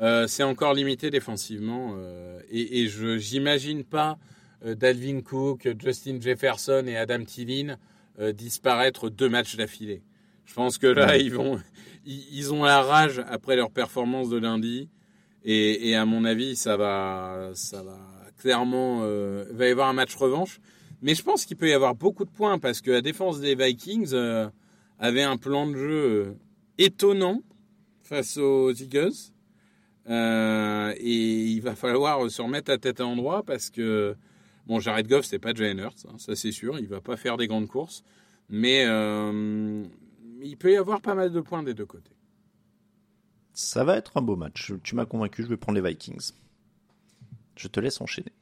Euh, 0.02 0.28
c'est 0.28 0.44
encore 0.44 0.74
limité 0.74 1.10
défensivement. 1.10 1.96
euh, 1.98 2.40
et, 2.50 2.82
et 2.82 2.88
je 2.88 3.18
j'imagine 3.18 3.84
pas 3.84 4.18
euh, 4.66 4.76
Dalvin 4.76 5.22
Cook, 5.22 5.68
Justin 5.80 6.20
Jefferson 6.20 6.84
et 6.88 6.98
Adam 6.98 7.24
Thielen 7.24 7.78
euh, 8.20 8.34
disparaître 8.34 9.10
deux 9.10 9.30
matchs 9.30 9.56
d'affilée. 9.56 10.04
Je 10.46 10.54
pense 10.54 10.78
que 10.78 10.88
là, 10.88 11.18
ils 11.18 11.34
vont, 11.34 11.60
ils, 12.06 12.24
ils 12.32 12.54
ont 12.54 12.64
la 12.64 12.82
rage 12.82 13.24
après 13.30 13.56
leur 13.56 13.72
performance 13.72 14.30
de 14.30 14.38
lundi. 14.38 14.90
Et, 15.44 15.90
et 15.90 15.96
à 15.96 16.06
mon 16.06 16.26
avis, 16.26 16.56
ça 16.56 16.76
va, 16.76 17.52
ça 17.54 17.84
va 17.84 17.98
clairement, 18.38 19.02
euh, 19.04 19.46
va 19.52 19.68
y 19.68 19.72
avoir 19.72 19.90
un 19.90 19.94
match 19.94 20.16
revanche. 20.16 20.60
Mais 21.02 21.14
je 21.16 21.24
pense 21.24 21.46
qu'il 21.46 21.56
peut 21.56 21.70
y 21.70 21.74
avoir 21.74 21.96
beaucoup 21.96 22.26
de 22.26 22.30
points 22.32 22.58
parce 22.58 22.82
que 22.82 22.92
la 22.92 23.02
défense 23.02 23.40
des 23.40 23.56
Vikings 23.56 24.10
euh, 24.14 24.50
avait 25.00 25.24
un 25.24 25.38
plan 25.38 25.68
de 25.68 25.76
jeu 25.76 26.38
étonnant 26.78 27.42
face 28.02 28.38
aux 28.38 28.74
Eagles. 28.74 29.14
Euh, 30.08 30.94
et 30.98 31.46
il 31.46 31.62
va 31.62 31.76
falloir 31.76 32.30
se 32.30 32.42
remettre 32.42 32.70
la 32.70 32.78
tête 32.78 33.00
à 33.00 33.04
l'endroit 33.04 33.44
parce 33.44 33.72
que 33.72 34.16
bon, 34.68 34.80
Jared 34.80 35.08
Goff 35.08 35.26
c'est 35.26 35.40
pas 35.40 35.54
Jalen 35.54 35.80
Hurts, 35.80 36.06
hein, 36.08 36.16
ça 36.20 36.36
c'est 36.36 36.52
sûr, 36.52 36.78
il 36.78 36.88
va 36.88 37.02
pas 37.02 37.18
faire 37.18 37.38
des 37.38 37.48
grandes 37.48 37.68
courses, 37.68 38.04
mais 38.48 38.86
euh, 38.86 39.84
il 40.44 40.58
peut 40.58 40.72
y 40.72 40.78
avoir 40.78 41.02
pas 41.02 41.16
mal 41.16 41.32
de 41.32 41.42
points 41.42 41.64
des 41.64 41.74
deux 41.74 41.88
côtés. 41.88 42.12
Ça 43.54 43.84
va 43.84 43.98
être 43.98 44.18
un 44.18 44.22
beau 44.22 44.36
match. 44.36 44.74
Tu 44.84 44.96
m'as 44.96 45.06
convaincu, 45.06 45.42
je 45.42 45.48
vais 45.48 45.58
prendre 45.58 45.80
les 45.80 45.88
Vikings. 45.88 46.34
Je 47.56 47.68
te 47.68 47.80
laisse 47.80 48.00
enchaîner. 48.02 48.34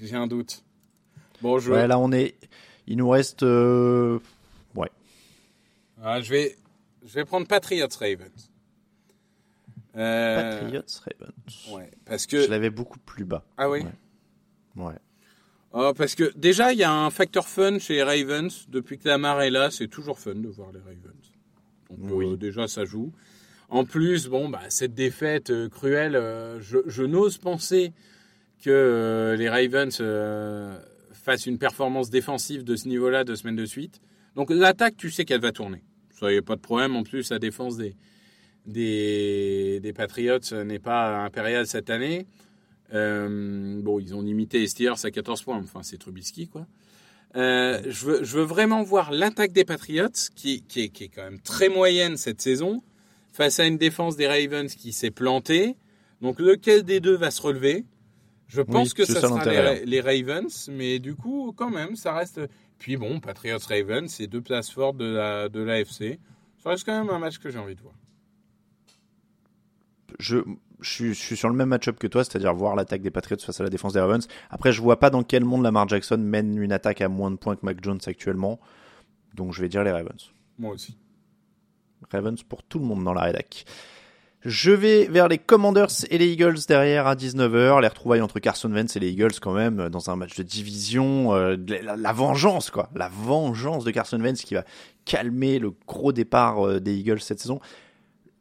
J'ai 0.00 0.14
un 0.16 0.28
doute. 0.28 0.62
Bon, 1.42 1.58
je, 1.58 1.72
Ouais, 1.72 1.86
là 1.86 1.98
on 1.98 2.12
est, 2.12 2.34
il 2.86 2.96
nous 2.96 3.08
reste, 3.10 3.42
euh, 3.42 4.18
ouais, 4.74 4.90
Ah, 6.02 6.20
je 6.20 6.30
vais, 6.30 6.56
je 7.04 7.12
vais 7.14 7.24
prendre 7.24 7.46
Patriots 7.46 7.88
Ravens. 7.98 8.47
Euh, 9.98 10.60
Patriots 10.60 10.82
Ravens. 11.04 11.74
Ouais, 11.74 11.90
parce 12.06 12.26
que 12.26 12.42
Je 12.42 12.50
l'avais 12.50 12.70
beaucoup 12.70 12.98
plus 13.00 13.24
bas. 13.24 13.44
ah 13.56 13.68
oui? 13.68 13.80
Ouais. 14.76 14.84
Ouais. 14.84 14.94
Oh, 15.72 15.92
parce 15.96 16.14
que 16.14 16.32
déjà, 16.36 16.72
il 16.72 16.78
y 16.78 16.84
a 16.84 16.92
un 16.92 17.10
facteur 17.10 17.46
fun 17.46 17.78
chez 17.78 17.94
les 17.94 18.02
Ravens. 18.02 18.66
Depuis 18.68 18.98
que 18.98 19.08
Lamar 19.08 19.42
est 19.42 19.50
là, 19.50 19.70
c'est 19.70 19.88
toujours 19.88 20.18
fun 20.18 20.34
de 20.34 20.48
voir 20.48 20.72
les 20.72 20.80
Ravens. 20.80 21.32
Donc, 21.90 22.22
euh, 22.22 22.36
déjà, 22.36 22.68
ça 22.68 22.84
joue. 22.84 23.12
En 23.68 23.84
plus, 23.84 24.28
bon, 24.28 24.48
bah, 24.48 24.62
cette 24.70 24.94
défaite 24.94 25.50
euh, 25.50 25.68
cruelle, 25.68 26.16
euh, 26.16 26.58
je, 26.60 26.78
je 26.86 27.02
n'ose 27.02 27.36
penser 27.36 27.92
que 28.62 29.36
les 29.38 29.48
Ravens 29.48 30.02
fassent 31.12 31.46
une 31.46 31.58
performance 31.58 32.10
défensive 32.10 32.64
de 32.64 32.74
ce 32.74 32.88
niveau-là 32.88 33.24
deux 33.24 33.36
semaines 33.36 33.56
de 33.56 33.66
suite. 33.66 34.00
Donc, 34.36 34.50
l'attaque, 34.50 34.96
tu 34.96 35.10
sais 35.10 35.24
qu'elle 35.24 35.40
va 35.40 35.52
tourner. 35.52 35.84
Ça, 36.18 36.32
y 36.32 36.38
a 36.38 36.42
pas 36.42 36.56
de 36.56 36.60
problème. 36.60 36.96
En 36.96 37.02
plus, 37.02 37.30
la 37.30 37.38
défense 37.38 37.76
des, 37.76 37.94
des, 38.68 39.80
des 39.80 39.92
Patriots 39.92 40.38
euh, 40.52 40.64
n'est 40.64 40.78
pas 40.78 41.24
impériale 41.24 41.66
cette 41.66 41.90
année. 41.90 42.26
Euh, 42.94 43.80
bon, 43.82 43.98
ils 43.98 44.14
ont 44.14 44.22
limité 44.22 44.58
les 44.60 44.68
Steelers 44.68 45.04
à 45.04 45.10
14 45.10 45.42
points. 45.42 45.58
Enfin, 45.58 45.82
c'est 45.82 45.98
Trubisky, 45.98 46.48
quoi. 46.48 46.66
Euh, 47.36 47.82
je, 47.86 48.06
veux, 48.06 48.24
je 48.24 48.38
veux 48.38 48.44
vraiment 48.44 48.82
voir 48.82 49.10
l'attaque 49.10 49.52
des 49.52 49.64
Patriots, 49.64 50.08
qui, 50.34 50.62
qui, 50.62 50.84
est, 50.84 50.88
qui 50.88 51.04
est 51.04 51.08
quand 51.08 51.24
même 51.24 51.40
très 51.40 51.68
moyenne 51.68 52.16
cette 52.16 52.40
saison, 52.40 52.82
face 53.32 53.60
à 53.60 53.66
une 53.66 53.76
défense 53.76 54.16
des 54.16 54.26
Ravens 54.26 54.74
qui 54.74 54.92
s'est 54.92 55.10
plantée. 55.10 55.76
Donc 56.22 56.40
lequel 56.40 56.84
des 56.84 57.00
deux 57.00 57.16
va 57.16 57.30
se 57.30 57.42
relever? 57.42 57.84
Je 58.48 58.62
pense 58.62 58.88
Oui, 58.88 58.94
que 58.94 59.04
ça 59.04 59.20
ça 59.20 59.28
sera 59.28 59.44
les, 59.44 59.84
les 59.84 60.00
Ravens, 60.00 60.70
mais 60.72 60.98
du 60.98 61.14
coup, 61.14 61.52
quand 61.54 61.70
même, 61.70 61.96
ça 61.96 62.14
reste. 62.14 62.40
Puis 62.78 62.96
bon, 62.96 63.20
Patriots 63.20 63.58
Ravens, 63.68 64.10
c'est 64.10 64.26
deux 64.26 64.40
places 64.40 64.70
fortes 64.70 64.96
de 64.96 65.04
la 65.04 65.50
de 65.50 65.60
l'AFC. 65.60 66.18
Ça 66.62 66.70
reste 66.70 66.84
quand 66.84 66.98
même 66.98 67.10
un 67.10 67.18
match 67.18 67.38
que 67.38 67.50
j'ai 67.50 67.58
envie 67.58 67.74
de 67.74 67.80
voir. 67.82 67.94
Je, 70.18 70.38
je, 70.80 70.90
suis, 70.90 71.08
je 71.14 71.20
suis 71.20 71.36
sur 71.36 71.48
le 71.48 71.54
même 71.54 71.68
match-up 71.68 71.98
que 71.98 72.06
toi, 72.06 72.24
c'est-à-dire 72.24 72.54
voir 72.54 72.76
l'attaque 72.76 73.02
des 73.02 73.10
Patriots 73.10 73.38
face 73.44 73.60
à 73.60 73.64
la 73.64 73.70
défense 73.70 73.92
des 73.92 74.00
Ravens. 74.00 74.26
Après, 74.50 74.72
je 74.72 74.80
vois 74.80 74.98
pas 74.98 75.10
dans 75.10 75.22
quel 75.22 75.44
monde 75.44 75.62
Lamar 75.62 75.88
Jackson 75.88 76.18
mène 76.18 76.56
une 76.58 76.72
attaque 76.72 77.00
à 77.00 77.08
moins 77.08 77.30
de 77.30 77.36
points 77.36 77.56
que 77.56 77.64
Mac 77.64 77.78
Jones 77.82 78.00
actuellement. 78.06 78.60
Donc 79.34 79.52
je 79.54 79.60
vais 79.60 79.68
dire 79.68 79.84
les 79.84 79.92
Ravens. 79.92 80.32
Moi 80.58 80.72
aussi. 80.74 80.96
Ravens 82.10 82.42
pour 82.42 82.62
tout 82.62 82.78
le 82.78 82.84
monde 82.84 83.04
dans 83.04 83.14
la 83.14 83.22
rédac. 83.22 83.64
Je 84.44 84.70
vais 84.70 85.06
vers 85.06 85.26
les 85.26 85.38
Commanders 85.38 85.88
et 86.10 86.16
les 86.16 86.28
Eagles 86.28 86.58
derrière 86.68 87.08
à 87.08 87.16
19h. 87.16 87.80
Les 87.82 87.88
retrouvailles 87.88 88.20
entre 88.20 88.38
Carson 88.38 88.70
Wentz 88.72 88.94
et 88.94 89.00
les 89.00 89.10
Eagles 89.10 89.40
quand 89.42 89.52
même 89.52 89.88
dans 89.88 90.10
un 90.10 90.16
match 90.16 90.36
de 90.36 90.44
division. 90.44 91.34
euh, 91.34 91.56
la, 91.82 91.96
la 91.96 92.12
vengeance 92.12 92.70
quoi. 92.70 92.88
La 92.94 93.08
vengeance 93.08 93.84
de 93.84 93.90
Carson 93.90 94.20
Wentz 94.20 94.42
qui 94.42 94.54
va 94.54 94.64
calmer 95.04 95.58
le 95.58 95.72
gros 95.88 96.12
départ 96.12 96.64
euh, 96.64 96.80
des 96.80 96.94
Eagles 96.94 97.20
cette 97.20 97.40
saison. 97.40 97.58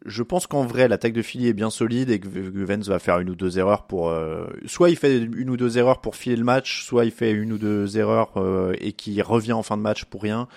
Je 0.06 0.24
pense 0.24 0.48
qu'en 0.48 0.66
vrai 0.66 0.88
l'attaque 0.88 1.14
de 1.14 1.22
Philly 1.22 1.48
est 1.48 1.54
bien 1.54 1.70
solide 1.70 2.10
et 2.10 2.20
que 2.20 2.28
Wentz 2.28 2.88
va 2.88 3.00
faire 3.00 3.20
une 3.20 3.30
ou 3.30 3.36
deux 3.36 3.58
erreurs 3.60 3.88
pour... 3.88 4.10
euh, 4.10 4.48
soit 4.66 4.89
il 4.89 4.95
fait 4.95 5.18
une 5.18 5.50
ou 5.50 5.58
deux 5.58 5.78
erreurs 5.78 6.02
pour 6.02 6.16
filer 6.16 6.36
le 6.36 6.43
match, 6.43 6.84
soit 6.84 7.06
il 7.06 7.12
fait 7.12 7.32
une 7.32 7.54
ou 7.54 7.58
deux 7.58 7.98
erreurs 7.98 8.38
euh, 8.38 8.74
et 8.80 8.93
qui 8.93 9.22
revient 9.22 9.54
en 9.54 9.64
fin 9.64 9.76
de 9.76 9.82
match 9.82 10.06
pour 10.06 10.22
rien. 10.22 10.48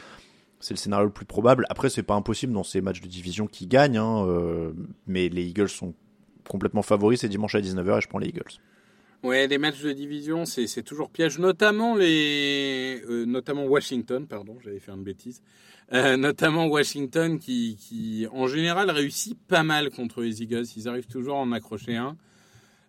C'est 0.60 0.74
le 0.74 0.78
scénario 0.78 1.06
le 1.06 1.12
plus 1.12 1.24
probable. 1.24 1.64
Après, 1.70 1.88
c'est 1.88 2.02
pas 2.02 2.14
impossible 2.14 2.52
dans 2.52 2.62
ces 2.62 2.82
matchs 2.82 3.00
de 3.00 3.08
division 3.08 3.46
qui 3.46 3.66
gagnent, 3.66 3.96
hein, 3.96 4.26
euh, 4.26 4.72
mais 5.06 5.30
les 5.30 5.44
Eagles 5.44 5.70
sont 5.70 5.94
complètement 6.46 6.82
favoris. 6.82 7.20
C'est 7.20 7.28
dimanche 7.28 7.54
à 7.54 7.60
19h 7.60 7.96
et 7.96 8.00
je 8.02 8.08
prends 8.08 8.18
les 8.18 8.28
Eagles. 8.28 8.60
Ouais, 9.22 9.46
les 9.46 9.58
matchs 9.58 9.82
de 9.82 9.92
division, 9.92 10.46
c'est 10.46 10.82
toujours 10.82 11.10
piège, 11.10 11.38
notamment 11.38 11.94
les, 11.94 13.02
euh, 13.06 13.26
notamment 13.26 13.66
Washington, 13.66 14.26
pardon, 14.26 14.56
j'avais 14.64 14.78
fait 14.78 14.92
une 14.92 15.04
bêtise, 15.04 15.42
euh, 15.92 16.16
notamment 16.16 16.66
Washington 16.68 17.38
qui, 17.38 17.76
qui, 17.78 18.26
en 18.32 18.46
général, 18.46 18.90
réussit 18.90 19.38
pas 19.46 19.62
mal 19.62 19.90
contre 19.90 20.22
les 20.22 20.42
Eagles. 20.42 20.64
Ils 20.74 20.88
arrivent 20.88 21.06
toujours 21.06 21.36
à 21.36 21.40
en 21.40 21.52
accrocher 21.52 21.96
un. 21.96 22.16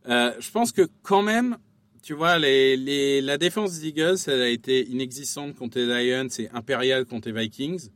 Euh, 0.07 0.31
je 0.39 0.49
pense 0.51 0.71
que 0.71 0.87
quand 1.03 1.21
même, 1.21 1.57
tu 2.01 2.13
vois, 2.13 2.39
les, 2.39 2.77
les, 2.77 3.19
la 3.19 3.37
défense 3.37 3.77
des 3.77 3.89
Eagles, 3.89 4.15
elle 4.27 4.41
a 4.41 4.49
été 4.49 4.87
inexistante 4.87 5.55
contre 5.55 5.79
les 5.79 5.85
Lions 5.85 6.29
et 6.39 6.49
impériale 6.53 7.03
contre 7.03 7.27
les 7.27 7.41
Vikings. 7.41 7.89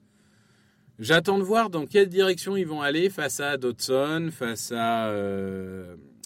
J'attends 1.00 1.38
de 1.38 1.44
voir 1.44 1.70
dans 1.70 1.86
quelle 1.86 2.10
direction 2.10 2.58
ils 2.58 2.68
vont 2.68 2.82
aller 2.82 3.10
face 3.10 3.40
à 3.40 3.56
Dodson, 3.56 4.30
face 4.30 4.74
à 4.76 5.14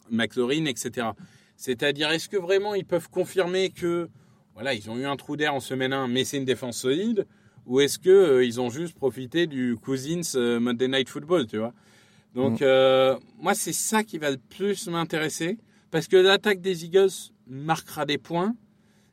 McLaurin, 0.09 0.65
etc. 0.65 1.09
C'est-à-dire, 1.59 2.09
est-ce 2.09 2.29
que 2.29 2.37
vraiment 2.37 2.73
ils 2.73 2.85
peuvent 2.85 3.09
confirmer 3.09 3.69
que 3.69 4.07
voilà, 4.53 4.73
ils 4.73 4.89
ont 4.89 4.97
eu 4.97 5.05
un 5.05 5.17
trou 5.17 5.35
d'air 5.35 5.53
en 5.53 5.59
semaine 5.59 5.91
1, 5.91 6.07
mais 6.07 6.23
c'est 6.23 6.37
une 6.37 6.45
défense 6.45 6.77
solide, 6.77 7.27
ou 7.65 7.81
est-ce 7.81 7.99
que 7.99 8.09
euh, 8.09 8.45
ils 8.45 8.61
ont 8.61 8.69
juste 8.69 8.95
profité 8.95 9.45
du 9.45 9.75
Cousins 9.75 10.21
euh, 10.35 10.61
Monday 10.61 10.87
Night 10.87 11.09
Football, 11.09 11.47
tu 11.47 11.57
vois? 11.57 11.73
Donc, 12.33 12.61
euh, 12.61 13.17
moi, 13.41 13.53
c'est 13.55 13.73
ça 13.73 14.05
qui 14.05 14.17
va 14.17 14.31
le 14.31 14.37
plus 14.37 14.87
m'intéresser, 14.87 15.57
parce 15.91 16.07
que 16.07 16.15
l'attaque 16.15 16.61
des 16.61 16.85
Eagles 16.85 17.09
marquera 17.45 18.05
des 18.05 18.17
points, 18.17 18.55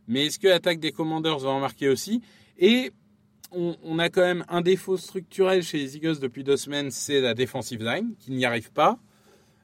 mais 0.07 0.27
est-ce 0.27 0.39
que 0.39 0.47
l'attaque 0.47 0.79
des 0.79 0.93
Commanders 0.93 1.41
va 1.41 1.51
en 1.51 1.59
marquer 1.59 1.89
aussi? 1.89 2.23
Et 2.59 2.93
on, 3.51 3.75
on 3.83 3.99
a 3.99 4.09
quand 4.09 4.23
même 4.23 4.45
un 4.49 4.61
défaut 4.61 4.97
structurel 4.97 5.65
chez 5.65 5.79
les 5.79 5.97
Eagles 5.97 6.21
depuis 6.21 6.45
deux 6.45 6.57
semaines, 6.57 6.93
c'est 6.93 7.21
la 7.21 7.35
defensive 7.35 7.83
line, 7.83 8.15
qui 8.21 8.31
n'y 8.31 8.45
arrive 8.45 8.71
pas. 8.71 9.01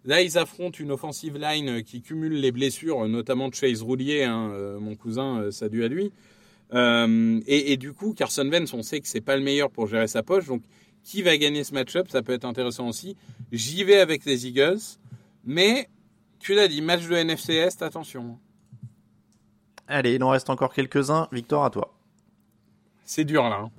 Là, 0.04 0.20
ils 0.20 0.36
affrontent 0.36 0.78
une 0.80 0.90
offensive 0.90 1.38
line 1.38 1.84
qui 1.84 2.02
cumule 2.02 2.32
les 2.32 2.50
blessures, 2.50 3.06
notamment 3.06 3.48
de 3.48 3.54
Chase 3.54 3.82
Roulier, 3.82 4.24
hein, 4.24 4.50
euh, 4.52 4.80
mon 4.80 4.96
cousin, 4.96 5.38
euh, 5.40 5.50
ça 5.52 5.68
dû 5.68 5.84
à 5.84 5.88
lui. 5.88 6.10
Euh, 6.74 7.40
et, 7.46 7.72
et 7.72 7.76
du 7.76 7.92
coup, 7.92 8.12
Carson 8.12 8.48
Wentz, 8.48 8.72
on 8.74 8.82
sait 8.82 9.00
que 9.00 9.06
c'est 9.06 9.20
pas 9.20 9.36
le 9.36 9.42
meilleur 9.42 9.70
pour 9.70 9.86
gérer 9.86 10.08
sa 10.08 10.22
poche. 10.24 10.46
Donc, 10.46 10.62
qui 11.04 11.22
va 11.22 11.36
gagner 11.36 11.62
ce 11.62 11.72
match-up? 11.74 12.08
Ça 12.10 12.22
peut 12.22 12.32
être 12.32 12.44
intéressant 12.44 12.88
aussi. 12.88 13.16
J'y 13.52 13.84
vais 13.84 13.98
avec 13.98 14.24
les 14.24 14.46
Eagles, 14.46 14.80
mais 15.44 15.88
tu 16.40 16.54
l'as 16.54 16.66
dit, 16.66 16.80
match 16.82 17.06
de 17.06 17.14
NFC 17.14 17.54
Est, 17.54 17.82
attention. 17.82 18.38
Allez, 19.86 20.14
il 20.14 20.24
en 20.24 20.30
reste 20.30 20.50
encore 20.50 20.72
quelques-uns. 20.72 21.28
Victoire 21.30 21.64
à 21.64 21.70
toi. 21.70 21.94
C'est 23.04 23.24
dur 23.24 23.42
là. 23.44 23.60
hein. 23.64 23.70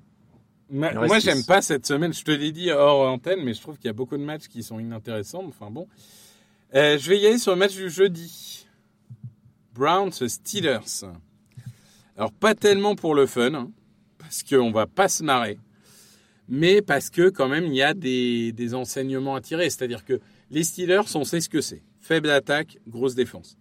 Ma- 0.74 0.92
Moi, 0.94 1.20
j'aime 1.20 1.44
pas 1.46 1.62
cette 1.62 1.86
semaine. 1.86 2.14
Je 2.14 2.24
te 2.24 2.32
l'ai 2.32 2.52
dit 2.52 2.72
hors 2.72 3.08
antenne, 3.08 3.42
mais 3.44 3.54
je 3.54 3.62
trouve 3.62 3.78
qu'il 3.78 3.86
y 3.86 3.90
a 3.90 3.94
beaucoup 3.94 4.18
de 4.18 4.24
matchs 4.24 4.48
qui 4.48 4.64
sont 4.64 4.80
inintéressants. 4.80 5.44
Enfin 5.48 5.70
bon, 5.72 5.88
Euh, 6.76 6.98
je 6.98 7.08
vais 7.10 7.20
y 7.20 7.28
aller 7.28 7.38
sur 7.38 7.52
le 7.52 7.58
match 7.60 7.76
du 7.76 7.90
jeudi. 7.90 8.66
Browns 9.76 10.12
Steelers. 10.28 10.80
Alors 12.18 12.32
pas 12.32 12.56
tellement 12.56 12.96
pour 12.96 13.16
le 13.16 13.26
fun, 13.26 13.54
hein, 13.54 13.72
parce 14.18 14.44
qu'on 14.44 14.72
va 14.72 14.86
pas 14.88 15.08
se 15.08 15.24
marrer, 15.24 15.58
mais 16.50 16.82
parce 16.82 17.10
que 17.10 17.30
quand 17.30 17.48
même 17.48 17.66
il 17.66 17.76
y 17.76 17.82
a 17.82 17.94
des, 17.94 18.52
des 18.52 18.74
enseignements 18.74 19.36
à 19.36 19.42
tirer. 19.42 19.70
C'est-à-dire 19.70 20.04
que 20.06 20.20
les 20.52 20.64
Steelers, 20.64 21.02
on 21.16 21.24
sait 21.24 21.42
ce 21.42 21.50
que 21.50 21.62
c'est. 21.62 21.82
Faible 22.02 22.30
attaque, 22.30 22.78
grosse 22.88 23.16
défense. 23.16 23.58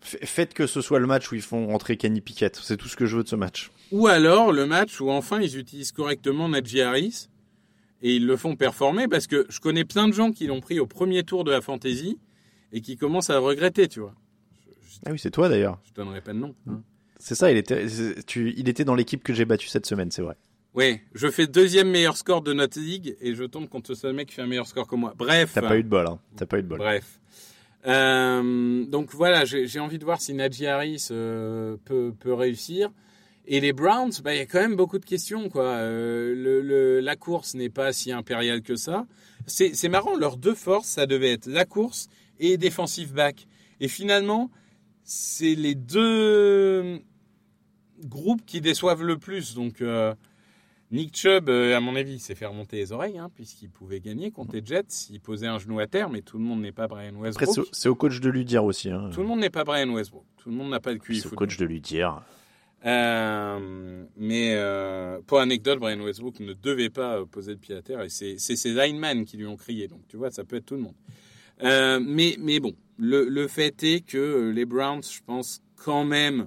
Faites 0.00 0.54
que 0.54 0.66
ce 0.66 0.80
soit 0.80 0.98
le 0.98 1.06
match 1.06 1.30
où 1.30 1.34
ils 1.34 1.42
font 1.42 1.66
rentrer 1.66 1.96
Kenny 1.96 2.20
Pickett. 2.20 2.56
C'est 2.62 2.76
tout 2.76 2.88
ce 2.88 2.96
que 2.96 3.06
je 3.06 3.16
veux 3.16 3.22
de 3.22 3.28
ce 3.28 3.36
match. 3.36 3.70
Ou 3.92 4.06
alors 4.06 4.52
le 4.52 4.66
match 4.66 5.00
où 5.00 5.10
enfin 5.10 5.40
ils 5.40 5.58
utilisent 5.58 5.92
correctement 5.92 6.48
Najee 6.48 6.80
Harris 6.82 7.28
et 8.02 8.14
ils 8.14 8.26
le 8.26 8.36
font 8.36 8.54
performer 8.56 9.08
parce 9.08 9.26
que 9.26 9.46
je 9.48 9.60
connais 9.60 9.84
plein 9.84 10.06
de 10.08 10.12
gens 10.12 10.32
qui 10.32 10.46
l'ont 10.46 10.60
pris 10.60 10.78
au 10.80 10.86
premier 10.86 11.22
tour 11.24 11.44
de 11.44 11.50
la 11.50 11.60
fantasy 11.60 12.18
et 12.72 12.80
qui 12.80 12.96
commencent 12.96 13.30
à 13.30 13.34
le 13.34 13.40
regretter, 13.40 13.88
tu 13.88 14.00
vois. 14.00 14.14
Ah 15.06 15.10
oui, 15.12 15.18
c'est 15.18 15.30
toi 15.30 15.48
d'ailleurs. 15.48 15.80
Je 15.88 15.92
donnerai 15.94 16.20
pas 16.20 16.32
de 16.32 16.38
nom. 16.38 16.54
hein. 16.68 16.82
C'est 17.18 17.34
ça, 17.34 17.50
il 17.50 17.56
était, 17.58 17.86
tu, 18.26 18.54
il 18.56 18.68
était 18.68 18.84
dans 18.84 18.94
l'équipe 18.94 19.22
que 19.22 19.34
j'ai 19.34 19.44
battue 19.44 19.68
cette 19.68 19.86
semaine, 19.86 20.10
c'est 20.10 20.22
vrai. 20.22 20.36
Oui, 20.74 21.00
je 21.14 21.28
fais 21.28 21.46
deuxième 21.48 21.90
meilleur 21.90 22.16
score 22.16 22.42
de 22.42 22.52
notre 22.52 22.78
ligue 22.78 23.16
et 23.20 23.34
je 23.34 23.44
tombe 23.44 23.68
contre 23.68 23.94
ce 23.94 24.06
mec 24.06 24.28
qui 24.28 24.34
fait 24.36 24.42
un 24.42 24.46
meilleur 24.46 24.66
score 24.68 24.86
que 24.86 24.94
moi. 24.94 25.14
Bref. 25.18 25.50
T'as 25.52 25.62
pas 25.62 25.76
eu 25.76 25.82
de 25.82 25.88
bol, 25.88 26.06
hein. 26.06 26.18
T'as 26.36 26.46
pas 26.46 26.58
eu 26.58 26.62
de 26.62 26.68
bol. 26.68 26.78
Bref. 26.78 27.18
Euh, 27.86 28.84
donc 28.84 29.10
voilà, 29.12 29.44
j'ai 29.44 29.80
envie 29.80 29.98
de 29.98 30.04
voir 30.04 30.20
si 30.20 30.32
Najee 30.34 30.66
Harris 30.66 31.08
euh, 31.10 31.76
peut, 31.84 32.12
peut 32.18 32.34
réussir. 32.34 32.90
Et 33.52 33.58
les 33.58 33.72
Browns, 33.72 34.12
bah, 34.22 34.32
il 34.32 34.38
y 34.38 34.40
a 34.42 34.46
quand 34.46 34.60
même 34.60 34.76
beaucoup 34.76 35.00
de 35.00 35.04
questions. 35.04 35.48
Quoi. 35.48 35.64
Euh, 35.64 36.34
le, 36.36 36.60
le- 36.62 37.00
la 37.00 37.16
course 37.16 37.54
n'est 37.54 37.68
pas 37.68 37.92
si 37.92 38.12
impériale 38.12 38.62
que 38.62 38.76
ça. 38.76 39.06
C'est 39.46 39.88
marrant, 39.88 40.16
leurs 40.16 40.36
deux 40.36 40.54
forces, 40.54 40.86
ça 40.86 41.06
devait 41.06 41.32
être 41.32 41.46
la 41.48 41.64
course 41.64 42.06
et 42.38 42.56
defensive 42.58 43.12
back. 43.12 43.48
Et 43.80 43.88
finalement, 43.88 44.50
c'est 45.02 45.56
les 45.56 45.74
deux 45.74 47.00
groupes 48.04 48.44
qui 48.46 48.60
déçoivent 48.60 49.02
le 49.02 49.18
plus. 49.18 49.54
Donc 49.54 49.80
euh, 49.82 50.14
Nick 50.92 51.16
Chubb, 51.16 51.48
euh, 51.48 51.76
à 51.76 51.80
mon 51.80 51.96
avis, 51.96 52.18
s'est 52.20 52.34
fait 52.36 52.46
remonter 52.46 52.76
les 52.76 52.92
oreilles, 52.92 53.18
hein, 53.18 53.30
puisqu'il 53.34 53.70
pouvait 53.70 54.00
gagner 54.00 54.30
contre 54.30 54.54
les 54.54 54.64
Jets. 54.64 55.08
Il 55.10 55.20
posait 55.20 55.46
un 55.48 55.58
genou 55.58 55.80
à 55.80 55.86
terre, 55.88 56.08
mais 56.10 56.20
tout 56.22 56.38
le 56.38 56.44
monde 56.44 56.60
n'est 56.60 56.70
pas 56.72 56.86
Brian 56.86 57.14
Westbrook. 57.16 57.52
c'est 57.52 57.60
au- 57.60 57.66
c'est 57.72 57.88
au 57.88 57.94
coach 57.96 58.20
de 58.20 58.30
lui 58.30 58.44
dire 58.44 58.62
aussi. 58.64 58.90
Hein. 58.90 59.10
Tout 59.12 59.22
le 59.22 59.26
monde 59.26 59.40
n'est 59.40 59.50
pas 59.50 59.64
Brian 59.64 59.90
Westbrook. 59.90 60.24
Tout 60.36 60.50
le 60.50 60.54
monde 60.56 60.70
n'a 60.70 60.80
pas 60.80 60.92
de 60.92 60.98
QI 60.98 61.20
C'est 61.20 61.26
au 61.32 61.36
coach 61.36 61.56
de 61.56 61.64
lui 61.64 61.80
dire. 61.80 62.22
Euh, 62.86 64.04
mais 64.16 64.54
euh, 64.54 65.20
pour 65.26 65.40
anecdote, 65.40 65.78
Brian 65.78 66.00
Westbrook 66.00 66.40
ne 66.40 66.54
devait 66.54 66.88
pas 66.88 67.24
poser 67.26 67.52
le 67.52 67.58
pied 67.58 67.74
à 67.74 67.82
terre 67.82 68.00
et 68.02 68.08
c'est 68.08 68.38
ses 68.38 68.72
linemen 68.72 69.24
qui 69.24 69.36
lui 69.36 69.46
ont 69.46 69.56
crié. 69.56 69.88
Donc 69.88 70.00
tu 70.08 70.16
vois, 70.16 70.30
ça 70.30 70.44
peut 70.44 70.56
être 70.56 70.66
tout 70.66 70.76
le 70.76 70.82
monde. 70.82 70.94
Euh, 71.62 72.00
mais, 72.02 72.36
mais 72.38 72.58
bon, 72.58 72.74
le, 72.96 73.28
le 73.28 73.48
fait 73.48 73.82
est 73.82 74.00
que 74.00 74.50
les 74.50 74.64
Browns, 74.64 75.02
je 75.02 75.20
pense, 75.24 75.62
quand 75.76 76.04
même, 76.04 76.46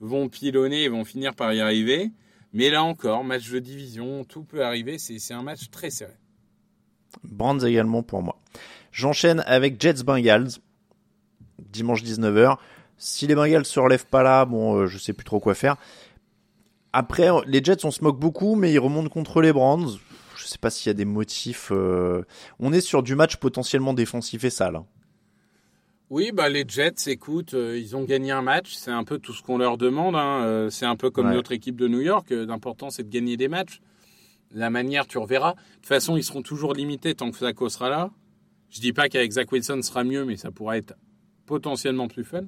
vont 0.00 0.28
pilonner 0.28 0.84
et 0.84 0.88
vont 0.88 1.04
finir 1.04 1.34
par 1.34 1.52
y 1.52 1.60
arriver. 1.60 2.10
Mais 2.54 2.70
là 2.70 2.82
encore, 2.82 3.24
match 3.24 3.50
de 3.50 3.58
division, 3.58 4.24
tout 4.24 4.42
peut 4.42 4.64
arriver. 4.64 4.96
C'est 4.98 5.34
un 5.34 5.42
match 5.42 5.70
très 5.70 5.90
serré. 5.90 6.14
Brands 7.22 7.58
également 7.60 8.02
pour 8.02 8.22
moi. 8.22 8.40
J'enchaîne 8.90 9.40
avec 9.46 9.80
Jets 9.80 10.02
Bengals. 10.02 10.48
Dimanche 11.58 12.02
19h. 12.02 12.56
Si 12.98 13.26
les 13.26 13.34
Bengals 13.34 13.64
se 13.64 13.78
relèvent 13.80 14.06
pas 14.06 14.22
là, 14.22 14.44
bon, 14.44 14.74
euh, 14.76 14.86
je 14.86 14.98
sais 14.98 15.12
plus 15.12 15.24
trop 15.24 15.40
quoi 15.40 15.54
faire. 15.54 15.76
Après, 16.92 17.30
euh, 17.30 17.40
les 17.46 17.62
Jets, 17.62 17.84
on 17.84 17.90
se 17.90 18.02
moque 18.02 18.18
beaucoup, 18.18 18.54
mais 18.56 18.72
ils 18.72 18.78
remontent 18.78 19.08
contre 19.08 19.40
les 19.40 19.52
Brands. 19.52 19.86
Je 20.36 20.44
sais 20.46 20.58
pas 20.58 20.70
s'il 20.70 20.88
y 20.88 20.90
a 20.90 20.94
des 20.94 21.04
motifs. 21.04 21.68
euh, 21.72 22.22
On 22.58 22.72
est 22.72 22.80
sur 22.80 23.02
du 23.02 23.14
match 23.14 23.36
potentiellement 23.36 23.92
défensif 23.94 24.44
et 24.44 24.50
sale. 24.50 24.76
hein. 24.76 24.86
Oui, 26.10 26.32
bah 26.32 26.48
les 26.48 26.64
Jets, 26.66 27.08
écoute, 27.10 27.52
euh, 27.52 27.78
ils 27.78 27.94
ont 27.94 28.02
gagné 28.04 28.30
un 28.30 28.40
match. 28.40 28.72
C'est 28.74 28.90
un 28.90 29.04
peu 29.04 29.18
tout 29.18 29.34
ce 29.34 29.42
qu'on 29.42 29.58
leur 29.58 29.76
demande. 29.76 30.16
hein. 30.16 30.42
Euh, 30.44 30.70
c'est 30.70 30.86
un 30.86 30.96
peu 30.96 31.10
comme 31.10 31.26
Ouais. 31.28 31.34
notre 31.34 31.52
équipe 31.52 31.76
de 31.76 31.86
New 31.86 32.00
York. 32.00 32.32
Euh, 32.32 32.46
L'important, 32.46 32.88
c'est 32.88 33.02
de 33.02 33.10
gagner 33.10 33.36
des 33.36 33.48
matchs. 33.48 33.80
La 34.54 34.70
manière, 34.70 35.06
tu 35.06 35.18
reverras. 35.18 35.52
De 35.52 35.58
toute 35.74 35.86
façon, 35.86 36.16
ils 36.16 36.24
seront 36.24 36.40
toujours 36.40 36.72
limités 36.72 37.14
tant 37.14 37.30
que 37.30 37.36
Flacco 37.36 37.68
sera 37.68 37.90
là. 37.90 38.10
Je 38.70 38.80
dis 38.80 38.94
pas 38.94 39.10
qu'avec 39.10 39.30
Zach 39.32 39.52
Wilson 39.52 39.82
sera 39.82 40.02
mieux, 40.04 40.24
mais 40.24 40.36
ça 40.38 40.50
pourra 40.50 40.78
être 40.78 40.94
potentiellement 41.44 42.08
plus 42.08 42.24
fun. 42.24 42.44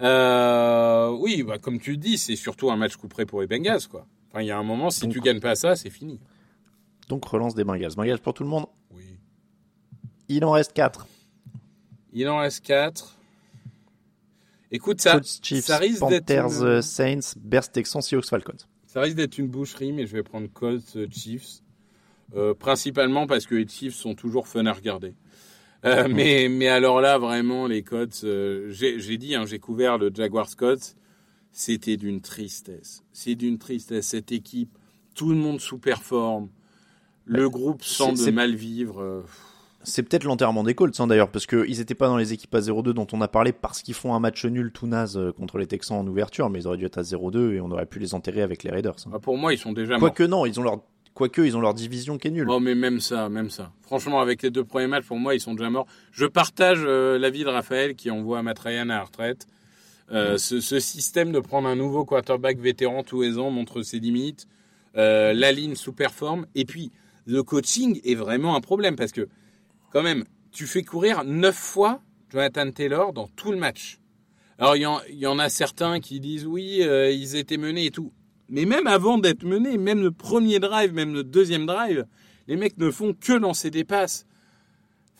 Euh, 0.00 1.10
oui, 1.20 1.42
bah, 1.42 1.58
comme 1.58 1.78
tu 1.80 1.96
dis, 1.96 2.18
c'est 2.18 2.36
surtout 2.36 2.70
un 2.70 2.76
match 2.76 2.96
coup 2.96 3.08
près 3.08 3.26
pour 3.26 3.40
les 3.40 3.46
Bengals, 3.46 3.86
quoi. 3.90 4.06
Enfin, 4.30 4.42
il 4.42 4.46
y 4.46 4.50
a 4.50 4.58
un 4.58 4.62
moment, 4.62 4.90
si 4.90 5.02
Donc- 5.02 5.12
tu 5.12 5.20
gagnes 5.20 5.40
pas 5.40 5.54
ça, 5.54 5.76
c'est 5.76 5.90
fini. 5.90 6.20
Donc 7.08 7.24
relance 7.24 7.54
des 7.54 7.64
Bengals. 7.64 7.94
Bengals 7.96 8.18
pour 8.18 8.34
tout 8.34 8.42
le 8.42 8.48
monde. 8.48 8.66
Oui. 8.92 9.04
Il 10.28 10.44
en 10.44 10.50
reste 10.52 10.72
4. 10.72 11.06
Il 12.12 12.28
en 12.28 12.38
reste 12.38 12.64
4. 12.64 13.14
Écoute, 14.72 15.00
ça, 15.00 15.12
Colts, 15.12 15.38
Chiefs, 15.42 15.64
ça 15.64 15.78
risque 15.78 16.06
d'être 16.08 16.26
Panthers, 16.26 16.60
une- 16.62 16.66
euh, 16.66 16.82
Saints, 16.82 17.34
Bears, 17.40 17.70
Texans, 17.70 18.02
Seahawks, 18.02 18.26
Falcons. 18.26 18.56
Ça 18.86 19.00
risque 19.00 19.16
d'être 19.16 19.38
une 19.38 19.46
boucherie, 19.46 19.92
mais 19.92 20.06
je 20.06 20.12
vais 20.12 20.22
prendre 20.24 20.48
Colts 20.52 20.96
euh, 20.96 21.06
Chiefs. 21.10 21.60
Euh, 22.34 22.54
principalement 22.54 23.28
parce 23.28 23.46
que 23.46 23.54
les 23.54 23.68
Chiefs 23.68 23.94
sont 23.94 24.14
toujours 24.16 24.48
fun 24.48 24.66
à 24.66 24.72
regarder. 24.72 25.14
Euh, 25.86 26.08
mais, 26.10 26.48
mais 26.48 26.68
alors 26.68 27.00
là, 27.00 27.18
vraiment, 27.18 27.66
les 27.66 27.82
Colts, 27.82 28.22
euh, 28.24 28.66
j'ai 28.70 29.16
dit, 29.18 29.34
hein, 29.34 29.44
j'ai 29.46 29.58
couvert 29.58 29.98
le 29.98 30.10
Jaguars 30.14 30.54
Colts, 30.56 30.96
c'était 31.52 31.96
d'une 31.96 32.20
tristesse. 32.20 33.02
C'est 33.12 33.34
d'une 33.34 33.58
tristesse. 33.58 34.08
Cette 34.08 34.32
équipe, 34.32 34.76
tout 35.14 35.30
le 35.30 35.36
monde 35.36 35.60
sous-performe. 35.60 36.48
Le 37.24 37.48
groupe 37.48 37.82
semble 37.82 38.30
mal 38.32 38.54
vivre. 38.54 39.00
euh, 39.00 39.22
C'est 39.82 40.02
peut-être 40.02 40.24
l'enterrement 40.24 40.62
des 40.64 40.74
Colts 40.74 40.98
hein, 41.00 41.06
d'ailleurs, 41.06 41.30
parce 41.30 41.46
qu'ils 41.46 41.78
n'étaient 41.78 41.94
pas 41.94 42.06
dans 42.08 42.16
les 42.16 42.32
équipes 42.32 42.54
à 42.54 42.60
0-2 42.60 42.92
dont 42.92 43.06
on 43.12 43.20
a 43.20 43.28
parlé 43.28 43.52
parce 43.52 43.82
qu'ils 43.82 43.94
font 43.94 44.14
un 44.14 44.20
match 44.20 44.44
nul 44.44 44.70
tout 44.72 44.86
naze 44.86 45.18
contre 45.36 45.58
les 45.58 45.66
Texans 45.66 45.98
en 45.98 46.06
ouverture, 46.06 46.50
mais 46.50 46.60
ils 46.60 46.66
auraient 46.68 46.76
dû 46.76 46.84
être 46.84 46.98
à 46.98 47.02
0-2 47.02 47.54
et 47.54 47.60
on 47.60 47.70
aurait 47.70 47.86
pu 47.86 47.98
les 47.98 48.14
enterrer 48.14 48.42
avec 48.42 48.62
les 48.62 48.70
Raiders. 48.70 48.94
hein. 49.06 49.10
ah, 49.14 49.18
pour 49.18 49.36
moi, 49.38 49.52
ils 49.54 49.58
sont 49.58 49.72
déjà 49.72 49.94
morts. 49.98 50.00
Quoique 50.00 50.22
non, 50.22 50.46
ils 50.46 50.58
ont 50.60 50.62
leur 50.62 50.80
quoique 51.16 51.40
ils 51.40 51.56
ont 51.56 51.60
leur 51.60 51.72
division 51.72 52.18
qui 52.18 52.28
est 52.28 52.30
nulle. 52.30 52.48
Oh, 52.50 52.60
mais 52.60 52.74
même 52.74 53.00
ça, 53.00 53.30
même 53.30 53.48
ça. 53.48 53.72
Franchement, 53.80 54.20
avec 54.20 54.42
les 54.42 54.50
deux 54.50 54.64
premiers 54.64 54.86
matchs, 54.86 55.06
pour 55.06 55.16
moi, 55.16 55.34
ils 55.34 55.40
sont 55.40 55.54
déjà 55.54 55.70
morts. 55.70 55.86
Je 56.12 56.26
partage 56.26 56.80
euh, 56.82 57.18
l'avis 57.18 57.42
de 57.42 57.48
Raphaël 57.48 57.94
qui 57.96 58.10
envoie 58.10 58.42
Matt 58.42 58.58
Ryan 58.58 58.90
à 58.90 58.98
la 58.98 59.04
retraite. 59.04 59.46
Euh, 60.12 60.36
ce, 60.36 60.60
ce 60.60 60.78
système 60.78 61.32
de 61.32 61.40
prendre 61.40 61.68
un 61.68 61.74
nouveau 61.74 62.04
quarterback 62.04 62.58
vétéran 62.58 63.02
tous 63.02 63.22
les 63.22 63.38
ans 63.38 63.50
montre 63.50 63.82
ses 63.82 63.98
limites. 63.98 64.46
Euh, 64.96 65.32
la 65.32 65.52
ligne 65.52 65.74
sous-performe. 65.74 66.46
Et 66.54 66.66
puis, 66.66 66.92
le 67.24 67.42
coaching 67.42 67.98
est 68.04 68.14
vraiment 68.14 68.54
un 68.54 68.60
problème 68.60 68.94
parce 68.94 69.12
que, 69.12 69.26
quand 69.92 70.02
même, 70.02 70.24
tu 70.52 70.66
fais 70.66 70.82
courir 70.82 71.24
neuf 71.24 71.56
fois 71.56 72.02
Jonathan 72.30 72.70
Taylor 72.70 73.14
dans 73.14 73.26
tout 73.26 73.52
le 73.52 73.58
match. 73.58 74.00
Alors, 74.58 74.76
il 74.76 74.80
y, 75.10 75.16
y 75.16 75.26
en 75.26 75.38
a 75.38 75.48
certains 75.48 75.98
qui 75.98 76.20
disent 76.20 76.46
oui, 76.46 76.82
euh, 76.82 77.10
ils 77.10 77.36
étaient 77.36 77.56
menés 77.56 77.86
et 77.86 77.90
tout. 77.90 78.12
Mais 78.48 78.64
même 78.64 78.86
avant 78.86 79.18
d'être 79.18 79.44
menés, 79.44 79.78
même 79.78 80.02
le 80.02 80.10
premier 80.10 80.58
drive, 80.60 80.92
même 80.92 81.12
le 81.12 81.24
deuxième 81.24 81.66
drive, 81.66 82.06
les 82.46 82.56
mecs 82.56 82.78
ne 82.78 82.90
font 82.90 83.14
que 83.14 83.32
lancer 83.32 83.70
des 83.70 83.84
passes. 83.84 84.26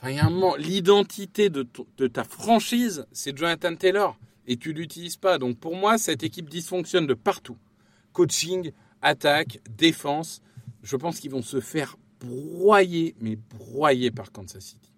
Enfin, 0.01 0.31
l'identité 0.59 1.51
de 1.51 2.07
ta 2.07 2.24
franchise, 2.24 3.07
c'est 3.12 3.37
Jonathan 3.37 3.74
Taylor. 3.74 4.16
Et 4.47 4.57
tu 4.57 4.72
l'utilises 4.72 5.16
pas. 5.16 5.39
Donc 5.39 5.59
pour 5.59 5.74
moi, 5.74 5.99
cette 5.99 6.22
équipe 6.22 6.49
dysfonctionne 6.49 7.07
de 7.07 7.14
partout. 7.14 7.57
Coaching, 8.12 8.70
attaque, 9.03 9.61
défense. 9.77 10.41
Je 10.83 10.97
pense 10.97 11.18
qu'ils 11.18 11.33
vont 11.33 11.43
se 11.43 11.61
faire 11.61 11.97
broyer, 12.20 13.16
mais 13.20 13.37
broyer 13.59 14.11
par 14.11 14.31
Kansas 14.31 14.62
City. 14.62 14.93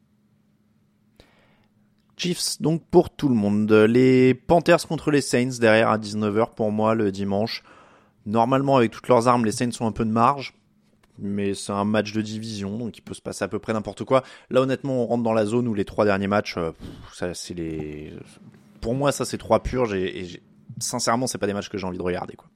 Chiefs 2.18 2.60
donc 2.60 2.82
pour 2.90 3.10
tout 3.10 3.28
le 3.28 3.34
monde. 3.34 3.72
Les 3.72 4.34
Panthers 4.34 4.86
contre 4.86 5.10
les 5.10 5.20
Saints 5.20 5.58
derrière 5.60 5.88
à 5.88 5.98
19h 5.98 6.54
pour 6.54 6.72
moi 6.72 6.94
le 6.94 7.10
dimanche. 7.12 7.62
Normalement 8.28 8.76
avec 8.76 8.90
toutes 8.90 9.08
leurs 9.08 9.26
armes 9.26 9.44
les 9.44 9.52
Saints 9.52 9.70
ont 9.80 9.86
un 9.86 9.92
peu 9.92 10.04
de 10.04 10.10
marge. 10.10 10.54
Mais 11.20 11.54
c'est 11.54 11.72
un 11.72 11.84
match 11.84 12.12
de 12.12 12.22
division, 12.22 12.78
donc 12.78 12.96
il 12.96 13.00
peut 13.00 13.14
se 13.14 13.20
passer 13.20 13.42
à 13.42 13.48
peu 13.48 13.58
près 13.58 13.72
n'importe 13.72 14.04
quoi. 14.04 14.22
Là, 14.50 14.60
honnêtement, 14.60 15.02
on 15.02 15.06
rentre 15.06 15.24
dans 15.24 15.32
la 15.32 15.46
zone 15.46 15.66
où 15.66 15.74
les 15.74 15.84
trois 15.84 16.04
derniers 16.04 16.28
matchs, 16.28 16.56
euh, 16.56 16.70
pff, 16.70 17.14
ça, 17.14 17.34
c'est 17.34 17.54
les. 17.54 18.12
Pour 18.80 18.94
moi, 18.94 19.10
ça, 19.10 19.24
c'est 19.24 19.36
trois 19.36 19.60
purges 19.60 19.94
et, 19.94 20.20
et 20.20 20.42
sincèrement, 20.78 21.26
c'est 21.26 21.38
pas 21.38 21.48
des 21.48 21.54
matchs 21.54 21.70
que 21.70 21.76
j'ai 21.76 21.88
envie 21.88 21.98
de 21.98 22.02
regarder, 22.04 22.36
quoi. 22.36 22.46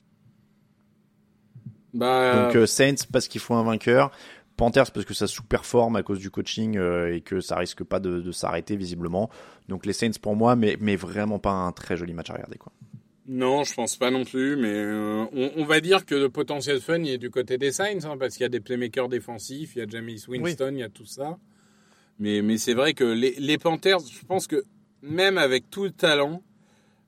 Bah, 1.92 2.44
Donc 2.44 2.54
euh, 2.54 2.66
Saints 2.66 3.06
parce 3.10 3.26
qu'il 3.26 3.40
faut 3.40 3.54
un 3.54 3.64
vainqueur, 3.64 4.12
Panthers 4.56 4.92
parce 4.92 5.04
que 5.04 5.14
ça 5.14 5.26
sous-performe 5.26 5.96
à 5.96 6.02
cause 6.04 6.20
du 6.20 6.30
coaching 6.30 6.78
euh, 6.78 7.14
et 7.14 7.20
que 7.20 7.40
ça 7.40 7.56
risque 7.56 7.82
pas 7.82 7.98
de, 7.98 8.20
de 8.20 8.32
s'arrêter 8.32 8.76
visiblement. 8.76 9.28
Donc 9.68 9.86
les 9.86 9.92
Saints 9.92 10.18
pour 10.20 10.36
moi, 10.36 10.54
mais, 10.56 10.76
mais 10.80 10.96
vraiment 10.96 11.38
pas 11.38 11.50
un 11.50 11.72
très 11.72 11.96
joli 11.96 12.14
match 12.14 12.30
à 12.30 12.34
regarder 12.34 12.58
quoi. 12.58 12.72
Non, 13.28 13.62
je 13.62 13.72
pense 13.74 13.96
pas 13.96 14.10
non 14.10 14.24
plus, 14.24 14.56
mais 14.56 14.72
euh, 14.72 15.24
on, 15.32 15.52
on 15.56 15.64
va 15.64 15.80
dire 15.80 16.04
que 16.04 16.14
le 16.16 16.28
potentiel 16.28 16.80
fun 16.80 16.98
il 16.98 17.10
est 17.10 17.18
du 17.18 17.30
côté 17.30 17.56
des 17.56 17.70
Saints, 17.70 18.04
hein, 18.04 18.16
parce 18.18 18.34
qu'il 18.34 18.42
y 18.42 18.46
a 18.46 18.48
des 18.48 18.60
playmakers 18.60 19.08
défensifs, 19.08 19.76
il 19.76 19.78
y 19.78 19.82
a 19.82 19.86
James 19.88 20.10
Winston, 20.26 20.70
il 20.72 20.80
y 20.80 20.82
a 20.82 20.88
tout 20.88 21.06
ça. 21.06 21.38
Mais, 22.18 22.42
mais 22.42 22.58
c'est 22.58 22.74
vrai 22.74 22.94
que 22.94 23.04
les, 23.04 23.34
les 23.38 23.58
Panthers, 23.58 24.00
je 24.00 24.24
pense 24.26 24.46
que 24.48 24.64
même 25.02 25.38
avec 25.38 25.70
tout 25.70 25.84
le 25.84 25.92
talent, 25.92 26.42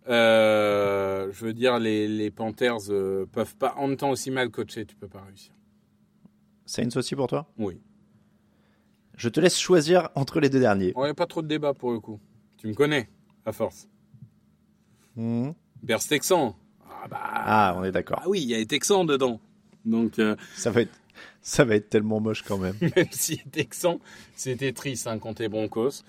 euh, 0.08 1.32
je 1.32 1.44
veux 1.46 1.52
dire, 1.52 1.78
les, 1.80 2.06
les 2.06 2.30
Panthers 2.30 2.90
euh, 2.90 3.26
peuvent 3.32 3.56
pas, 3.56 3.74
en 3.76 3.88
même 3.88 3.96
temps 3.96 4.10
aussi 4.10 4.30
mal 4.30 4.50
coacher, 4.50 4.86
tu 4.86 4.94
peux 4.94 5.08
pas 5.08 5.22
réussir. 5.22 5.52
Saints 6.64 6.96
aussi 6.96 7.16
pour 7.16 7.26
toi? 7.26 7.50
Oui. 7.58 7.80
Je 9.16 9.28
te 9.28 9.40
laisse 9.40 9.58
choisir 9.58 10.10
entre 10.14 10.40
les 10.40 10.48
deux 10.48 10.60
derniers. 10.60 10.92
On 10.94 11.04
n'a 11.04 11.14
pas 11.14 11.26
trop 11.26 11.42
de 11.42 11.48
débat 11.48 11.74
pour 11.74 11.90
le 11.92 12.00
coup. 12.00 12.20
Tu 12.56 12.68
me 12.68 12.74
connais, 12.74 13.08
à 13.44 13.52
force. 13.52 13.88
Mhm. 15.16 15.54
Bears 15.85 16.07
Texans. 16.07 16.55
Ah 16.91 17.09
bah, 17.09 17.18
Ah, 17.22 17.74
on 17.78 17.85
est 17.85 17.93
d'accord. 17.93 18.20
ah 18.22 18.28
oui, 18.28 18.41
il 18.43 18.49
y 18.49 18.55
a 18.55 18.59
les 18.59 18.66
Texans 18.66 19.07
dedans. 19.07 19.41
Donc, 19.85 20.18
euh, 20.18 20.35
Ça 20.57 20.70
va 20.70 20.80
être 20.82 20.93
ça 21.43 21.64
va 21.64 21.76
être 21.76 21.91
tellement 21.91 22.20
moche 22.20 22.43
quand 22.43 22.57
même. 22.59 22.74
même 22.97 23.07
si 23.11 23.37
les 23.37 23.51
Texans, 23.51 23.99
c'était 24.35 24.72
triste 24.72 25.07
hein, 25.07 25.18
contre 25.18 25.43
les 25.43 25.49
Broncos. 25.49 26.03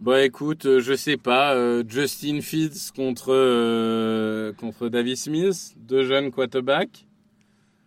Bah 0.00 0.22
écoute, 0.22 0.66
euh, 0.66 0.80
je 0.80 0.94
sais 0.94 1.16
pas, 1.16 1.54
euh, 1.54 1.82
Justin 1.88 2.42
Fields 2.42 2.92
contre, 2.94 3.32
euh, 3.32 4.52
contre 4.52 4.88
Davis 4.90 5.24
Smith, 5.24 5.74
deux 5.78 6.04
jeunes 6.06 6.30
quarterbacks. 6.30 7.06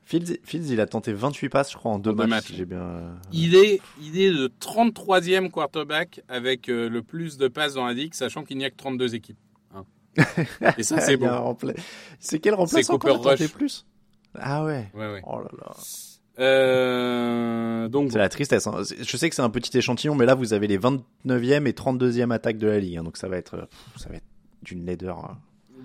Fields, 0.04 0.40
Fields, 0.44 0.70
il 0.72 0.82
a 0.82 0.88
tenté 0.88 1.14
28 1.14 1.50
passes, 1.50 1.72
je 1.72 1.78
crois, 1.78 1.92
en 1.92 2.00
deux 2.00 2.10
En 2.10 2.14
deux 2.16 2.26
matchs. 2.26 2.48
si 2.52 2.66
bien. 2.66 3.18
Il 3.32 3.56
est, 3.56 3.80
il 4.02 4.20
est 4.20 4.32
le 4.32 4.50
33e 4.60 5.50
quarterback 5.52 6.22
avec 6.28 6.68
euh, 6.68 6.90
le 6.90 7.02
plus 7.04 7.38
de 7.38 7.48
passes 7.48 7.76
dans 7.76 7.86
la 7.86 7.94
ligue, 7.94 8.14
sachant 8.16 8.44
qu'il 8.44 8.58
n'y 8.58 8.66
a 8.66 8.72
que 8.72 8.76
32 8.76 9.16
équipes. 9.16 9.38
Et 10.78 10.84
ça, 10.84 10.99
c'est 10.99 11.18
bon. 11.18 11.28
rempla- 11.28 11.76
C'est 12.20 12.39
quel 12.39 12.53
remplaçant 12.55 12.97
qu'on 12.97 13.09
a 13.16 13.18
tenté 13.20 13.43
Rush. 13.45 13.51
plus? 13.53 13.86
Ah 14.38 14.64
ouais. 14.66 14.89
Ouais, 14.93 15.12
ouais. 15.14 15.22
Oh 15.26 15.39
là 15.39 15.49
là. 15.59 15.72
Euh, 16.39 17.88
donc, 17.88 18.12
C'est 18.12 18.18
la 18.18 18.30
tristesse. 18.30 18.68
hein. 18.68 18.82
Je 18.99 19.18
sais 19.18 19.30
que 19.30 19.36
c'est 19.36 19.41
un 19.41 19.49
petit 19.49 19.78
échantillon, 19.78 20.16
mais 20.16 20.26
là, 20.26 20.34
vous 20.36 20.53
avez 20.53 20.68
les 20.68 20.78
29e 20.78 21.66
et 21.68 21.74
32e 21.74 22.32
attaques 22.32 22.57
de 22.57 22.68
la 22.68 22.80
ligue. 22.80 22.97
hein. 22.97 23.03
donc 23.03 23.18
ça 23.18 23.28
va 23.28 23.38
être, 23.38 23.55
euh, 23.55 23.66
ça 23.97 24.09
va 24.09 24.16
être 24.16 24.26
d'une 24.64 24.86
laideur. 24.86 25.18
hein. 25.20 25.38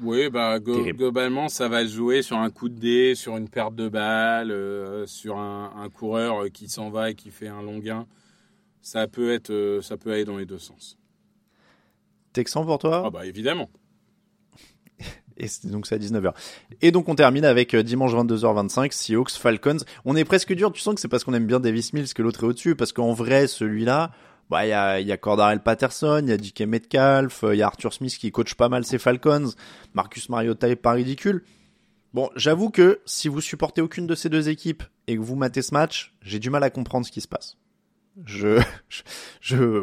Oui, 0.03 0.29
bah, 0.29 0.59
globalement, 0.61 1.49
ça 1.49 1.69
va 1.69 1.87
jouer 1.87 2.21
sur 2.21 2.37
un 2.37 2.51
coup 2.51 2.69
de 2.69 2.79
dé, 2.79 3.15
sur 3.15 3.37
une 3.39 3.49
perte 3.49 3.75
de 3.75 3.89
balle, 3.89 4.51
euh, 4.51 5.07
sur 5.07 5.39
un, 5.39 5.73
un 5.75 5.89
coureur 5.89 6.45
qui 6.53 6.69
s'en 6.69 6.91
va 6.91 7.11
et 7.11 7.15
qui 7.15 7.31
fait 7.31 7.49
un 7.49 7.63
long 7.63 7.79
gain. 7.79 8.07
Ça 8.83 9.09
peut 9.09 9.33
être, 9.33 9.51
euh, 9.51 9.81
ça 9.81 9.97
peut 9.97 10.13
aller 10.13 10.27
dans 10.27 10.37
les 10.37 10.45
deux 10.45 10.59
sens. 10.59 10.99
Texan 12.35 12.67
pour 12.67 12.79
toi? 12.79 13.05
Ah 13.07 13.11
bah 13.11 13.25
évidemment. 13.25 13.71
Et 15.39 15.49
donc 15.65 15.87
c'est 15.87 15.95
à 15.95 15.99
19h. 15.99 16.33
Et 16.83 16.91
donc 16.93 17.09
on 17.09 17.15
termine 17.15 17.45
avec 17.45 17.75
euh, 17.75 17.83
dimanche 17.83 18.13
22h25, 18.15 18.93
Seahawks, 18.93 19.33
Falcons. 19.33 19.79
On 20.05 20.17
est 20.17 20.25
presque 20.25 20.53
dur, 20.55 20.73
tu 20.73 20.81
sens 20.81 20.95
que 20.95 21.01
c'est 21.01 21.09
parce 21.09 21.25
qu'on 21.25 21.35
aime 21.35 21.47
bien 21.47 21.61
Davis 21.61 21.93
Mills 21.93 22.13
que 22.15 22.23
l'autre 22.23 22.45
est 22.45 22.47
au-dessus, 22.47 22.75
parce 22.77 22.93
qu'en 22.93 23.13
vrai, 23.13 23.47
celui-là, 23.47 24.13
bah 24.49 24.65
il 24.65 24.71
y 24.71 24.73
a, 24.73 25.01
y 25.01 25.13
a 25.13 25.17
Cordarel 25.17 25.61
Patterson, 25.63 26.21
il 26.23 26.29
y 26.31 26.33
a 26.33 26.37
DK 26.37 26.61
Metcalf, 26.63 27.45
euh, 27.45 27.55
il 27.55 27.59
y 27.59 27.63
a 27.63 27.67
Arthur 27.67 27.93
Smith 27.93 28.17
qui 28.17 28.31
coach 28.33 28.55
pas 28.55 28.69
mal 28.69 28.85
ses 28.85 28.99
Falcons, 28.99 29.51
Marcus 29.95 30.29
Mariota 30.29 30.69
est 30.69 30.77
pas 30.77 30.93
ridicule. 30.93 31.43
Bon, 32.15 32.31
j'avoue 32.35 32.71
que 32.71 33.01
si 33.05 33.29
vous 33.29 33.41
supportez 33.43 33.83
aucune 33.83 34.07
de 34.07 34.15
ces 34.15 34.31
deux 34.31 34.49
équipes 34.49 34.83
et 35.07 35.17
que 35.17 35.21
vous 35.21 35.37
matez 35.37 35.61
ce 35.61 35.75
match, 35.75 36.15
j'ai 36.23 36.39
du 36.39 36.49
mal 36.49 36.63
à 36.63 36.71
comprendre 36.71 37.05
ce 37.05 37.13
qui 37.13 37.21
se 37.21 37.29
passe. 37.29 37.59
Je, 38.25 38.59
je, 38.89 39.03
je- 39.41 39.81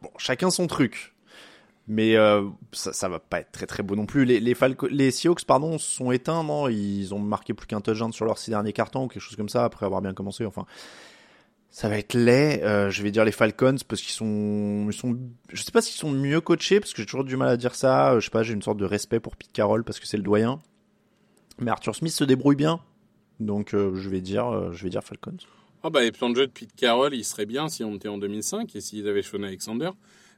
bon, 0.00 0.10
chacun 0.16 0.48
son 0.50 0.66
truc. 0.66 1.14
Mais 1.88 2.14
euh, 2.16 2.48
ça, 2.72 3.08
va 3.08 3.18
pas 3.18 3.40
être 3.40 3.50
très 3.50 3.66
très 3.66 3.82
beau 3.82 3.96
non 3.96 4.06
plus. 4.06 4.24
Les, 4.24 4.38
les, 4.38 4.54
les 4.90 5.10
Seahawks 5.10 5.44
pardon, 5.44 5.78
sont 5.78 6.12
éteints, 6.12 6.44
non? 6.44 6.68
Ils 6.68 7.12
ont 7.14 7.18
marqué 7.18 7.52
plus 7.52 7.66
qu'un 7.66 7.80
touchdown 7.80 8.12
sur 8.12 8.24
leurs 8.24 8.38
six 8.38 8.50
derniers 8.50 8.72
cartons 8.72 9.04
ou 9.04 9.08
quelque 9.08 9.22
chose 9.22 9.36
comme 9.36 9.48
ça 9.48 9.64
après 9.64 9.86
avoir 9.86 10.00
bien 10.00 10.14
commencé. 10.14 10.44
Enfin, 10.44 10.66
ça 11.70 11.88
va 11.88 11.98
être 11.98 12.14
laid. 12.14 12.62
Euh, 12.62 12.90
je 12.90 13.02
vais 13.02 13.10
dire 13.10 13.24
les 13.24 13.32
Falcons 13.32 13.76
parce 13.88 14.02
qu'ils 14.02 14.12
sont, 14.12 14.86
ils 14.88 14.92
sont, 14.92 15.18
je 15.48 15.62
sais 15.62 15.72
pas 15.72 15.82
s'ils 15.82 15.98
sont 15.98 16.12
mieux 16.12 16.40
coachés 16.40 16.78
parce 16.78 16.92
que 16.92 17.02
j'ai 17.02 17.06
toujours 17.06 17.24
du 17.24 17.36
mal 17.36 17.48
à 17.48 17.56
dire 17.56 17.74
ça. 17.74 18.12
Euh, 18.12 18.20
Je 18.20 18.26
sais 18.26 18.30
pas, 18.30 18.44
j'ai 18.44 18.54
une 18.54 18.62
sorte 18.62 18.78
de 18.78 18.84
respect 18.84 19.18
pour 19.18 19.34
Pete 19.34 19.52
Carroll 19.52 19.82
parce 19.82 19.98
que 19.98 20.06
c'est 20.06 20.16
le 20.16 20.22
doyen. 20.22 20.60
Mais 21.58 21.72
Arthur 21.72 21.96
Smith 21.96 22.12
se 22.12 22.24
débrouille 22.24 22.56
bien, 22.56 22.80
donc 23.38 23.72
je 23.72 24.08
vais 24.08 24.22
dire, 24.22 24.72
je 24.72 24.82
vais 24.82 24.88
dire 24.88 25.04
Falcons. 25.04 25.36
Ah 25.82 25.90
bah 25.90 26.00
les 26.00 26.12
plans 26.12 26.30
de 26.30 26.36
jeu 26.36 26.46
de 26.46 26.52
Pete 26.52 26.74
Carroll, 26.74 27.14
il 27.14 27.24
serait 27.24 27.44
bien 27.44 27.68
si 27.68 27.84
on 27.84 27.96
était 27.96 28.08
en 28.08 28.16
2005 28.16 28.74
et 28.76 28.80
s'ils 28.80 29.06
avaient 29.08 29.22
Sean 29.22 29.42
Alexander. 29.42 29.90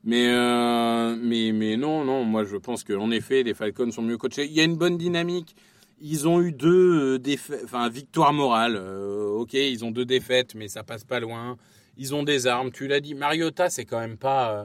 Mais, 0.04 0.26
euh, 0.28 1.16
mais, 1.16 1.52
mais 1.52 1.76
non, 1.76 2.04
non, 2.04 2.24
moi 2.24 2.44
je 2.44 2.56
pense 2.56 2.82
qu'en 2.82 3.10
effet, 3.12 3.42
les 3.44 3.54
Falcons 3.54 3.90
sont 3.92 4.02
mieux 4.02 4.18
coachés. 4.18 4.46
Il 4.46 4.52
y 4.52 4.60
a 4.60 4.64
une 4.64 4.76
bonne 4.76 4.98
dynamique. 4.98 5.54
Ils 6.00 6.26
ont 6.26 6.40
eu 6.42 6.50
deux 6.50 7.14
euh, 7.14 7.18
défaites, 7.20 7.60
enfin 7.64 7.88
victoire 7.88 8.32
morale. 8.32 8.74
Euh, 8.76 9.28
ok, 9.28 9.52
ils 9.54 9.84
ont 9.84 9.92
deux 9.92 10.04
défaites, 10.04 10.56
mais 10.56 10.66
ça 10.66 10.82
passe 10.82 11.04
pas 11.04 11.20
loin. 11.20 11.56
Ils 11.96 12.14
ont 12.16 12.24
des 12.24 12.48
armes. 12.48 12.72
Tu 12.72 12.88
l'as 12.88 12.98
dit, 13.00 13.14
Mariota, 13.14 13.70
c'est 13.70 13.84
quand 13.84 14.00
même 14.00 14.16
pas. 14.18 14.52
euh, 14.52 14.64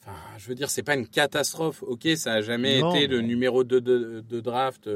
Enfin, 0.00 0.16
je 0.38 0.48
veux 0.48 0.54
dire, 0.54 0.70
c'est 0.70 0.84
pas 0.84 0.94
une 0.94 1.08
catastrophe. 1.08 1.82
Ok, 1.82 2.06
ça 2.16 2.34
a 2.34 2.40
jamais 2.40 2.80
Non, 2.80 2.94
été 2.94 3.08
le 3.08 3.20
numéro 3.20 3.64
2 3.64 3.80
de, 3.80 4.24
de 4.26 4.40
draft 4.40 4.88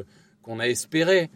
qu'on 0.43 0.61
a 0.61 0.69
espéré. 0.69 1.29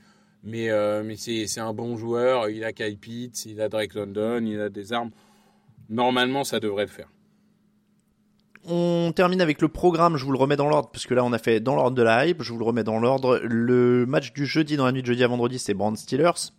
Mais, 0.44 0.70
mais 1.02 1.16
c'est 1.16 1.46
c'est 1.48 1.60
un 1.60 1.74
bon 1.74 1.96
joueur. 1.96 2.48
Il 2.48 2.62
a 2.62 2.72
Kyle 2.72 2.96
Pitts, 2.96 3.44
il 3.46 3.60
a 3.60 3.68
Drake 3.68 3.94
London, 3.94 4.40
il 4.46 4.60
a 4.60 4.68
des 4.68 4.92
armes. 4.92 5.10
Normalement, 5.90 6.44
ça 6.44 6.60
devrait 6.60 6.84
le 6.84 6.90
faire. 6.90 7.08
On 8.68 9.12
termine 9.14 9.40
avec 9.40 9.62
le 9.62 9.68
programme, 9.68 10.16
je 10.16 10.24
vous 10.24 10.32
le 10.32 10.38
remets 10.38 10.56
dans 10.56 10.68
l'ordre, 10.68 10.90
puisque 10.90 11.12
là 11.12 11.24
on 11.24 11.32
a 11.32 11.38
fait 11.38 11.60
dans 11.60 11.76
l'ordre 11.76 11.96
de 11.96 12.02
la 12.02 12.26
hype, 12.26 12.42
je 12.42 12.52
vous 12.52 12.58
le 12.58 12.64
remets 12.64 12.82
dans 12.82 12.98
l'ordre. 12.98 13.40
Le 13.44 14.06
match 14.06 14.32
du 14.32 14.44
jeudi, 14.44 14.76
dans 14.76 14.86
la 14.86 14.92
nuit 14.92 15.02
de 15.02 15.06
jeudi 15.06 15.22
à 15.22 15.28
vendredi, 15.28 15.58
c'est 15.58 15.74
Brand 15.74 15.96
Steelers. 15.96 16.50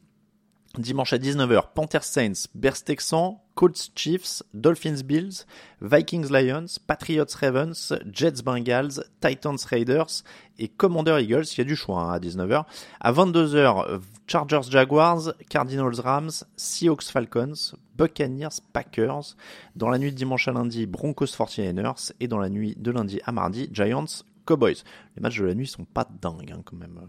Dimanche 0.80 1.14
à 1.14 1.18
19h, 1.18 1.74
Panthers 1.74 2.04
Saints, 2.04 2.48
Bears 2.56 2.84
Texans, 2.84 3.38
Colts 3.56 3.92
Chiefs, 3.96 4.44
Dolphins 4.54 5.02
Bills, 5.04 5.46
Vikings 5.82 6.30
Lions, 6.30 6.80
Patriots 6.86 7.36
Ravens, 7.40 7.94
Jets 8.12 8.44
Bengals, 8.44 9.04
Titans 9.20 9.58
Raiders 9.68 10.24
et 10.60 10.68
Commander 10.68 11.18
Eagles. 11.22 11.46
Il 11.54 11.58
y 11.58 11.62
a 11.62 11.64
du 11.64 11.76
choix 11.76 12.02
hein, 12.02 12.14
à 12.14 12.20
19h. 12.20 12.66
À 13.00 13.12
22h, 13.12 14.00
Chargers 14.28 14.70
Jaguars, 14.70 15.34
Cardinals 15.50 16.00
Rams, 16.00 16.32
Seahawks 16.56 17.04
Falcons, 17.04 17.76
Buccaneers 17.96 18.62
Packers. 18.74 19.36
Dans 19.76 19.90
la 19.90 19.98
nuit 19.98 20.12
de 20.12 20.18
dimanche 20.18 20.48
à 20.48 20.52
lundi, 20.52 20.86
Broncos 20.86 21.26
49ers 21.26 22.12
et 22.20 22.28
dans 22.28 22.40
la 22.40 22.50
nuit 22.50 22.76
de 22.78 22.92
lundi 22.92 23.20
à 23.26 23.32
mardi, 23.32 23.70
Giants 23.72 24.24
Cowboys. 24.46 24.84
Les 25.16 25.22
matchs 25.22 25.40
de 25.40 25.46
la 25.46 25.56
nuit 25.56 25.68
sont 25.68 25.86
pas 25.86 26.08
dingues 26.22 26.52
hein, 26.52 26.62
quand 26.64 26.78
même 26.78 27.00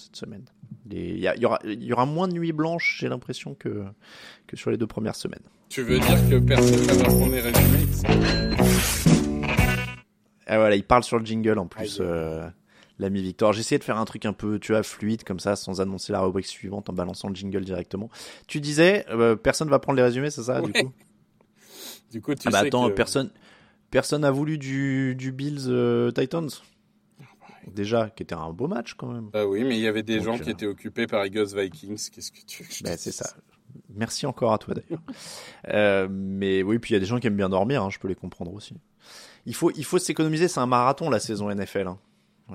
cette 0.00 0.16
semaine. 0.16 0.44
Il 0.90 1.18
y, 1.18 1.44
aura, 1.44 1.58
y 1.64 1.92
aura 1.92 2.06
moins 2.06 2.28
de 2.28 2.32
nuits 2.32 2.52
blanches, 2.52 2.96
j'ai 3.00 3.08
l'impression, 3.08 3.54
que, 3.54 3.84
que 4.46 4.56
sur 4.56 4.70
les 4.70 4.76
deux 4.76 4.86
premières 4.86 5.16
semaines. 5.16 5.42
Tu 5.68 5.82
veux 5.82 5.98
dire 5.98 6.28
que 6.30 6.38
personne 6.38 6.80
va 6.80 7.04
prendre 7.04 7.30
les 7.30 7.40
résumés 7.40 7.86
ah, 10.50 10.56
voilà, 10.56 10.76
il 10.76 10.84
parle 10.84 11.04
sur 11.04 11.18
le 11.18 11.26
jingle 11.26 11.58
en 11.58 11.66
plus, 11.66 11.98
euh, 12.00 12.48
l'ami 12.98 13.20
Victor. 13.20 13.52
J'ai 13.52 13.60
essayé 13.60 13.78
de 13.78 13.84
faire 13.84 13.98
un 13.98 14.06
truc 14.06 14.24
un 14.24 14.32
peu, 14.32 14.58
tu 14.58 14.72
vois, 14.72 14.82
fluide 14.82 15.22
comme 15.22 15.40
ça, 15.40 15.56
sans 15.56 15.82
annoncer 15.82 16.10
la 16.10 16.20
rubrique 16.20 16.46
suivante, 16.46 16.88
en 16.88 16.94
balançant 16.94 17.28
le 17.28 17.34
jingle 17.34 17.64
directement. 17.66 18.08
Tu 18.46 18.60
disais, 18.60 19.04
euh, 19.10 19.36
personne 19.36 19.68
va 19.68 19.78
prendre 19.78 19.98
les 19.98 20.02
résumés, 20.02 20.30
c'est 20.30 20.44
ça, 20.44 20.62
du 20.62 20.72
coup? 20.72 20.92
Du 22.10 22.22
coup, 22.22 22.34
tu 22.34 22.48
ah 22.48 22.50
bah 22.50 22.60
sais 22.60 22.68
attends, 22.68 22.88
que... 22.88 22.94
personne, 22.94 23.30
personne 23.90 24.24
a 24.24 24.30
voulu 24.30 24.56
du, 24.56 25.14
du 25.14 25.32
Bills 25.32 25.66
euh, 25.68 26.10
Titans? 26.10 26.48
Déjà, 27.66 28.10
qui 28.10 28.22
était 28.22 28.34
un 28.34 28.50
beau 28.50 28.66
match 28.68 28.94
quand 28.94 29.08
même. 29.08 29.30
Bah 29.32 29.46
oui, 29.46 29.64
mais 29.64 29.76
il 29.76 29.80
y 29.82 29.86
avait 29.86 30.02
des 30.02 30.16
Donc, 30.16 30.24
gens 30.24 30.38
qui 30.38 30.48
euh, 30.50 30.52
étaient 30.52 30.66
occupés 30.66 31.06
par 31.06 31.24
Eagles 31.24 31.54
Vikings. 31.54 32.10
Qu'est-ce 32.10 32.32
que 32.32 32.44
tu 32.46 32.64
que 32.64 32.84
Ben, 32.84 32.96
c'est 32.96 33.12
ça. 33.12 33.30
Merci 33.94 34.26
encore 34.26 34.52
à 34.52 34.58
toi 34.58 34.74
d'ailleurs. 34.74 35.02
Euh, 35.68 36.08
mais 36.10 36.62
oui, 36.62 36.78
puis 36.78 36.92
il 36.92 36.94
y 36.94 36.96
a 36.96 37.00
des 37.00 37.06
gens 37.06 37.18
qui 37.18 37.26
aiment 37.26 37.36
bien 37.36 37.48
dormir, 37.50 37.82
hein, 37.82 37.90
je 37.90 37.98
peux 37.98 38.08
les 38.08 38.14
comprendre 38.14 38.54
aussi. 38.54 38.74
Il 39.44 39.54
faut, 39.54 39.70
il 39.72 39.84
faut 39.84 39.98
s'économiser, 39.98 40.48
c'est 40.48 40.60
un 40.60 40.66
marathon 40.66 41.10
la 41.10 41.20
saison 41.20 41.50
NFL. 41.54 41.88
hein. 41.88 41.98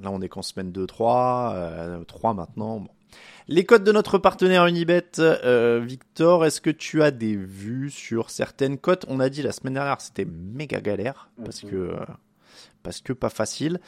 Là, 0.01 0.09
on 0.09 0.21
est 0.21 0.29
qu'en 0.29 0.41
semaine 0.41 0.71
2-3, 0.71 1.53
euh, 1.53 2.03
3 2.05 2.33
maintenant. 2.33 2.79
Bon. 2.79 2.89
Les 3.47 3.65
codes 3.65 3.83
de 3.83 3.91
notre 3.91 4.17
partenaire 4.17 4.65
Unibet, 4.65 5.19
euh, 5.19 5.81
Victor, 5.85 6.45
est-ce 6.45 6.61
que 6.61 6.69
tu 6.71 7.03
as 7.03 7.11
des 7.11 7.35
vues 7.35 7.91
sur 7.91 8.29
certaines 8.31 8.77
cotes? 8.79 9.05
On 9.07 9.19
a 9.19 9.29
dit 9.29 9.41
la 9.43 9.51
semaine 9.51 9.73
dernière 9.73 10.01
c'était 10.01 10.25
méga 10.25 10.81
galère 10.81 11.29
parce 11.43 11.59
que 11.61 11.75
euh, 11.75 11.99
parce 12.81 13.01
que 13.01 13.13
pas 13.13 13.29
facile. 13.29 13.79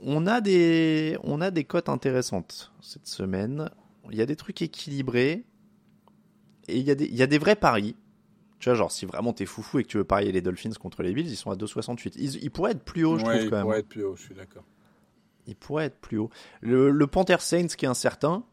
On 0.00 0.26
a 0.26 0.40
des 0.40 1.16
on 1.22 1.40
a 1.40 1.50
des 1.50 1.64
cotes 1.64 1.88
intéressantes 1.88 2.72
cette 2.80 3.06
semaine. 3.06 3.70
Il 4.10 4.16
y 4.18 4.22
a 4.22 4.26
des 4.26 4.36
trucs 4.36 4.60
équilibrés 4.62 5.44
et 6.68 6.76
il 6.78 6.84
y 6.84 6.90
a 6.90 6.94
des 6.94 7.06
il 7.06 7.14
y 7.14 7.22
a 7.22 7.26
des 7.26 7.38
vrais 7.38 7.56
paris. 7.56 7.96
Tu 8.58 8.68
vois, 8.68 8.74
genre 8.76 8.92
si 8.92 9.04
vraiment 9.06 9.32
t'es 9.32 9.46
foufou 9.46 9.78
et 9.80 9.82
que 9.82 9.88
tu 9.88 9.96
veux 9.98 10.04
parier 10.04 10.32
les 10.32 10.40
Dolphins 10.40 10.70
contre 10.80 11.02
les 11.02 11.12
Bills, 11.12 11.28
ils 11.28 11.36
sont 11.36 11.50
à 11.50 11.54
2,68. 11.54 12.12
Ils, 12.16 12.42
ils 12.42 12.50
pourraient 12.50 12.72
être 12.72 12.84
plus 12.84 13.04
hauts, 13.04 13.18
je 13.18 13.24
Ouais, 13.24 13.38
trouve 13.38 13.50
quand 13.50 13.56
même. 13.56 13.64
pourrait 13.64 13.78
être 13.80 13.88
plus 13.88 14.04
haut, 14.04 14.16
je 14.16 14.22
suis 14.22 14.34
d'accord. 14.34 14.64
Il 15.46 15.56
pourrait 15.56 15.86
être 15.86 16.00
plus 16.00 16.16
haut. 16.18 16.30
Le, 16.62 16.90
le 16.90 17.06
Panther 17.06 17.36
Saints 17.40 17.66
qui 17.76 17.84
est 17.84 17.88
incertain. 17.88 18.44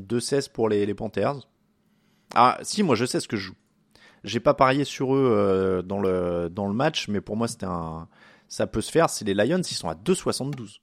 2-16 0.00 0.50
pour 0.52 0.68
les, 0.68 0.86
les 0.86 0.94
Panthers. 0.94 1.48
Ah, 2.34 2.58
si, 2.62 2.82
moi 2.82 2.94
je 2.94 3.04
sais 3.04 3.20
ce 3.20 3.28
que 3.28 3.36
je 3.36 3.46
joue. 3.48 3.54
J'ai 4.22 4.40
pas 4.40 4.54
parié 4.54 4.84
sur 4.84 5.14
eux 5.14 5.28
euh, 5.32 5.82
dans, 5.82 6.00
le, 6.00 6.48
dans 6.50 6.68
le 6.68 6.74
match, 6.74 7.08
mais 7.08 7.20
pour 7.20 7.36
moi 7.36 7.48
c'était 7.48 7.66
un. 7.66 8.08
Ça 8.50 8.66
peut 8.66 8.80
se 8.80 8.90
faire. 8.90 9.08
C'est 9.08 9.24
les 9.24 9.32
Lions, 9.32 9.62
ils 9.62 9.74
sont 9.74 9.88
à 9.88 9.94
2,72. 9.94 10.80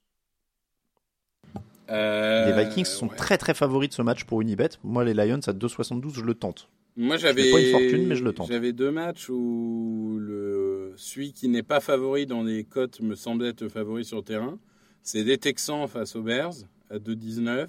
Euh, 1.90 2.46
les 2.46 2.64
Vikings 2.64 2.84
sont 2.84 3.08
ouais. 3.08 3.16
très 3.16 3.38
très 3.38 3.54
favoris 3.54 3.90
de 3.90 3.94
ce 3.94 4.02
match 4.02 4.24
pour 4.24 4.40
Unibet. 4.40 4.70
Moi, 4.82 5.04
les 5.04 5.14
Lions 5.14 5.40
à 5.46 5.52
2,72, 5.52 6.14
je 6.14 6.22
le 6.22 6.34
tente. 6.34 6.70
Moi, 6.96 7.16
j'avais 7.18 7.50
pas 7.50 7.60
une 7.60 7.70
fortune, 7.70 8.06
mais 8.06 8.16
je 8.16 8.24
le 8.24 8.32
tente. 8.32 8.48
J'avais 8.48 8.72
deux 8.72 8.90
matchs 8.90 9.28
où 9.28 10.16
le 10.18 10.94
celui 10.96 11.32
qui 11.32 11.48
n'est 11.48 11.62
pas 11.62 11.80
favori 11.80 12.26
dans 12.26 12.42
les 12.42 12.64
cotes 12.64 13.00
me 13.00 13.14
semblait 13.14 13.50
être 13.50 13.68
favori 13.68 14.04
sur 14.04 14.16
le 14.16 14.24
terrain. 14.24 14.58
C'est 15.02 15.22
des 15.22 15.38
Texans 15.38 15.86
face 15.86 16.16
aux 16.16 16.22
Bears 16.22 16.54
à 16.90 16.98
2,19 16.98 17.68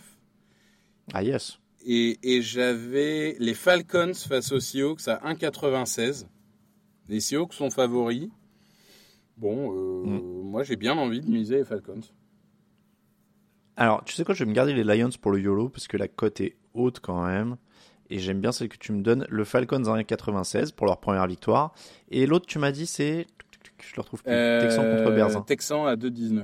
Ah, 1.14 1.24
yes. 1.24 1.60
et, 1.86 2.18
et 2.24 2.42
j'avais 2.42 3.36
les 3.40 3.54
Falcons 3.54 4.14
face 4.16 4.52
aux 4.54 4.60
Seahawks 4.62 5.08
à 5.08 5.18
1,96. 5.34 6.26
Les 7.10 7.20
Seahawks 7.20 7.54
sont 7.54 7.70
favoris. 7.70 8.30
Bon, 9.40 9.74
euh, 9.74 10.06
Mm. 10.06 10.42
moi 10.44 10.64
j'ai 10.64 10.76
bien 10.76 10.98
envie 10.98 11.22
de 11.22 11.30
miser 11.30 11.58
les 11.58 11.64
Falcons. 11.66 12.02
Alors, 13.78 14.04
tu 14.04 14.14
sais 14.14 14.26
quoi, 14.26 14.36
je 14.36 14.44
vais 14.44 14.50
me 14.50 14.54
garder 14.56 14.74
les 14.74 14.84
Lions 14.84 15.10
pour 15.22 15.32
le 15.32 15.40
YOLO 15.40 15.70
parce 15.70 15.88
que 15.88 15.96
la 15.98 16.08
cote 16.10 16.42
est 16.42 16.58
haute 16.74 17.00
quand 17.00 17.26
même. 17.26 17.56
Et 18.10 18.20
j'aime 18.20 18.42
bien 18.42 18.52
celle 18.52 18.68
que 18.70 18.78
tu 18.78 18.92
me 18.92 19.02
donnes. 19.02 19.26
Le 19.30 19.44
Falcons 19.46 19.86
à 19.86 19.98
1,96 19.98 20.74
pour 20.74 20.86
leur 20.88 21.00
première 21.00 21.28
victoire. 21.28 21.74
Et 22.10 22.26
l'autre, 22.26 22.46
tu 22.48 22.60
m'as 22.60 22.72
dit, 22.72 22.86
c'est. 22.88 23.28
Je 23.82 23.96
le 23.96 24.02
retrouve 24.02 24.24
plus. 24.24 24.32
Texan 24.32 24.82
contre 24.84 25.12
Bears. 25.16 25.38
hein. 25.38 25.44
Texan 25.48 25.86
à 25.86 25.96
2,19. 25.96 26.44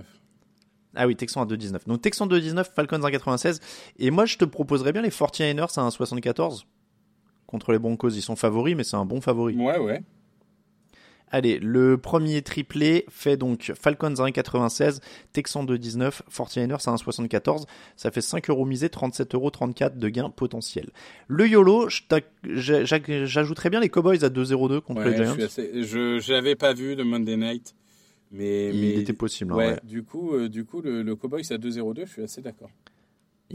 Ah 0.95 1.07
oui, 1.07 1.15
Texan 1.17 1.41
à 1.41 1.45
2,19. 1.45 1.87
Donc 1.87 2.01
Texan 2.01 2.27
2,19, 2.27 2.71
Falcons 2.73 3.03
à 3.03 3.09
1,96. 3.09 3.59
Et 3.99 4.11
moi, 4.11 4.25
je 4.25 4.37
te 4.37 4.45
proposerais 4.45 4.93
bien 4.93 5.01
les 5.01 5.09
49ers 5.09 5.77
à 5.77 5.89
1,74 5.89 6.63
contre 7.47 7.71
les 7.73 7.79
Broncos. 7.79 8.09
Ils 8.11 8.21
sont 8.21 8.35
favoris, 8.37 8.75
mais 8.77 8.83
c'est 8.85 8.95
un 8.95 9.05
bon 9.05 9.19
favori. 9.19 9.57
Ouais, 9.57 9.77
ouais. 9.79 10.03
Allez, 11.31 11.59
le 11.59 11.97
premier 11.97 12.41
triplé 12.43 13.05
fait 13.09 13.35
donc 13.35 13.73
Falcons 13.79 14.07
à 14.19 14.27
1,96, 14.29 14.99
Texan 15.33 15.65
2,19, 15.65 16.21
49ers 16.31 16.73
à 16.87 16.95
1,74. 16.95 17.65
Ça 17.95 18.11
fait 18.11 18.21
5 18.21 18.49
euros 18.49 18.65
misés, 18.65 18.87
37,34 18.87 19.35
euros 19.35 19.51
de 19.95 20.09
gain 20.09 20.29
potentiel. 20.29 20.91
Le 21.27 21.47
YOLO, 21.47 21.89
j'ajouterais 22.43 23.69
bien 23.69 23.79
les 23.79 23.89
Cowboys 23.89 24.23
à 24.23 24.29
2,02 24.29 24.81
contre 24.81 25.01
Ouais, 25.01 25.11
les 25.11 25.17
je 25.17 25.23
Giants. 25.23 25.35
assez- 25.45 25.83
je 25.83 26.19
j'avais 26.19 26.55
pas 26.55 26.73
vu 26.73 26.95
de 26.95 27.03
Monday 27.03 27.37
Night, 27.37 27.75
mais 28.31 28.69
Il 28.69 28.79
mais 28.81 28.93
était 29.01 29.13
possible, 29.13 29.53
hein, 29.53 29.57
ouais, 29.57 29.67
ouais. 29.71 29.79
Du 29.83 30.03
coup, 30.03 30.33
euh, 30.33 30.47
du 30.47 30.63
coup, 30.65 30.81
le, 30.81 31.01
le 31.01 31.15
Cowboys 31.15 31.51
à 31.51 31.57
2-0-2, 31.57 32.05
je 32.05 32.11
suis 32.11 32.23
assez 32.23 32.41
d'accord. 32.41 32.69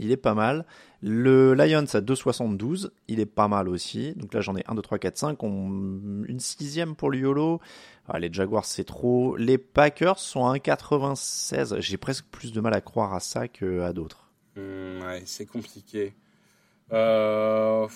Il 0.01 0.11
est 0.11 0.17
pas 0.17 0.33
mal. 0.33 0.65
Le 1.03 1.53
Lions 1.53 1.85
à 1.93 2.01
2,72, 2.01 2.89
il 3.07 3.19
est 3.19 3.25
pas 3.27 3.47
mal 3.47 3.69
aussi. 3.69 4.13
Donc 4.15 4.33
là, 4.33 4.41
j'en 4.41 4.55
ai 4.55 4.63
1, 4.67 4.73
2, 4.73 4.81
3, 4.81 4.97
4, 4.97 5.17
5. 5.17 5.43
On... 5.43 6.23
Une 6.27 6.39
sixième 6.39 6.95
pour 6.95 7.11
le 7.11 7.19
YOLO. 7.19 7.61
Ah, 8.07 8.17
les 8.17 8.33
Jaguars, 8.33 8.65
c'est 8.65 8.83
trop. 8.83 9.37
Les 9.37 9.59
Packers 9.59 10.17
sont 10.17 10.47
à 10.47 10.55
1,96. 10.55 11.79
J'ai 11.79 11.97
presque 11.97 12.25
plus 12.31 12.51
de 12.51 12.59
mal 12.59 12.73
à 12.73 12.81
croire 12.81 13.13
à 13.13 13.19
ça 13.19 13.47
qu'à 13.47 13.93
d'autres. 13.93 14.31
Ouais, 14.57 15.21
c'est 15.25 15.45
compliqué. 15.45 16.13
Euh, 16.91 17.87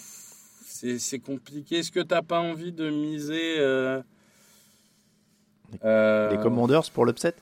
c'est 0.65 0.99
c'est 0.99 1.19
compliqué. 1.19 1.79
Est-ce 1.79 1.91
que 1.91 1.99
t'as 2.01 2.21
pas 2.21 2.39
envie 2.39 2.71
de 2.71 2.89
miser 2.89 3.55
euh, 3.59 4.01
euh, 5.83 6.29
Les 6.29 6.37
Commanders 6.37 6.89
pour 6.91 7.05
l'upset? 7.05 7.35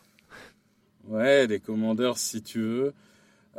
Ouais, 1.08 1.48
les 1.48 1.60
Commanders 1.60 2.18
si 2.18 2.42
tu 2.42 2.62
veux. 2.62 2.94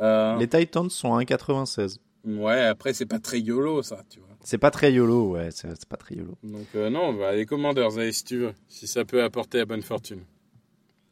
Euh, 0.01 0.37
Les 0.37 0.47
Titans 0.47 0.89
sont 0.89 1.15
à 1.15 1.21
1,96. 1.21 1.97
Ouais, 2.25 2.61
après 2.61 2.93
c'est 2.93 3.05
pas 3.05 3.19
très 3.19 3.39
yolo 3.39 3.83
ça, 3.83 4.03
tu 4.09 4.19
vois. 4.19 4.29
C'est 4.45 4.59
pas 4.59 4.69
très 4.69 4.93
YOLO, 4.93 5.31
ouais, 5.31 5.49
c'est 5.49 5.85
pas 5.87 5.97
très 5.97 6.15
YOLO. 6.15 6.37
Donc 6.43 6.67
euh, 6.75 6.91
non, 6.91 7.13
bah, 7.13 7.33
les 7.33 7.47
Commanders, 7.47 7.97
allez 7.97 8.11
si 8.11 8.23
tu 8.23 8.37
veux, 8.37 8.53
si 8.67 8.85
ça 8.85 9.03
peut 9.03 9.23
apporter 9.23 9.57
la 9.57 9.65
bonne 9.65 9.81
fortune. 9.81 10.19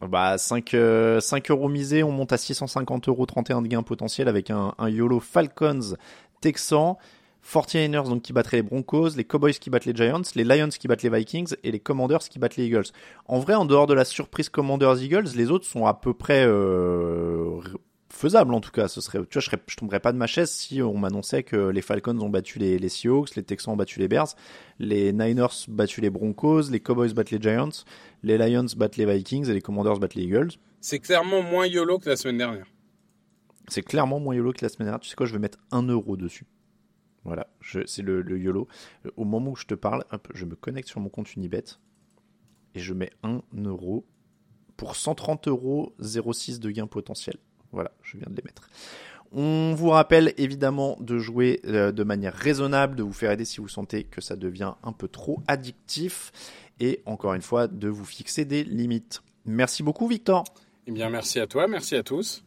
Bah, 0.01 0.38
5, 0.38 0.75
euh, 0.75 1.19
5 1.19 1.49
euros 1.49 1.67
misés, 1.67 2.03
on 2.03 2.11
monte 2.11 2.31
à 2.31 2.38
650 2.38 3.07
euros 3.09 3.25
31 3.25 3.63
de 3.63 3.67
gain 3.69 3.81
potentiel 3.81 4.27
avec 4.27 4.51
un, 4.51 4.75
un 4.77 4.88
YOLO 4.88 5.19
Falcons 5.19 5.95
Texan, 6.41 6.99
49ers 7.43 8.07
donc 8.07 8.21
qui 8.21 8.34
battraient 8.34 8.57
les 8.57 8.63
Broncos, 8.63 9.15
les 9.17 9.23
Cowboys 9.23 9.53
qui 9.53 9.71
battent 9.71 9.86
les 9.86 9.95
Giants, 9.95 10.21
les 10.36 10.43
Lions 10.43 10.69
qui 10.69 10.88
battent 10.88 11.01
les 11.01 11.09
Vikings 11.09 11.55
et 11.63 11.71
les 11.71 11.79
Commanders 11.79 12.19
qui 12.19 12.38
battent 12.38 12.57
les 12.57 12.65
Eagles. 12.65 12.91
En 13.25 13.39
vrai, 13.39 13.55
en 13.55 13.65
dehors 13.65 13.88
de 13.88 13.95
la 13.95 14.05
surprise 14.05 14.49
Commanders-Eagles, 14.49 15.29
les 15.36 15.49
autres 15.49 15.65
sont 15.65 15.88
à 15.88 15.95
peu 15.95 16.13
près 16.13 16.45
euh, 16.45 17.59
faisables 18.14 18.53
en 18.53 18.61
tout 18.61 18.72
cas. 18.72 18.88
Ce 18.88 19.01
serait, 19.01 19.20
tu 19.20 19.34
vois, 19.34 19.41
je, 19.41 19.45
serais, 19.45 19.61
je 19.68 19.76
tomberais 19.76 19.99
pas 19.99 20.11
de 20.11 20.18
ma 20.18 20.28
chaise 20.28 20.51
si 20.51 20.82
on 20.82 20.97
m'annonçait 20.97 21.43
que 21.43 21.70
les 21.70 21.82
Falcons 21.82 22.18
ont 22.20 22.30
battu 22.30 22.59
les, 22.59 22.78
les 22.80 22.89
Seahawks, 22.89 23.36
les 23.36 23.43
Texans 23.43 23.74
ont 23.74 23.78
battu 23.78 23.99
les 23.99 24.07
Bears, 24.07 24.36
les 24.80 25.14
Niners 25.14 25.66
battu 25.68 26.01
les 26.01 26.09
Broncos, 26.09 26.70
les 26.70 26.80
Cowboys 26.80 27.14
battent 27.14 27.32
les 27.32 27.41
Giants, 27.41 27.84
les 28.24 28.38
Lions 28.38 28.68
battent 28.78 28.97
les 28.97 29.05
Vikings 29.05 29.49
et 29.49 29.53
les 29.53 29.61
Commanders 29.61 29.99
battent 29.99 30.16
les 30.16 30.24
Eagles. 30.24 30.51
C'est 30.82 30.99
clairement 30.99 31.41
moins 31.41 31.66
yolo 31.66 31.99
que 31.99 32.09
la 32.09 32.16
semaine 32.16 32.38
dernière. 32.38 32.68
C'est 33.68 33.84
clairement 33.84 34.20
moins 34.20 34.36
YOLO 34.36 34.51
que 34.51 34.64
la 34.64 34.70
semaine 34.70 34.88
dernière. 34.88 34.99
Tu 34.99 35.09
sais 35.09 35.16
quoi, 35.16 35.26
je 35.26 35.34
vais 35.34 35.39
mettre 35.39 35.59
1 35.72 35.84
euro 35.84 36.18
dessus. 36.18 36.45
Voilà, 37.24 37.47
c'est 37.86 38.01
le, 38.01 38.22
le 38.22 38.38
YOLO. 38.38 38.68
Au 39.16 39.24
moment 39.24 39.51
où 39.51 39.55
je 39.55 39.66
te 39.66 39.74
parle, 39.74 40.03
hop, 40.11 40.28
je 40.34 40.43
me 40.45 40.55
connecte 40.55 40.89
sur 40.89 40.99
mon 40.99 41.09
compte 41.09 41.34
Unibet 41.36 41.64
et 42.76 42.80
je 42.80 42.93
mets 42.93 43.11
1 43.24 43.41
euro 43.64 44.05
pour 44.76 44.95
130 44.95 45.47
euros 45.47 45.95
06 46.01 46.59
de 46.59 46.70
gain 46.72 46.88
potentiel. 46.88 47.38
Voilà, 47.74 47.91
je 48.03 48.17
viens 48.17 48.28
de 48.30 48.36
les 48.36 48.43
mettre. 48.45 48.69
On 49.32 49.74
vous 49.74 49.89
rappelle 49.89 50.34
évidemment 50.38 50.95
de 50.99 51.17
jouer 51.17 51.59
euh, 51.65 51.91
de 51.91 52.03
manière 52.03 52.34
raisonnable, 52.34 52.95
de 52.95 53.03
vous 53.03 53.13
faire 53.13 53.32
aider 53.32 53.45
si 53.45 53.61
vous 53.61 53.67
sentez 53.67 54.03
que 54.03 54.21
ça 54.21 54.36
devient 54.36 54.74
un 54.84 54.91
peu 54.91 55.07
trop 55.07 55.41
addictif. 55.47 56.32
et 56.80 57.01
encore 57.05 57.34
une 57.34 57.41
fois 57.41 57.67
de 57.67 57.88
vous 57.88 58.05
fixer 58.05 58.45
des 58.45 58.63
limites. 58.63 59.21
Merci 59.45 59.84
beaucoup 59.84 60.07
Victor. 60.07 60.43
Eh 60.88 60.91
bien 60.91 61.09
merci 61.09 61.39
à 61.39 61.47
toi, 61.47 61.67
merci 61.67 61.95
à 61.95 62.03
tous. 62.03 62.43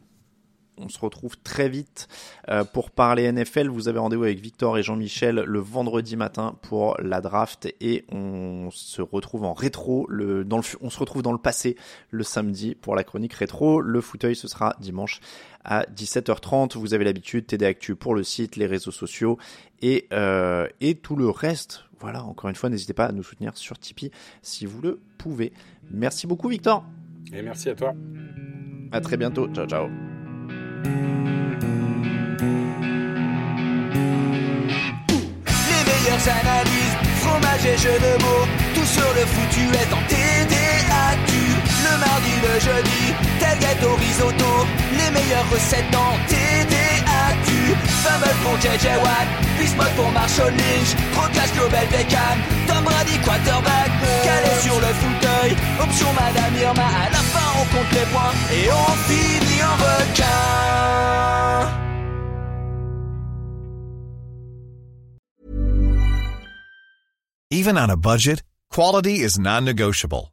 On 0.78 0.88
se 0.88 0.98
retrouve 0.98 1.36
très 1.38 1.68
vite 1.68 2.08
euh, 2.48 2.64
pour 2.64 2.90
parler 2.90 3.30
NFL. 3.30 3.68
Vous 3.68 3.88
avez 3.88 3.98
rendez-vous 3.98 4.24
avec 4.24 4.40
Victor 4.40 4.76
et 4.76 4.82
Jean-Michel 4.82 5.36
le 5.36 5.58
vendredi 5.58 6.16
matin 6.16 6.56
pour 6.62 6.96
la 7.00 7.20
draft 7.20 7.72
et 7.80 8.04
on 8.12 8.68
se 8.70 9.00
retrouve 9.00 9.44
en 9.44 9.54
rétro. 9.54 10.06
Le, 10.08 10.44
dans 10.44 10.58
le, 10.58 10.64
on 10.80 10.90
se 10.90 10.98
retrouve 10.98 11.22
dans 11.22 11.32
le 11.32 11.38
passé 11.38 11.76
le 12.10 12.22
samedi 12.24 12.74
pour 12.74 12.94
la 12.94 13.04
chronique 13.04 13.32
rétro. 13.32 13.80
Le 13.80 14.00
fauteuil 14.00 14.36
ce 14.36 14.48
sera 14.48 14.76
dimanche 14.80 15.20
à 15.64 15.84
17h30. 15.84 16.76
Vous 16.76 16.94
avez 16.94 17.04
l'habitude, 17.04 17.46
TD 17.46 17.64
Actu 17.64 17.96
pour 17.96 18.14
le 18.14 18.22
site, 18.22 18.56
les 18.56 18.66
réseaux 18.66 18.92
sociaux 18.92 19.38
et, 19.82 20.06
euh, 20.12 20.68
et 20.80 20.94
tout 20.94 21.16
le 21.16 21.28
reste. 21.28 21.84
Voilà, 22.00 22.22
encore 22.24 22.50
une 22.50 22.56
fois, 22.56 22.68
n'hésitez 22.68 22.92
pas 22.92 23.06
à 23.06 23.12
nous 23.12 23.22
soutenir 23.22 23.56
sur 23.56 23.78
Tipeee 23.78 24.10
si 24.42 24.66
vous 24.66 24.82
le 24.82 25.00
pouvez. 25.18 25.52
Merci 25.90 26.26
beaucoup 26.26 26.48
Victor. 26.48 26.84
Et 27.32 27.42
merci 27.42 27.70
à 27.70 27.74
toi. 27.74 27.94
À 28.92 29.00
très 29.00 29.16
bientôt. 29.16 29.48
Ciao 29.48 29.66
ciao. 29.66 29.88
Les 35.70 35.82
meilleures 35.90 36.26
analyses, 36.40 36.96
fromage 37.20 37.64
et 37.66 37.76
jeux 37.76 37.98
de 37.98 38.12
mots, 38.22 38.46
tout 38.74 38.86
sur 38.86 39.10
le 39.18 39.24
foutu 39.26 39.64
est 39.82 39.92
en 39.92 40.02
TDAQ. 40.08 41.30
Le 41.86 41.94
mardi, 41.98 42.34
le 42.42 42.54
jeudi, 42.60 43.04
tel 43.40 43.58
gâteau 43.58 43.94
risotto, 43.96 44.52
les 44.92 45.10
meilleures 45.10 45.50
recettes 45.50 45.94
en 45.94 46.12
TDAQ. 46.28 46.45
Fameux 48.06 48.36
pour 48.42 48.56
JJ 48.60 48.86
Watt, 49.04 49.28
Bismuth 49.58 49.94
pour 49.96 50.10
Marshall 50.12 50.52
Lynch, 50.60 50.90
Procast 51.14 51.52
Global 51.54 51.86
Beckham, 51.90 52.38
Tom 52.68 52.84
Brady 52.84 53.18
quarterback, 53.26 53.90
calé 54.24 54.52
sur 54.62 54.78
le 54.84 54.90
fauteuil, 55.02 55.52
option 55.82 56.10
Madame 56.12 56.54
Irma, 56.60 56.86
à 56.86 57.10
la 57.10 57.22
fin 57.32 57.48
on 57.60 57.64
compte 57.74 57.92
les 57.92 58.06
points 58.12 58.34
et 58.52 58.70
on 58.70 58.92
finit 59.08 59.62
en 59.70 59.76
requin. 59.86 60.86
Even 67.50 67.76
on 67.78 67.90
a 67.90 67.96
budget, 67.96 68.42
quality 68.70 69.20
is 69.22 69.38
non-negotiable. 69.38 70.32